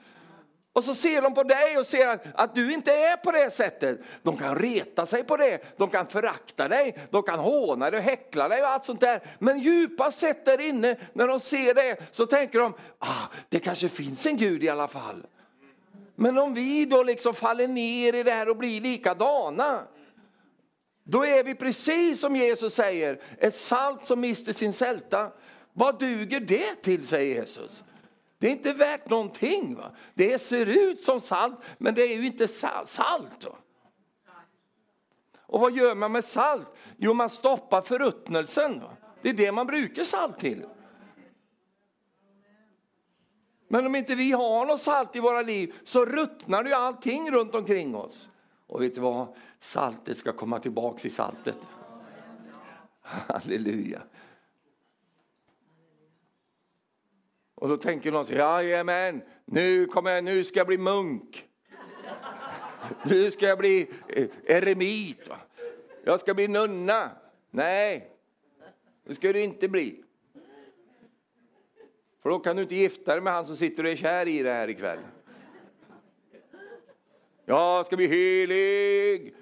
Och 0.76 0.84
så 0.84 0.96
ser 0.96 1.22
de 1.22 1.34
på 1.34 1.44
dig 1.44 1.78
och 1.78 1.86
ser 1.86 2.08
att, 2.08 2.26
att, 2.34 2.56
du 2.56 2.74
inte 2.74 2.94
är 2.94 3.18
på 3.18 3.32
det 3.32 3.52
sättet. 3.52 4.00
De 4.24 4.38
kan 4.38 4.56
reta 4.56 5.06
sig 5.06 5.24
på 5.24 5.38
det, 5.38 5.78
de 5.78 5.90
kan 5.90 6.08
förakta 6.08 6.68
dig, 6.68 6.98
de 7.12 7.24
kan 7.24 7.40
håna 7.40 7.92
dig 7.92 7.98
och 7.98 8.04
häckla 8.04 8.50
dig 8.50 8.62
och 8.62 8.70
allt 8.70 8.86
sånt 8.86 9.00
där. 9.00 9.22
Men 9.40 9.60
djupast 9.60 10.20
sett 10.20 10.46
där 10.46 10.62
inne, 10.62 10.96
när 11.14 11.28
de 11.28 11.40
ser 11.40 11.74
det, 11.74 11.98
så 12.12 12.26
tänker 12.26 12.60
de, 12.60 12.74
ah, 13.00 13.28
det 13.50 13.60
kanske 13.60 13.90
finns 13.90 14.26
en 14.26 14.38
Gud 14.38 14.64
i 14.64 14.70
alla 14.70 14.88
fall. 14.88 15.26
Men 16.16 16.38
om 16.38 16.54
vi 16.54 16.86
då 16.86 17.04
liksom 17.04 17.34
faller 17.34 17.68
ner 17.68 18.16
i 18.16 18.24
det 18.24 18.32
här 18.32 18.50
och 18.50 18.58
blir 18.58 18.82
likadana, 18.82 19.80
då 21.04 21.26
är 21.26 21.44
vi 21.44 21.56
precis 21.56 22.20
som 22.20 22.36
Jesus 22.36 22.74
säger, 22.74 23.22
ett 23.40 23.56
salt 23.56 24.06
som 24.06 24.20
mister 24.20 24.54
sin 24.54 24.74
sälta. 24.74 25.32
Vad 25.74 26.00
duger 26.00 26.40
det 26.40 26.76
till, 26.76 27.08
säger 27.08 27.36
Jesus. 27.42 27.84
Det 28.46 28.50
är 28.50 28.54
inte 28.54 28.74
värt 28.74 29.10
någonting. 29.10 29.76
Va? 29.76 29.92
Det 30.14 30.42
ser 30.42 30.66
ut 30.66 31.02
som 31.02 31.22
salt, 31.22 31.56
men 31.78 31.96
det 31.96 32.02
är 32.02 32.18
ju 32.18 32.26
inte 32.26 32.48
salt. 32.48 33.46
Va? 33.46 33.56
Och 35.40 35.60
vad 35.60 35.72
gör 35.72 35.96
man 35.96 36.12
med 36.12 36.26
salt? 36.26 36.68
Jo, 36.98 37.14
man 37.14 37.30
stoppar 37.30 37.82
förruttnelsen. 37.82 38.80
Va? 38.80 38.90
Det 39.22 39.30
är 39.30 39.34
det 39.34 39.52
man 39.52 39.68
brukar 39.68 40.04
salt 40.04 40.40
till. 40.40 40.66
Men 43.68 43.86
om 43.86 43.96
inte 43.96 44.16
vi 44.16 44.32
har 44.32 44.66
något 44.66 44.82
salt 44.82 45.16
i 45.16 45.20
våra 45.20 45.42
liv 45.42 45.74
så 45.84 46.06
ruttnar 46.06 46.66
ju 46.66 46.74
allting 46.74 47.32
runt 47.32 47.56
omkring 47.56 47.96
oss. 47.96 48.30
Och 48.68 48.82
vet 48.82 48.96
du 48.96 49.02
vad? 49.02 49.36
Saltet 49.60 50.18
ska 50.18 50.34
komma 50.34 50.60
tillbaks 50.60 51.06
i 51.06 51.10
saltet. 51.10 51.58
Halleluja. 53.02 54.02
Och 57.66 57.72
då 57.72 57.78
tänker 57.78 58.12
någon, 58.12 58.26
jajamän, 58.26 59.22
nu, 59.46 59.86
kommer 59.86 60.12
jag, 60.12 60.24
nu 60.24 60.44
ska 60.44 60.60
jag 60.60 60.68
bli 60.68 60.78
munk. 60.78 61.46
Nu 63.06 63.32
ska 63.32 63.48
jag 63.48 63.58
bli 63.58 63.88
eh, 64.08 64.28
eremit. 64.46 65.30
Jag 66.04 66.20
ska 66.20 66.34
bli 66.34 66.48
nunna. 66.48 67.12
Nej, 67.52 68.10
det 69.08 69.16
ska 69.16 69.34
du 69.34 69.44
inte 69.44 69.68
bli. 69.68 70.04
För 72.22 72.30
då 72.30 72.40
kan 72.40 72.56
du 72.56 72.62
inte 72.62 72.76
gifta 72.76 73.12
dig 73.12 73.22
med 73.22 73.34
han 73.34 73.46
som 73.46 73.58
sitter 73.58 73.84
och 73.84 73.90
är 73.90 73.96
kär 73.96 74.28
i 74.28 74.44
dig 74.44 74.54
här 74.54 74.70
ikväll. 74.70 75.00
Jag 77.46 77.86
ska 77.86 77.96
bli 77.96 78.08
helig. 78.08 79.34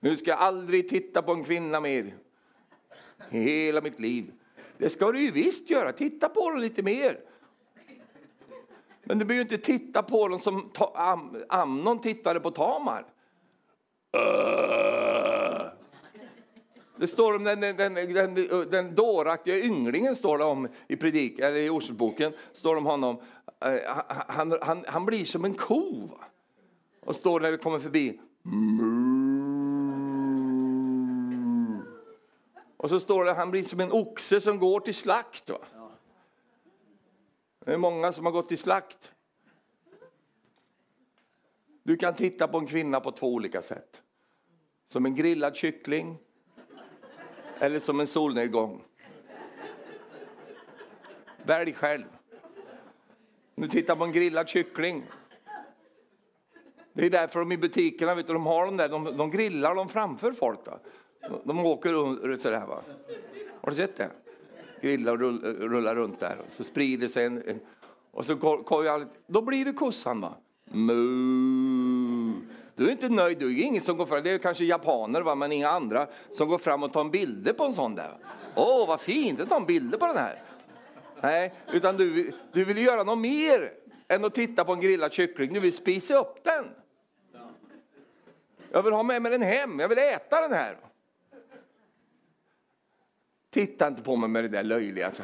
Nu 0.00 0.16
ska 0.16 0.30
jag 0.30 0.38
aldrig 0.38 0.88
titta 0.88 1.22
på 1.22 1.32
en 1.32 1.44
kvinna 1.44 1.80
mer. 1.80 2.14
I 3.30 3.38
hela 3.38 3.80
mitt 3.80 4.00
liv. 4.00 4.32
Det 4.82 4.90
ska 4.90 5.12
du 5.12 5.20
ju 5.20 5.30
visst 5.30 5.70
göra. 5.70 5.92
Titta 5.92 6.28
på 6.28 6.50
dem 6.50 6.60
lite 6.60 6.82
mer. 6.82 7.20
Men 9.04 9.18
du 9.18 9.24
behöver 9.24 9.42
inte 9.42 9.58
titta 9.58 10.02
på 10.02 10.28
dem 10.28 10.38
som 10.38 10.70
Amnon 11.48 12.00
tittade 12.00 12.40
på 12.40 12.50
Tamar. 12.50 13.06
Äh. 14.16 15.66
Det 16.96 17.06
står 17.06 17.36
om 17.36 17.44
den, 17.44 17.60
den, 17.60 17.76
den, 17.76 17.94
den, 17.94 18.34
den 18.70 18.94
dåraktiga 18.94 19.58
ynglingen 19.58 20.16
står 20.16 20.38
det 20.38 20.44
om 20.44 20.68
i, 20.88 20.96
predik, 20.96 21.38
eller 21.38 21.56
i 21.56 21.70
Ordspråksboken. 21.70 22.32
Står 22.52 22.76
om 22.76 22.86
honom. 22.86 23.16
Äh, 23.64 23.72
han, 24.08 24.58
han, 24.62 24.84
han 24.88 25.06
blir 25.06 25.24
som 25.24 25.44
en 25.44 25.54
ko. 25.54 26.06
Va? 26.10 26.24
Och 27.00 27.16
står 27.16 27.40
när 27.40 27.50
vi 27.50 27.58
kommer 27.58 27.78
förbi. 27.78 28.20
Och 32.82 32.90
så 32.90 33.00
står 33.00 33.24
det 33.24 33.32
han 33.32 33.50
blir 33.50 33.64
som 33.64 33.80
en 33.80 33.92
oxe 33.92 34.40
som 34.40 34.58
går 34.58 34.80
till 34.80 34.94
slakt. 34.94 35.50
Va? 35.50 35.58
Det 37.64 37.72
är 37.72 37.78
många 37.78 38.12
som 38.12 38.24
har 38.24 38.32
gått 38.32 38.48
till 38.48 38.58
slakt. 38.58 39.12
Du 41.82 41.96
kan 41.96 42.14
titta 42.14 42.48
på 42.48 42.58
en 42.58 42.66
kvinna 42.66 43.00
på 43.00 43.12
två 43.12 43.34
olika 43.34 43.62
sätt. 43.62 44.02
Som 44.88 45.06
en 45.06 45.14
grillad 45.14 45.56
kyckling 45.56 46.18
eller 47.58 47.80
som 47.80 48.00
en 48.00 48.06
solnedgång. 48.06 48.84
Välj 51.42 51.72
själv. 51.72 52.06
Nu 53.54 53.68
tittar 53.68 53.96
på 53.96 54.04
en 54.04 54.12
grillad 54.12 54.48
kyckling. 54.48 55.06
Det 56.92 57.06
är 57.06 57.10
därför 57.10 57.40
de 57.40 57.52
i 57.52 57.56
butikerna 57.56 58.14
vet 58.14 58.26
du, 58.26 58.32
de 58.32 58.46
har 58.46 58.66
de 58.66 58.76
där, 58.76 58.88
de, 58.88 59.04
de 59.04 59.30
grillar 59.30 59.74
dem 59.74 59.88
framför 59.88 60.32
folk. 60.32 60.66
Va? 60.66 60.78
De, 61.44 61.66
åker 61.66 61.92
runt 61.92 62.42
sådär. 62.42 62.66
Va? 62.66 62.82
Har 63.60 63.70
du 63.70 63.76
sett 63.76 63.96
det? 63.96 64.10
Grillar 64.80 65.12
och 65.12 65.42
rullar 65.42 65.94
runt 65.94 66.20
där. 66.20 66.36
Så 66.48 66.64
sprider 66.64 67.08
sig 67.08 67.26
en, 67.26 67.42
en 67.46 67.60
och 68.10 68.26
så 68.26 68.34
går, 68.34 68.58
går, 68.58 69.06
då 69.26 69.42
blir 69.42 69.64
det 69.64 69.72
kossan. 69.72 70.20
Va? 70.20 70.34
Mu. 70.64 72.32
Du 72.74 72.86
är 72.86 72.92
inte 72.92 73.08
nöjd, 73.08 73.38
du 73.38 73.60
är 73.60 73.62
ingen 73.62 73.82
som 73.82 73.96
går 73.96 74.06
fram, 74.06 74.22
det 74.22 74.30
är 74.30 74.38
kanske 74.38 74.64
japaner 74.64 75.20
va, 75.20 75.34
men 75.34 75.52
inga 75.52 75.68
andra 75.68 76.06
som 76.30 76.48
går 76.48 76.58
fram 76.58 76.82
och 76.82 76.92
tar 76.92 77.04
bilder 77.04 77.52
på 77.52 77.64
en 77.64 77.74
sån 77.74 77.94
där. 77.94 78.16
Åh, 78.54 78.82
oh, 78.82 78.88
vad 78.88 79.00
fint, 79.00 79.40
att 79.40 79.48
ta 79.48 79.56
en 79.56 79.66
bilder 79.66 79.98
på 79.98 80.06
den 80.06 80.16
här. 80.16 80.42
Nej, 81.20 81.54
utan 81.72 81.96
du, 81.96 82.32
du 82.52 82.64
vill 82.64 82.78
göra 82.78 83.02
något 83.02 83.18
mer 83.18 83.72
än 84.08 84.24
att 84.24 84.34
titta 84.34 84.64
på 84.64 84.72
en 84.72 84.80
grillad 84.80 85.12
kyckling. 85.12 85.52
Du 85.52 85.60
vill 85.60 85.72
spisa 85.72 86.18
upp 86.18 86.44
den. 86.44 86.64
Jag 88.70 88.82
vill 88.82 88.92
ha 88.92 89.02
med 89.02 89.22
mig 89.22 89.32
den 89.32 89.42
hem, 89.42 89.80
jag 89.80 89.88
vill 89.88 89.98
äta 89.98 90.40
den 90.40 90.52
här. 90.52 90.76
Titta 93.52 93.88
inte 93.88 94.02
på 94.02 94.16
mig 94.16 94.28
med 94.28 94.44
det 94.44 94.48
där 94.48 94.64
löjliga. 94.64 95.06
Alltså. 95.06 95.22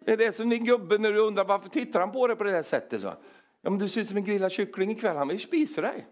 Det 0.00 0.12
är 0.12 0.16
det 0.16 0.36
som 0.36 0.48
din 0.48 0.64
gubbe 0.64 0.98
när 0.98 1.12
du 1.12 1.18
undrar 1.18 1.44
varför 1.44 1.68
tittar 1.68 2.00
han 2.00 2.12
på 2.12 2.26
dig 2.26 2.36
på 2.36 2.44
det 2.44 2.50
där 2.50 2.62
sättet. 2.62 3.00
Så. 3.00 3.06
Ja, 3.62 3.70
men 3.70 3.78
du 3.78 3.88
ser 3.88 4.00
ut 4.00 4.08
som 4.08 4.16
en 4.16 4.24
grillad 4.24 4.52
kyckling 4.52 4.90
ikväll, 4.90 5.16
han 5.16 5.28
vill 5.28 5.40
spisa 5.40 5.80
dig. 5.80 6.06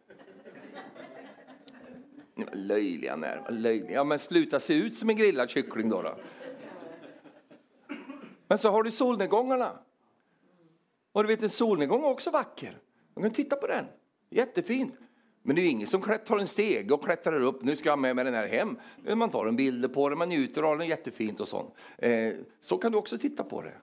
Löjliga 2.53 3.17
nerver, 3.17 3.51
löjliga. 3.51 3.91
Ja, 3.91 4.05
men 4.05 4.19
sluta 4.19 4.61
se 4.61 4.75
ut 4.75 4.95
som 4.95 5.11
en 5.11 5.17
grillad 5.17 5.51
kyckling 5.51 5.89
då. 5.89 6.03
då. 6.03 6.17
Men 8.49 8.59
så 8.59 8.71
har 8.71 8.83
du 8.83 8.91
solnedgångarna. 8.91 9.79
Och 11.13 11.23
du 11.23 11.27
vet 11.27 11.43
en 11.43 11.51
solnedgång 11.51 12.05
är 12.05 12.09
också 12.09 12.31
vacker. 12.31 12.79
Man 13.15 13.23
kan 13.23 13.33
titta 13.33 13.57
på 13.57 13.67
den. 13.67 13.85
Jättefint. 14.31 14.99
Men 15.47 15.57
det 15.57 15.63
är 15.63 15.67
ingen 15.67 15.87
som 15.87 16.03
tar 16.03 16.39
en 16.39 16.49
steg 16.49 16.93
och 16.93 17.05
klättrar 17.05 17.43
upp. 17.43 17.63
Nu 17.63 17.77
ska 17.77 17.89
jag 17.89 17.99
med 17.99 18.17
mig 18.17 18.25
den 18.25 18.35
här 18.35 18.47
hem. 18.47 18.79
Man 19.19 19.31
tar 19.31 19.47
en 19.47 19.57
bild 19.57 19.95
på 19.95 20.09
den, 20.09 20.19
man 20.19 20.29
njuter 20.29 20.63
av 20.63 20.79
den 20.79 20.89
jättefint 20.89 21.41
och 21.41 21.49
sånt. 21.49 21.75
Eh, 21.99 22.33
så 22.61 22.79
kan 22.79 22.93
du 22.93 22.99
också 22.99 23.19
titta 23.19 23.45
på 23.45 23.63
det. 23.63 23.75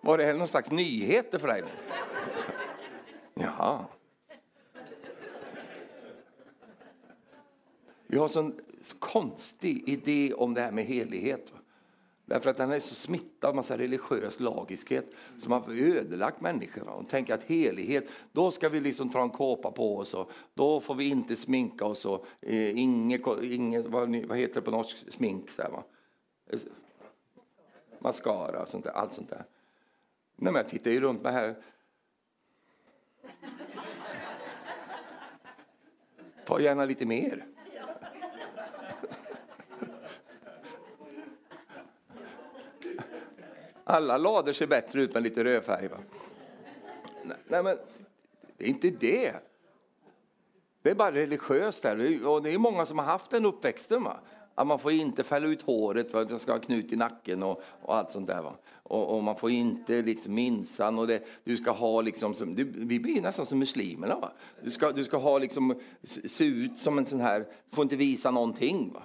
Var 0.00 0.18
det 0.18 0.24
här 0.24 0.34
någon 0.34 0.48
slags 0.48 0.70
nyheter 0.70 1.38
för 1.38 1.48
dig? 1.48 1.62
Jaha. 3.34 3.84
Vi 8.06 8.18
har 8.18 8.24
en 8.24 8.30
sån 8.30 8.60
konstig 8.98 9.88
idé 9.88 10.32
om 10.34 10.54
det 10.54 10.60
här 10.60 10.72
med 10.72 10.84
helighet. 10.84 11.52
Därför 12.24 12.50
att 12.50 12.56
den 12.56 12.72
är 12.72 12.80
så 12.80 12.94
smittad 12.94 13.48
av 13.48 13.56
massa 13.56 13.78
religiös 13.78 14.40
lagiskhet 14.40 15.12
som 15.38 15.52
har 15.52 15.72
ödelagt 15.72 16.40
människor. 16.40 16.88
Och 16.88 17.08
tänker 17.08 17.34
att 17.34 17.42
helighet, 17.42 18.08
då 18.32 18.50
ska 18.50 18.68
vi 18.68 18.80
liksom 18.80 19.10
ta 19.10 19.22
en 19.22 19.30
kåpa 19.30 19.70
på 19.70 19.96
oss 19.96 20.14
och 20.14 20.30
då 20.54 20.80
får 20.80 20.94
vi 20.94 21.04
inte 21.04 21.36
sminka 21.36 21.84
oss 21.84 22.04
och 22.04 22.26
eh, 22.40 22.78
inget, 22.78 23.20
inge, 23.42 23.82
vad, 23.82 24.16
vad, 24.26 24.38
heter 24.38 24.54
det 24.54 24.62
på 24.62 24.70
norsk, 24.70 24.96
smink? 25.10 25.50
Så 25.50 25.62
här, 25.62 25.70
va? 25.70 25.82
Mascara 27.98 28.62
och 28.62 28.68
sånt 28.68 28.84
där, 28.84 28.92
allt 28.92 29.14
sånt 29.14 29.30
där. 29.30 29.44
Nej, 30.36 30.52
men 30.52 30.54
jag 30.54 30.68
tittar 30.68 30.90
ju 30.90 31.00
runt 31.00 31.22
mig 31.22 31.32
här. 31.32 31.56
Ta 36.44 36.60
gärna 36.60 36.84
lite 36.84 37.06
mer. 37.06 37.51
Alla 43.84 44.18
lader 44.18 44.52
ser 44.52 44.66
bättre 44.66 45.02
ut 45.02 45.14
med 45.14 45.22
lite 45.22 45.44
rödfärg. 45.44 45.88
Va? 45.88 45.96
Nej, 47.48 47.62
men 47.62 47.78
det 48.56 48.64
är 48.64 48.68
inte 48.68 48.90
det. 48.90 49.32
Det 50.82 50.90
är 50.90 50.94
bara 50.94 51.12
religiöst. 51.12 51.82
Där. 51.82 52.26
Och 52.26 52.42
det 52.42 52.50
är 52.50 52.58
många 52.58 52.86
som 52.86 52.98
har 52.98 53.06
haft 53.06 53.30
den 53.30 53.46
uppväxten. 53.46 54.02
Va? 54.02 54.16
Att 54.54 54.66
man 54.66 54.78
får 54.78 54.92
inte 54.92 55.24
fälla 55.24 55.46
ut 55.46 55.62
håret 55.62 56.10
för 56.10 56.22
att 56.22 56.30
man 56.30 56.38
ska 56.38 56.52
ha 56.52 56.58
knut 56.58 56.92
i 56.92 56.96
nacken 56.96 57.42
och, 57.42 57.62
och 57.82 57.96
allt 57.96 58.10
sånt 58.10 58.26
där. 58.26 58.42
Va? 58.42 58.54
Och, 58.82 59.16
och, 59.16 59.22
man 59.22 59.36
får 59.36 59.50
inte 59.50 60.02
liksom 60.02 60.34
minsann 60.34 60.98
och 60.98 61.06
det, 61.06 61.22
du 61.44 61.56
ska 61.56 61.70
ha 61.70 62.00
liksom, 62.00 62.34
som, 62.34 62.54
du, 62.54 62.64
vi 62.64 63.00
blir 63.00 63.22
nästan 63.22 63.46
som 63.46 63.58
muslimerna. 63.58 64.18
Va? 64.18 64.32
Du 64.62 64.70
ska, 64.70 64.92
du 64.92 65.04
ska 65.04 65.16
ha 65.16 65.38
liksom, 65.38 65.80
se 66.24 66.44
ut 66.44 66.76
som 66.76 66.98
en 66.98 67.06
sån 67.06 67.20
här, 67.20 67.38
du 67.40 67.74
får 67.74 67.82
inte 67.82 67.96
visa 67.96 68.30
någonting. 68.30 68.92
Va? 68.92 69.02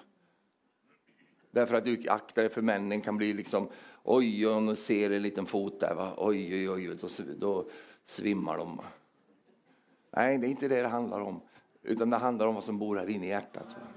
Därför 1.51 1.75
att 1.75 1.85
du 1.85 2.03
aktar 2.09 2.41
dig 2.41 2.51
för 2.51 2.61
männen 2.61 3.01
kan 3.01 3.17
bli 3.17 3.33
liksom, 3.33 3.69
oj, 4.07 4.47
och 4.47 4.53
de 4.53 4.75
ser 4.75 5.11
en 5.11 5.21
liten 5.21 5.45
fot 5.45 5.79
där, 5.79 5.95
va? 5.95 6.13
oj, 6.17 6.69
oj, 6.69 6.69
oj, 6.69 6.97
då, 7.01 7.07
då 7.37 7.69
svimmar 8.05 8.57
de. 8.57 8.81
Nej, 10.11 10.37
det 10.37 10.47
är 10.47 10.49
inte 10.49 10.67
det 10.67 10.81
det 10.81 10.87
handlar 10.87 11.19
om, 11.19 11.41
utan 11.83 12.09
det 12.09 12.17
handlar 12.17 12.47
om 12.47 12.55
vad 12.55 12.63
som 12.63 12.79
bor 12.79 12.95
här 12.95 13.09
inne 13.09 13.25
i 13.25 13.29
hjärtat. 13.29 13.65
Va? 13.69 13.87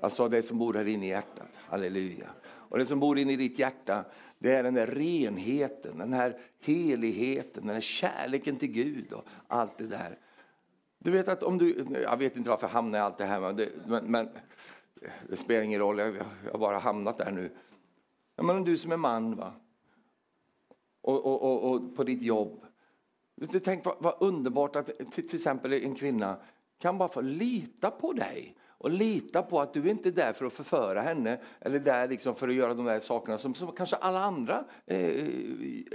Alltså 0.00 0.28
det 0.28 0.42
som 0.42 0.58
bor 0.58 0.74
här 0.74 0.88
inne 0.88 1.06
i 1.06 1.08
hjärtat, 1.08 1.48
halleluja. 1.54 2.28
Och 2.44 2.78
det 2.78 2.86
som 2.86 3.00
bor 3.00 3.18
inne 3.18 3.32
i 3.32 3.36
ditt 3.36 3.58
hjärta, 3.58 4.04
det 4.38 4.52
är 4.52 4.62
den 4.62 4.74
där 4.74 4.86
renheten, 4.86 5.98
den 5.98 6.12
här 6.12 6.38
heligheten, 6.60 7.66
den 7.66 7.74
här 7.74 7.80
kärleken 7.80 8.56
till 8.56 8.72
Gud 8.72 9.12
och 9.12 9.24
allt 9.48 9.78
det 9.78 9.86
där. 9.86 10.18
Du 10.98 11.10
vet 11.10 11.28
att 11.28 11.42
om 11.42 11.58
du, 11.58 11.86
jag 12.02 12.16
vet 12.16 12.36
inte 12.36 12.50
varför 12.50 12.66
jag 12.66 12.72
hamnar 12.72 12.98
i 12.98 13.02
allt 13.02 13.18
det 13.18 13.24
här, 13.24 13.40
men 13.40 13.56
det, 13.56 13.68
men, 13.86 14.04
men, 14.04 14.28
det 15.28 15.36
spelar 15.36 15.62
ingen 15.62 15.80
roll, 15.80 15.98
jag, 15.98 16.16
jag 16.44 16.52
har 16.52 16.58
bara 16.58 16.78
hamnat 16.78 17.18
där 17.18 17.30
nu. 17.30 17.50
Men 18.36 18.64
du 18.64 18.78
som 18.78 18.92
är 18.92 18.96
man 18.96 19.36
va? 19.36 19.52
Och, 21.02 21.26
och, 21.26 21.42
och, 21.42 21.72
och 21.72 21.96
på 21.96 22.04
ditt 22.04 22.22
jobb. 22.22 22.64
Tänk 23.64 23.84
vad, 23.84 23.96
vad 23.98 24.14
underbart 24.20 24.76
att 24.76 24.86
till, 24.86 25.28
till 25.28 25.36
exempel 25.36 25.72
en 25.72 25.94
kvinna 25.94 26.36
kan 26.78 26.98
bara 26.98 27.08
få 27.08 27.20
lita 27.20 27.90
på 27.90 28.12
dig 28.12 28.56
och 28.78 28.90
lita 28.90 29.42
på 29.42 29.60
att 29.60 29.72
du 29.72 29.90
inte 29.90 30.08
är 30.08 30.12
där 30.12 30.32
för 30.32 30.46
att 30.46 30.52
förföra 30.52 31.02
henne 31.02 31.40
eller 31.60 31.78
där 31.78 32.08
liksom 32.08 32.34
för 32.34 32.48
att 32.48 32.54
göra 32.54 32.74
de 32.74 32.86
där 32.86 33.00
sakerna 33.00 33.38
som, 33.38 33.54
som 33.54 33.72
kanske 33.72 33.96
alla 33.96 34.20
andra 34.20 34.64
eh, 34.86 34.98
eh 34.98 35.28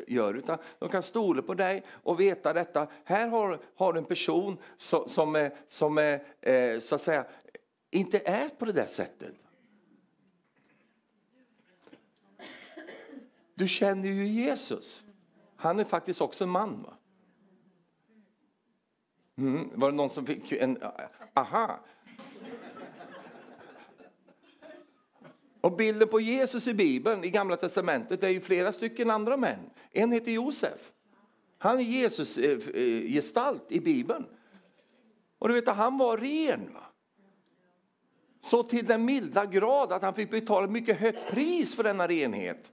gör. 0.08 0.34
Utan 0.34 0.58
de 0.80 0.90
kan 0.90 1.04
stola 1.04 1.42
på 1.42 1.54
dig 1.54 1.84
och 1.90 2.20
veta 2.20 2.54
detta. 2.54 2.88
Här 3.04 3.28
har, 3.28 3.60
har 3.76 3.94
du 3.94 4.00
en 4.00 4.06
person 4.06 4.58
som, 4.78 5.08
som, 5.08 5.36
är, 5.36 5.54
som 5.68 5.98
är, 5.98 6.24
eh, 6.42 6.80
så 6.80 6.96
att 6.96 7.02
säga, 7.02 7.26
inte 7.92 8.20
är 8.20 8.50
på 8.50 8.66
det 8.66 8.74
där 8.74 8.88
sättet. 8.88 9.36
Du 13.56 13.68
känner 13.68 14.10
ju 14.10 14.28
Jesus. 14.28 15.04
Han 15.56 15.80
är 15.80 15.84
faktiskt 15.84 16.22
också 16.22 16.44
en 16.44 16.50
man. 16.50 16.84
Va? 16.84 16.98
Mm, 19.38 19.70
var 19.74 19.92
det 19.92 19.98
någon 19.98 20.10
som 20.10 20.26
fick 20.26 20.52
en... 20.52 20.78
Aha! 21.34 21.80
Och 25.62 25.76
bilden 25.76 26.08
på 26.08 26.20
Jesus 26.20 26.68
i 26.68 26.74
Bibeln, 26.74 27.24
i 27.24 27.30
Gamla 27.30 27.58
Testamentet, 27.58 28.24
är 28.24 28.30
ju 28.30 28.42
flera 28.42 28.74
stycken 28.74 29.10
andra 29.10 29.38
män. 29.38 29.60
En 29.92 30.12
heter 30.12 30.32
Josef. 30.32 30.92
Han 31.58 31.80
är 31.80 31.84
Jesus-gestalt 31.84 33.62
eh, 33.62 33.68
eh, 33.70 33.78
i 33.78 33.82
Bibeln. 33.82 34.26
Och 35.40 35.48
du 35.48 35.54
vet 35.54 35.68
han 35.68 35.98
var 35.98 36.18
ren. 36.18 36.74
Va? 36.74 36.84
Så 38.42 38.64
till 38.64 38.86
den 38.86 39.06
milda 39.06 39.46
grad 39.46 39.94
att 39.94 40.02
han 40.02 40.14
fick 40.14 40.32
betala 40.32 40.66
ett 40.66 40.72
mycket 40.72 40.98
högt 40.98 41.32
pris 41.32 41.76
för 41.76 41.84
denna 41.84 42.08
renhet. 42.08 42.72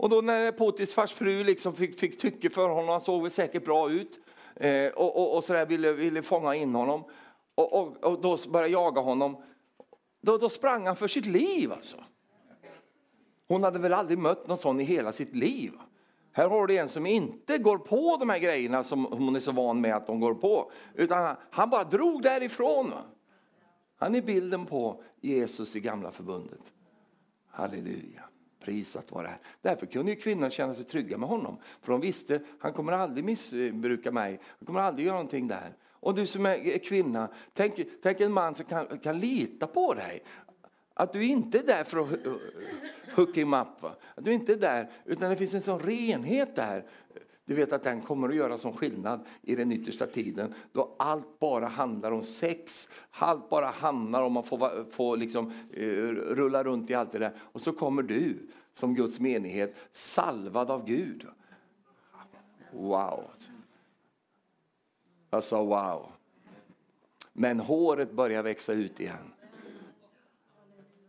Och 0.00 0.08
då 0.08 0.20
när 0.20 0.52
Potifars 0.52 1.12
fru 1.12 1.44
liksom 1.44 1.74
fick, 1.74 1.98
fick 1.98 2.20
tycke 2.20 2.50
för 2.50 2.68
honom, 2.68 2.88
han 2.88 3.00
såg 3.00 3.22
väl 3.22 3.30
säkert 3.30 3.64
bra 3.64 3.90
ut, 3.90 4.20
eh, 4.56 4.86
och, 4.86 5.16
och, 5.16 5.36
och 5.36 5.44
sådär 5.44 5.66
ville, 5.66 5.92
ville 5.92 6.22
fånga 6.22 6.54
in 6.54 6.74
honom, 6.74 7.04
och, 7.54 7.72
och, 7.72 8.04
och 8.04 8.20
då 8.20 8.38
började 8.48 8.72
jaga 8.72 9.00
honom, 9.00 9.42
då, 10.20 10.36
då 10.36 10.48
sprang 10.48 10.86
han 10.86 10.96
för 10.96 11.08
sitt 11.08 11.26
liv 11.26 11.72
alltså. 11.72 11.96
Hon 13.48 13.64
hade 13.64 13.78
väl 13.78 13.92
aldrig 13.92 14.18
mött 14.18 14.46
någon 14.46 14.58
sån 14.58 14.80
i 14.80 14.84
hela 14.84 15.12
sitt 15.12 15.34
liv. 15.34 15.72
Här 16.32 16.48
har 16.48 16.66
du 16.66 16.76
en 16.76 16.88
som 16.88 17.06
inte 17.06 17.58
går 17.58 17.78
på 17.78 18.16
de 18.20 18.30
här 18.30 18.38
grejerna 18.38 18.84
som 18.84 19.04
hon 19.04 19.36
är 19.36 19.40
så 19.40 19.52
van 19.52 19.80
med 19.80 19.96
att 19.96 20.06
de 20.06 20.20
går 20.20 20.34
på. 20.34 20.72
Utan 20.94 21.36
han 21.50 21.70
bara 21.70 21.84
drog 21.84 22.22
därifrån. 22.22 22.92
Han 23.98 24.14
är 24.14 24.22
bilden 24.22 24.66
på 24.66 25.02
Jesus 25.20 25.76
i 25.76 25.80
gamla 25.80 26.10
förbundet. 26.12 26.72
Halleluja. 27.48 28.29
Prisat 28.60 29.12
vara 29.12 29.26
här. 29.26 29.38
Därför 29.62 29.86
kunde 29.86 30.12
ju 30.12 30.20
kvinnan 30.20 30.50
känna 30.50 30.74
sig 30.74 30.84
trygga 30.84 31.18
med 31.18 31.28
honom. 31.28 31.56
För 31.82 31.92
de 31.92 32.00
visste, 32.00 32.40
han 32.58 32.72
kommer 32.72 32.92
aldrig 32.92 33.24
missbruka 33.24 34.12
mig. 34.12 34.40
Han 34.58 34.66
kommer 34.66 34.80
aldrig 34.80 35.06
göra 35.06 35.16
någonting 35.16 35.48
där. 35.48 35.76
Och 35.92 36.14
du 36.14 36.26
som 36.26 36.46
är 36.46 36.78
kvinna, 36.78 37.28
tänk, 37.52 37.80
tänk 38.02 38.20
en 38.20 38.32
man 38.32 38.54
som 38.54 38.64
kan, 38.64 38.98
kan 38.98 39.18
lita 39.18 39.66
på 39.66 39.94
dig. 39.94 40.22
Att 40.94 41.12
du 41.12 41.24
inte 41.24 41.58
är 41.58 41.62
där 41.62 41.84
för 41.84 42.00
att 42.00 42.08
hook 43.16 43.36
him 43.36 43.54
up. 43.54 43.82
Va? 43.82 43.94
Att 44.14 44.24
du 44.24 44.32
inte 44.32 44.52
är 44.52 44.56
där, 44.56 44.90
utan 45.04 45.30
det 45.30 45.36
finns 45.36 45.54
en 45.54 45.62
sån 45.62 45.80
renhet 45.80 46.56
där. 46.56 46.84
Du 47.50 47.56
vet 47.56 47.72
att 47.72 47.82
den 47.82 48.00
kommer 48.00 48.28
att 48.28 48.34
göra 48.34 48.58
som 48.58 48.72
skillnad 48.72 49.20
i 49.42 49.56
den 49.56 49.72
yttersta 49.72 50.06
tiden 50.06 50.54
då 50.72 50.94
allt 50.98 51.38
bara 51.38 51.66
handlar 51.66 52.12
om 52.12 52.22
sex, 52.22 52.88
allt 53.10 53.50
bara 53.50 53.66
handlar 53.66 54.22
om 54.22 54.36
att 54.36 54.46
få, 54.46 54.84
få 54.90 55.16
liksom, 55.16 55.52
uh, 55.78 56.08
rulla 56.12 56.64
runt 56.64 56.90
i 56.90 56.94
allt 56.94 57.12
det 57.12 57.18
där. 57.18 57.32
Och 57.40 57.60
så 57.60 57.72
kommer 57.72 58.02
du 58.02 58.48
som 58.74 58.94
Guds 58.94 59.20
menighet 59.20 59.74
salvad 59.92 60.70
av 60.70 60.86
Gud. 60.86 61.26
Wow! 62.72 63.24
Jag 65.30 65.44
sa 65.44 65.64
wow. 65.64 66.12
Men 67.32 67.60
håret 67.60 68.12
började 68.12 68.42
växa 68.42 68.72
ut 68.72 69.00
igen. 69.00 69.32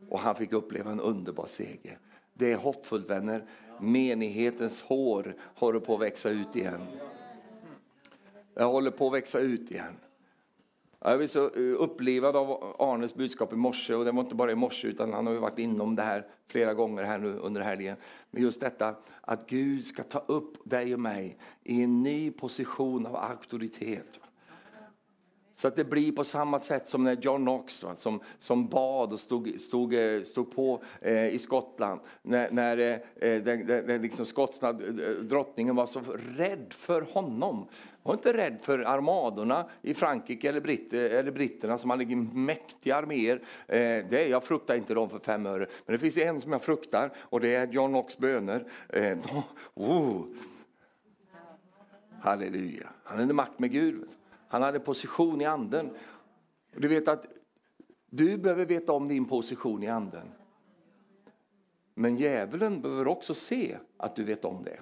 Och 0.10 0.20
han 0.20 0.36
fick 0.36 0.54
uppleva 0.54 0.92
en 0.92 1.00
underbar 1.00 1.48
seger. 1.48 2.00
Det 2.34 2.52
är 2.52 2.58
hoppfullt 2.58 3.10
vänner. 3.10 3.46
Menighetens 3.82 4.82
hår 4.82 5.36
håller 5.56 5.80
på 5.80 5.96
att 5.96 6.02
växa 6.02 6.30
ut 6.30 6.56
igen. 6.56 6.82
Jag 8.54 8.72
håller 8.72 8.92
på 8.92 9.08
att 9.08 9.14
växa 9.14 9.40
ut 9.40 9.72
igen. 9.72 9.96
Jag 11.00 11.18
blev 11.18 11.28
så 11.28 11.46
eh, 11.46 11.82
upplivad 11.82 12.36
av 12.36 12.76
Arnes 12.80 13.14
budskap 13.14 13.54
i 13.54 13.56
morse 13.56 13.94
och 13.94 14.06
det 14.06 14.12
var 14.12 14.24
inte 14.24 14.36
bara 14.36 14.52
i 14.52 14.56
morse 14.56 14.88
utan 14.88 15.14
han 15.14 15.28
har 15.28 15.34
varit 15.34 15.60
inom 15.60 15.96
det 15.96 16.04
här 16.04 16.26
flera 16.48 16.74
gånger 16.74 17.04
här 17.04 17.18
nu 17.18 17.38
under 17.38 17.62
helgen. 17.62 17.98
Men 18.32 18.44
just 18.44 18.60
detta 18.60 18.96
att 19.22 19.48
Gud 19.48 19.86
ska 19.86 20.04
ta 20.04 20.20
upp 20.20 20.58
dig 20.64 20.94
och 20.94 21.00
mig 21.00 21.38
i 21.64 21.84
en 21.84 22.04
ny 22.04 22.32
position 22.32 23.06
av 23.06 23.16
auktoritet. 23.16 24.20
Så 25.62 25.68
att 25.68 25.76
det 25.76 25.84
blir 25.84 26.12
på 26.12 26.24
samma 26.24 26.60
sätt 26.60 26.88
som 26.88 27.04
när 27.04 27.16
John 27.16 27.42
Knox 27.42 27.84
va, 27.84 27.96
som, 27.96 28.20
som 28.40 28.68
bad 28.68 29.14
och 29.14 29.20
stod, 29.20 29.60
stod, 29.60 29.94
eh, 29.94 30.22
stod 30.22 30.56
på 30.56 30.84
eh, 31.02 31.28
i 31.28 31.40
Skottland. 31.40 32.00
När, 32.22 32.52
när 32.52 32.78
eh, 32.78 33.30
eh 33.30 33.44
den, 33.44 33.68
den, 33.68 34.02
liksom 34.02 34.26
skotska 34.26 34.70
eh, 34.70 34.76
drottningen 35.22 35.76
var 35.76 35.88
så 35.88 36.02
rädd 36.36 36.66
för 36.70 37.02
honom. 37.02 37.68
Var 38.04 38.14
inte 38.14 38.34
rädd 38.34 38.58
för 38.62 38.80
armadorna 38.80 39.70
i 39.82 39.94
Frankrike 39.94 40.50
eller, 40.50 40.62
britt, 40.62 40.94
eller 40.94 41.32
britterna 41.32 41.78
som 41.78 41.90
hade 41.90 42.00
liksom 42.00 42.46
mäktiga 42.46 42.96
arméer. 42.96 43.42
Eh, 43.68 43.80
det, 44.10 44.28
jag 44.30 44.44
fruktar 44.44 44.76
inte 44.76 44.94
dem 44.94 45.10
för 45.10 45.20
fem 45.20 45.46
öre. 45.46 45.68
Men 45.86 45.94
det 45.94 46.00
finns 46.00 46.18
en 46.18 46.42
som 46.42 46.52
jag 46.52 46.62
fruktar 46.62 47.14
och 47.18 47.40
det 47.40 47.56
är 47.56 47.68
John 47.68 47.90
Knox 47.90 48.18
böner. 48.18 48.66
Eh, 48.90 49.18
oh. 49.74 50.22
Halleluja. 52.22 52.90
Han 53.04 53.30
är 53.30 53.34
makt 53.34 53.60
med 53.60 53.72
Gud. 53.72 54.08
Han 54.52 54.62
hade 54.62 54.80
position 54.80 55.42
i 55.42 55.46
anden. 55.46 55.90
Du 56.76 56.88
vet 56.88 57.08
att 57.08 57.26
du 58.10 58.38
behöver 58.38 58.66
veta 58.66 58.94
om 58.94 59.08
din 59.08 59.26
position 59.26 59.84
i 59.84 59.88
anden. 59.88 60.32
Men 61.94 62.18
djävulen 62.18 62.82
behöver 62.82 63.08
också 63.08 63.34
se 63.34 63.78
att 63.98 64.16
du 64.16 64.24
vet 64.24 64.46
om 64.46 64.64
det. 64.64 64.80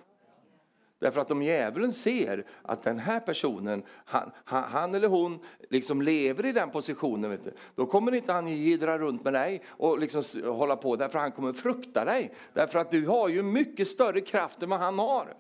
Därför 1.00 1.22
att 1.22 1.32
om 1.32 1.42
djävulen 1.42 1.94
ser 1.94 2.46
att 2.62 2.84
den 2.84 3.00
här 3.00 3.20
personen, 3.20 3.84
han, 4.06 4.32
han, 4.46 4.96
eller 4.96 5.08
hon, 5.08 5.40
liksom 5.70 6.02
lever 6.02 6.46
i 6.46 6.52
den 6.52 6.70
positionen, 6.70 7.32
vet 7.32 7.44
du, 7.44 7.54
då 7.76 7.86
kommer 7.86 8.16
inte 8.16 8.32
han 8.32 8.48
gidra 8.48 8.98
runt 8.98 9.24
med 9.24 9.34
dig 9.34 9.64
och 9.68 10.00
liksom 10.00 10.24
hålla 10.44 10.76
på, 10.76 10.96
därför 10.96 11.20
han 11.20 11.32
kommer 11.32 11.54
frukta 11.54 12.06
dig. 12.06 12.34
Därför 12.54 12.80
att 12.80 12.92
du 12.92 13.08
har 13.08 13.28
ju 13.28 13.44
mycket 13.44 13.88
större 13.88 14.22
kraft 14.22 14.64
än 14.64 14.70
vad 14.70 14.80
han 14.80 15.00
har. 15.00 15.36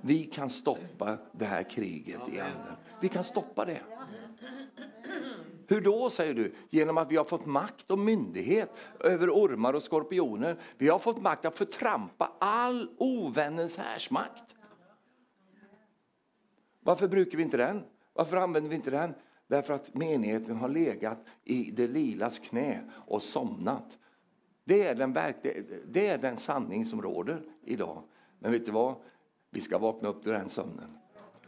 Vi 0.00 0.24
kan 0.24 0.50
stoppa 0.50 1.18
det 1.32 1.44
här 1.44 1.62
kriget 1.62 2.20
i 2.32 2.40
anden. 2.40 2.76
Vi 3.00 3.08
kan 3.08 3.24
stoppa 3.24 3.64
det. 3.64 3.80
Hur 5.66 5.80
då, 5.80 6.10
säger 6.10 6.34
du? 6.34 6.54
Genom 6.70 6.98
att 6.98 7.10
vi 7.10 7.16
har 7.16 7.24
fått 7.24 7.46
makt 7.46 7.90
och 7.90 7.98
myndighet 7.98 8.70
över 9.00 9.30
ormar 9.30 9.72
och 9.72 9.82
skorpioner. 9.82 10.56
Vi 10.78 10.88
har 10.88 10.98
fått 10.98 11.22
makt 11.22 11.44
att 11.44 11.56
förtrampa 11.56 12.32
all 12.38 12.90
ovännens 12.98 13.76
härsmakt. 13.76 14.54
Varför 16.80 17.08
brukar 17.08 17.36
vi 17.36 17.42
inte 17.42 17.56
den? 17.56 17.82
Varför 18.12 18.36
använder 18.36 18.70
vi 18.70 18.76
inte 18.76 18.90
den? 18.90 19.14
Därför 19.46 19.74
att 19.74 19.94
menigheten 19.94 20.56
har 20.56 20.68
legat 20.68 21.24
i 21.44 21.70
det 21.70 21.86
lilas 21.86 22.38
knä 22.38 22.80
och 23.06 23.22
somnat. 23.22 23.98
Det 24.64 24.86
är 24.86 24.94
den, 24.94 25.12
det 25.86 26.06
är 26.06 26.18
den 26.18 26.36
sanning 26.36 26.86
som 26.86 27.02
råder 27.02 27.42
idag. 27.64 28.02
Men 28.38 28.52
vet 28.52 28.66
du 28.66 28.72
vad? 28.72 28.94
Vi 29.50 29.60
ska 29.60 29.78
vakna 29.78 30.08
upp 30.08 30.26
ur 30.26 30.32
den 30.32 30.48
sömnen. 30.48 30.98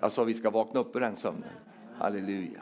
Alltså 0.01 0.25
vi 0.25 0.35
ska 0.35 0.51
vakna 0.51 0.81
upp 0.81 0.97
ur 0.97 1.01
den 1.01 1.17
sömnen. 1.17 1.51
Halleluja. 1.99 2.61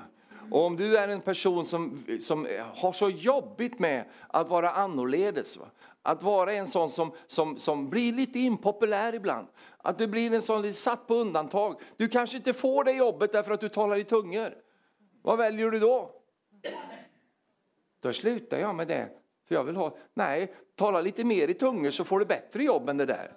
Och 0.50 0.64
om 0.64 0.76
du 0.76 0.98
är 0.98 1.08
en 1.08 1.20
person 1.20 1.66
som, 1.66 2.04
som 2.20 2.46
har 2.74 2.92
så 2.92 3.10
jobbigt 3.10 3.78
med 3.78 4.04
att 4.28 4.48
vara 4.48 4.70
annorledes, 4.70 5.56
va? 5.56 5.66
att 6.02 6.22
vara 6.22 6.52
en 6.52 6.66
sån 6.66 6.90
som, 6.90 7.12
som, 7.26 7.58
som 7.58 7.90
blir 7.90 8.12
lite 8.12 8.38
impopulär 8.38 9.14
ibland, 9.14 9.46
att 9.78 9.98
du 9.98 10.06
blir 10.06 10.34
en 10.34 10.42
sån 10.42 10.62
lite 10.62 10.78
satt 10.78 11.06
på 11.06 11.14
undantag. 11.14 11.80
Du 11.96 12.08
kanske 12.08 12.36
inte 12.36 12.52
får 12.52 12.84
det 12.84 12.92
jobbet 12.92 13.32
därför 13.32 13.52
att 13.52 13.60
du 13.60 13.68
talar 13.68 13.96
i 13.96 14.04
tungor. 14.04 14.54
Vad 15.22 15.38
väljer 15.38 15.70
du 15.70 15.78
då? 15.78 16.10
Då 18.00 18.12
slutar 18.12 18.58
jag 18.58 18.74
med 18.74 18.88
det. 18.88 19.08
För 19.48 19.54
jag 19.54 19.64
vill 19.64 19.76
ha, 19.76 19.96
nej, 20.14 20.54
tala 20.74 21.00
lite 21.00 21.24
mer 21.24 21.48
i 21.48 21.54
tungor 21.54 21.90
så 21.90 22.04
får 22.04 22.18
du 22.18 22.24
bättre 22.24 22.64
jobb 22.64 22.88
än 22.88 22.96
det 22.96 23.06
där. 23.06 23.32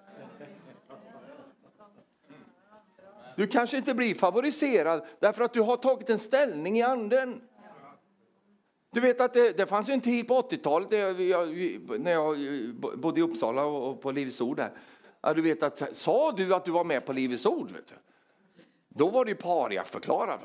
Du 3.41 3.47
kanske 3.47 3.77
inte 3.77 3.93
blir 3.93 4.15
favoriserad 4.15 5.05
därför 5.19 5.43
att 5.43 5.53
du 5.53 5.61
har 5.61 5.77
tagit 5.77 6.09
en 6.09 6.19
ställning 6.19 6.77
i 6.77 6.81
anden. 6.81 7.41
Du 8.91 9.01
vet 9.01 9.21
att 9.21 9.33
det, 9.33 9.57
det 9.57 9.65
fanns 9.65 9.89
en 9.89 10.01
tid 10.01 10.27
på 10.27 10.41
80-talet 10.41 10.91
när 11.99 12.11
jag 12.11 12.37
bodde 12.99 13.19
i 13.19 13.23
Uppsala 13.23 13.65
och 13.65 14.01
på 14.01 14.11
Livets 14.11 14.41
Ord. 14.41 14.57
Där. 14.57 14.71
Ja, 15.21 15.33
du 15.33 15.41
vet 15.41 15.63
att, 15.63 15.95
sa 15.95 16.31
du 16.31 16.55
att 16.55 16.65
du 16.65 16.71
var 16.71 16.83
med 16.83 17.05
på 17.05 17.13
Livets 17.13 17.45
Ord? 17.45 17.71
Vet 17.71 17.87
du? 17.87 17.95
Då 18.89 19.09
var 19.09 19.25
du 19.25 19.35
paria 19.35 19.83
förklarad. 19.83 20.39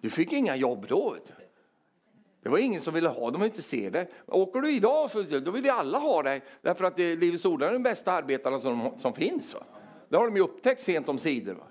Du 0.00 0.10
fick 0.10 0.32
inga 0.32 0.56
jobb 0.56 0.86
då. 0.88 1.10
Vet 1.10 1.26
du. 1.26 1.32
Det 2.42 2.48
var 2.48 2.58
ingen 2.58 2.80
som 2.80 2.94
ville 2.94 3.08
ha 3.08 3.30
dem 3.30 3.44
inte 3.44 3.62
se 3.62 3.90
det. 3.90 4.08
Åker 4.26 4.60
du 4.60 4.72
idag 4.72 5.10
då 5.44 5.50
vill 5.50 5.64
ju 5.64 5.70
alla 5.70 5.98
ha 5.98 6.22
dig 6.22 6.42
därför 6.62 6.84
att 6.84 6.98
Livets 6.98 7.44
Ord 7.44 7.62
är 7.62 7.72
de 7.72 7.82
bästa 7.82 8.12
arbetarna 8.12 8.60
som, 8.60 8.90
som 8.98 9.12
finns. 9.12 9.54
Va? 9.54 9.60
Det 10.08 10.16
har 10.16 10.24
de 10.24 10.36
ju 10.36 10.42
upptäckt 10.42 10.80
sent 10.80 11.08
om 11.08 11.18
sidor. 11.18 11.54
Va? 11.54 11.64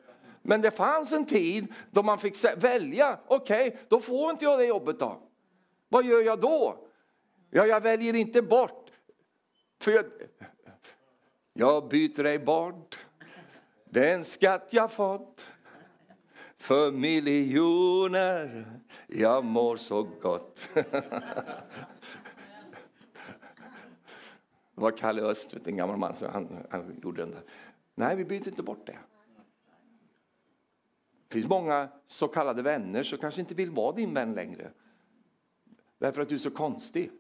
Men 0.47 0.61
det 0.61 0.71
fanns 0.71 1.11
en 1.11 1.25
tid 1.25 1.73
då 1.91 2.03
man 2.03 2.19
fick 2.19 2.43
välja. 2.57 3.19
Okej, 3.27 3.67
okay, 3.67 3.79
då 3.87 3.99
får 3.99 4.31
inte 4.31 4.45
jag 4.45 4.59
det 4.59 4.65
jobbet 4.65 4.99
då. 4.99 5.21
Vad 5.89 6.05
gör 6.05 6.21
jag 6.21 6.39
då? 6.39 6.87
Ja, 7.49 7.65
jag 7.65 7.81
väljer 7.81 8.15
inte 8.15 8.41
bort. 8.41 8.91
För 9.81 9.91
jag, 9.91 10.05
jag 11.53 11.87
byter 11.87 12.23
dig 12.23 12.39
bort 12.39 12.99
den 13.85 14.25
skatt 14.25 14.67
jag 14.69 14.91
fått 14.91 15.47
för 16.57 16.91
miljoner. 16.91 18.65
Jag 19.07 19.45
mår 19.45 19.77
så 19.77 20.03
gott. 20.03 20.59
Det 24.75 24.81
var 24.81 24.91
Kalle 24.91 25.21
Öst, 25.21 25.55
en 25.65 25.77
gammal 25.77 25.97
man, 25.97 26.15
som 26.15 26.29
han, 26.33 26.65
han 26.69 26.99
gjorde 27.03 27.21
den 27.21 27.31
där. 27.31 27.41
Nej, 27.95 28.15
vi 28.15 28.25
byter 28.25 28.47
inte 28.47 28.63
bort 28.63 28.87
det. 28.87 28.97
Det 31.35 31.41
finns 31.41 31.49
många 31.49 31.89
så 32.07 32.27
kallade 32.27 32.61
vänner 32.61 33.03
som 33.03 33.17
kanske 33.17 33.41
inte 33.41 33.53
vill 33.53 33.71
vara 33.71 33.95
din 33.95 34.13
vän 34.13 34.33
längre. 34.33 34.71
Därför 35.97 36.21
att 36.21 36.29
du 36.29 36.35
är 36.35 36.39
så 36.39 36.51
konstig. 36.51 37.11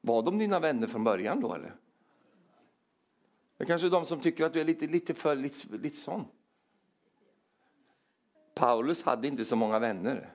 Var 0.00 0.22
de 0.22 0.38
dina 0.38 0.60
vänner 0.60 0.86
från 0.86 1.04
början 1.04 1.40
då 1.40 1.54
eller? 1.54 1.74
Det 3.56 3.64
är 3.64 3.66
kanske 3.66 3.86
är 3.86 3.90
de 3.90 4.06
som 4.06 4.20
tycker 4.20 4.44
att 4.44 4.52
du 4.52 4.60
är 4.60 4.64
lite, 4.64 4.86
lite 4.86 5.14
för 5.14 5.36
lite, 5.36 5.76
lite 5.76 5.96
sån. 5.96 6.24
Paulus 8.54 9.02
hade 9.02 9.28
inte 9.28 9.44
så 9.44 9.56
många 9.56 9.78
vänner. 9.78 10.34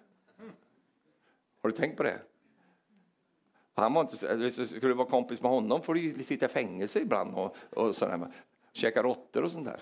Har 1.61 1.69
du 1.69 1.75
tänkt 1.75 1.97
på 1.97 2.03
det? 2.03 2.21
Han 3.73 3.93
var 3.93 4.01
inte, 4.01 4.31
alltså, 4.31 4.65
skulle 4.65 4.87
du 4.87 4.93
vara 4.93 5.09
kompis 5.09 5.41
med 5.41 5.51
honom 5.51 5.81
får 5.81 5.93
du 5.93 6.23
sitta 6.23 6.45
i 6.45 6.49
fängelse 6.49 6.99
ibland 6.99 7.35
och, 7.35 7.55
och 7.69 7.95
sådär, 7.95 8.31
käka 8.77 9.03
råttor 9.03 9.43
och 9.43 9.51
sånt 9.51 9.65
där. 9.65 9.81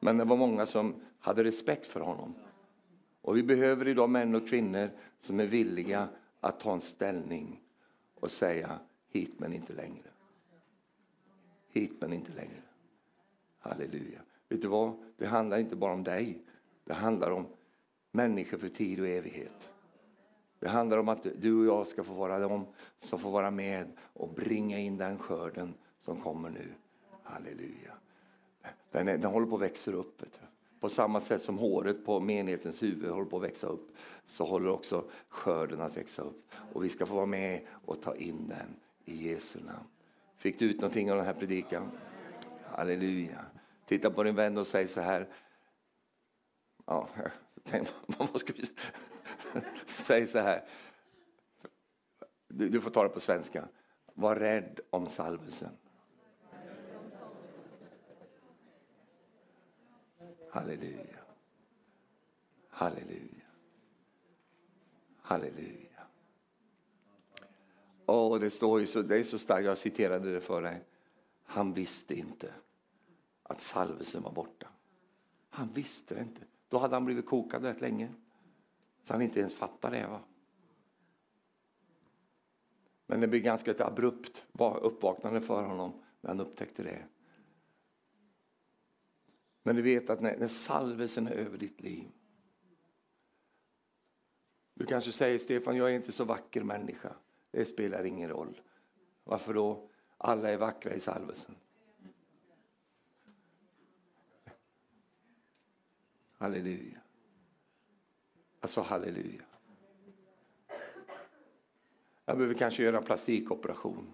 Men 0.00 0.16
det 0.16 0.24
var 0.24 0.36
många 0.36 0.66
som 0.66 0.94
hade 1.18 1.44
respekt 1.44 1.86
för 1.86 2.00
honom. 2.00 2.34
Och 3.20 3.36
vi 3.36 3.42
behöver 3.42 3.88
idag 3.88 4.10
män 4.10 4.34
och 4.34 4.48
kvinnor 4.48 4.90
som 5.20 5.40
är 5.40 5.46
villiga 5.46 6.08
att 6.40 6.60
ta 6.60 6.72
en 6.72 6.80
ställning 6.80 7.60
och 8.14 8.30
säga 8.30 8.78
hit 9.08 9.32
men 9.36 9.52
inte 9.52 9.72
längre. 9.72 10.08
Hit 11.68 11.92
men 12.00 12.12
inte 12.12 12.32
längre. 12.32 12.62
Halleluja. 13.58 14.20
Vet 14.48 14.62
du 14.62 14.68
vad? 14.68 14.92
Det 15.16 15.26
handlar 15.26 15.58
inte 15.58 15.76
bara 15.76 15.92
om 15.92 16.02
dig. 16.02 16.38
Det 16.84 16.94
handlar 16.94 17.30
om 17.30 17.46
människor 18.10 18.58
för 18.58 18.68
tid 18.68 19.00
och 19.00 19.08
evighet. 19.08 19.68
Det 20.58 20.68
handlar 20.68 20.98
om 20.98 21.08
att 21.08 21.26
du 21.38 21.58
och 21.58 21.66
jag 21.66 21.86
ska 21.86 22.04
få 22.04 22.12
vara 22.12 22.38
de 22.38 22.66
som 22.98 23.18
får 23.18 23.30
vara 23.30 23.50
med 23.50 23.86
och 24.12 24.28
bringa 24.28 24.78
in 24.78 24.96
den 24.96 25.18
skörden 25.18 25.74
som 26.04 26.20
kommer 26.20 26.50
nu. 26.50 26.74
Halleluja. 27.22 27.92
Den, 28.90 29.08
är, 29.08 29.18
den 29.18 29.30
håller 29.30 29.46
på 29.46 29.54
att 29.54 29.62
växa 29.62 29.90
upp. 29.90 30.22
På 30.80 30.88
samma 30.88 31.20
sätt 31.20 31.42
som 31.42 31.58
håret 31.58 32.06
på 32.06 32.20
menighetens 32.20 32.82
huvud 32.82 33.10
håller 33.10 33.24
på 33.24 33.36
att 33.36 33.42
växa 33.42 33.66
upp 33.66 33.96
så 34.26 34.44
håller 34.44 34.70
också 34.70 35.04
skörden 35.28 35.80
att 35.80 35.96
växa 35.96 36.22
upp. 36.22 36.50
Och 36.72 36.84
vi 36.84 36.88
ska 36.88 37.06
få 37.06 37.14
vara 37.14 37.26
med 37.26 37.60
och 37.84 38.02
ta 38.02 38.16
in 38.16 38.48
den 38.48 38.76
i 39.04 39.28
Jesu 39.28 39.58
namn. 39.58 39.86
Fick 40.36 40.58
du 40.58 40.70
ut 40.70 40.80
någonting 40.80 41.10
av 41.10 41.16
den 41.16 41.26
här 41.26 41.34
predikan? 41.34 41.90
Halleluja. 42.64 43.44
Titta 43.86 44.10
på 44.10 44.22
din 44.22 44.34
vän 44.34 44.58
och 44.58 44.66
säg 44.66 44.88
så 44.88 45.00
här. 45.00 45.28
Ja, 46.86 47.08
vad 48.06 48.40
ska 48.40 48.52
vi 48.52 48.64
Säg 49.86 50.26
så 50.26 50.38
här. 50.38 50.64
Du, 52.48 52.68
du 52.68 52.80
får 52.80 52.90
ta 52.90 53.02
det 53.02 53.08
på 53.08 53.20
svenska. 53.20 53.68
Var 54.14 54.36
rädd 54.36 54.80
om 54.90 55.06
salvelsen. 55.06 55.70
Halleluja. 60.54 61.18
Halleluja. 62.68 63.44
Halleluja. 65.20 66.06
Oh, 68.06 68.38
det 68.38 68.50
står 68.50 68.80
ju 68.80 68.86
så, 68.86 69.02
det 69.02 69.18
är 69.18 69.24
så 69.24 69.38
starkt, 69.38 69.64
jag 69.64 69.78
citerade 69.78 70.32
det 70.32 70.40
för 70.40 70.62
dig. 70.62 70.84
Han 71.44 71.72
visste 71.72 72.14
inte 72.14 72.54
att 73.42 73.60
salvelsen 73.60 74.22
var 74.22 74.32
borta. 74.32 74.68
Han 75.50 75.68
visste 75.68 76.14
det 76.14 76.20
inte. 76.20 76.40
Då 76.68 76.78
hade 76.78 76.96
han 76.96 77.04
blivit 77.04 77.26
kokad 77.26 77.64
rätt 77.64 77.80
länge. 77.80 78.12
Så 79.02 79.12
han 79.12 79.22
inte 79.22 79.40
ens 79.40 79.54
fattade 79.54 79.96
det. 79.96 80.06
Va? 80.06 80.20
Men 83.06 83.20
det 83.20 83.28
blev 83.28 83.42
ganska 83.42 83.70
ett 83.70 83.80
abrupt 83.80 84.46
uppvaknande 84.80 85.40
för 85.40 85.62
honom 85.62 85.92
när 86.20 86.28
han 86.28 86.40
upptäckte 86.40 86.82
det. 86.82 87.02
Men 89.66 89.76
du 89.76 89.82
vet 89.82 90.10
att 90.10 90.20
när, 90.20 90.36
när 90.36 90.48
salvelsen 90.48 91.26
är 91.26 91.32
över 91.32 91.58
ditt 91.58 91.80
liv. 91.80 92.10
Du 94.74 94.86
kanske 94.86 95.12
säger 95.12 95.38
Stefan, 95.38 95.76
jag 95.76 95.90
är 95.90 95.94
inte 95.94 96.12
så 96.12 96.24
vacker 96.24 96.62
människa. 96.62 97.16
Det 97.50 97.66
spelar 97.66 98.04
ingen 98.04 98.28
roll. 98.28 98.60
Varför 99.24 99.54
då? 99.54 99.90
Alla 100.16 100.50
är 100.50 100.56
vackra 100.56 100.94
i 100.94 101.00
salvelsen. 101.00 101.54
Halleluja. 106.32 107.00
Alltså 108.60 108.80
halleluja. 108.80 109.44
Jag 112.24 112.36
behöver 112.36 112.54
kanske 112.54 112.82
göra 112.82 112.98
en 112.98 113.04
plastikoperation. 113.04 114.12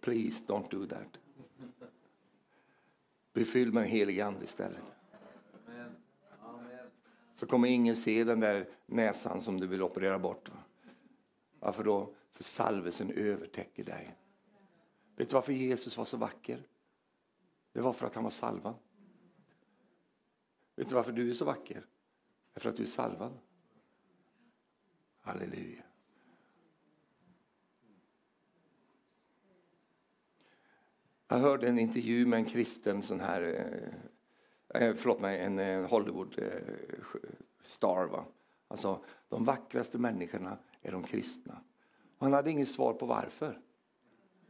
Please 0.00 0.44
don't 0.46 0.70
do 0.70 0.86
that. 0.86 1.25
Bli 3.36 3.44
fylld 3.44 3.74
med 3.74 3.82
en 3.82 3.88
helig 3.88 4.20
ande 4.20 4.44
istället. 4.44 4.82
Så 7.34 7.46
kommer 7.46 7.68
ingen 7.68 7.96
se 7.96 8.24
den 8.24 8.40
där 8.40 8.68
näsan 8.86 9.40
som 9.40 9.60
du 9.60 9.66
vill 9.66 9.82
operera 9.82 10.18
bort. 10.18 10.50
Varför 11.60 11.84
då? 11.84 12.14
För 12.32 12.44
salvelsen 12.44 13.10
övertäcker 13.10 13.84
dig. 13.84 14.16
Vet 15.16 15.28
du 15.28 15.34
varför 15.34 15.52
Jesus 15.52 15.96
var 15.96 16.04
så 16.04 16.16
vacker? 16.16 16.66
Det 17.72 17.80
var 17.80 17.92
för 17.92 18.06
att 18.06 18.14
han 18.14 18.24
var 18.24 18.30
salvad. 18.30 18.74
Vet 20.76 20.88
du 20.88 20.94
varför 20.94 21.12
du 21.12 21.30
är 21.30 21.34
så 21.34 21.44
vacker? 21.44 21.86
Det 22.52 22.58
är 22.58 22.60
för 22.60 22.70
att 22.70 22.76
du 22.76 22.82
är 22.82 22.86
salvad. 22.86 23.38
Halleluja. 25.20 25.82
Jag 31.28 31.38
hörde 31.38 31.68
en 31.68 31.78
intervju 31.78 32.26
med 32.26 32.38
en 32.38 32.44
kristen 32.44 33.02
sån 33.02 33.20
här, 33.20 33.42
eh, 33.42 34.82
eh 34.82 34.94
förlåt 34.94 35.20
mig, 35.20 35.40
en, 35.40 35.84
Hollywood-star. 35.84 38.14
Eh, 38.14 38.24
alltså, 38.68 39.04
de 39.28 39.44
vackraste 39.44 39.98
människorna 39.98 40.58
är 40.82 40.92
de 40.92 41.02
kristna. 41.02 41.60
Han 42.18 42.32
hade 42.32 42.50
inget 42.50 42.70
svar 42.70 42.92
på 42.92 43.06
varför. 43.06 43.60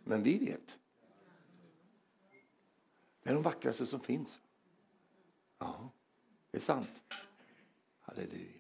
Men 0.05 0.23
vi 0.23 0.39
vet. 0.39 0.79
Det 3.23 3.31
är 3.31 3.35
de 3.35 3.43
vackraste 3.43 3.87
som 3.87 4.01
finns. 4.01 4.41
Ja, 5.59 5.91
det 6.51 6.59
är 6.59 6.63
sant. 6.63 7.03
Halleluja. 8.01 8.56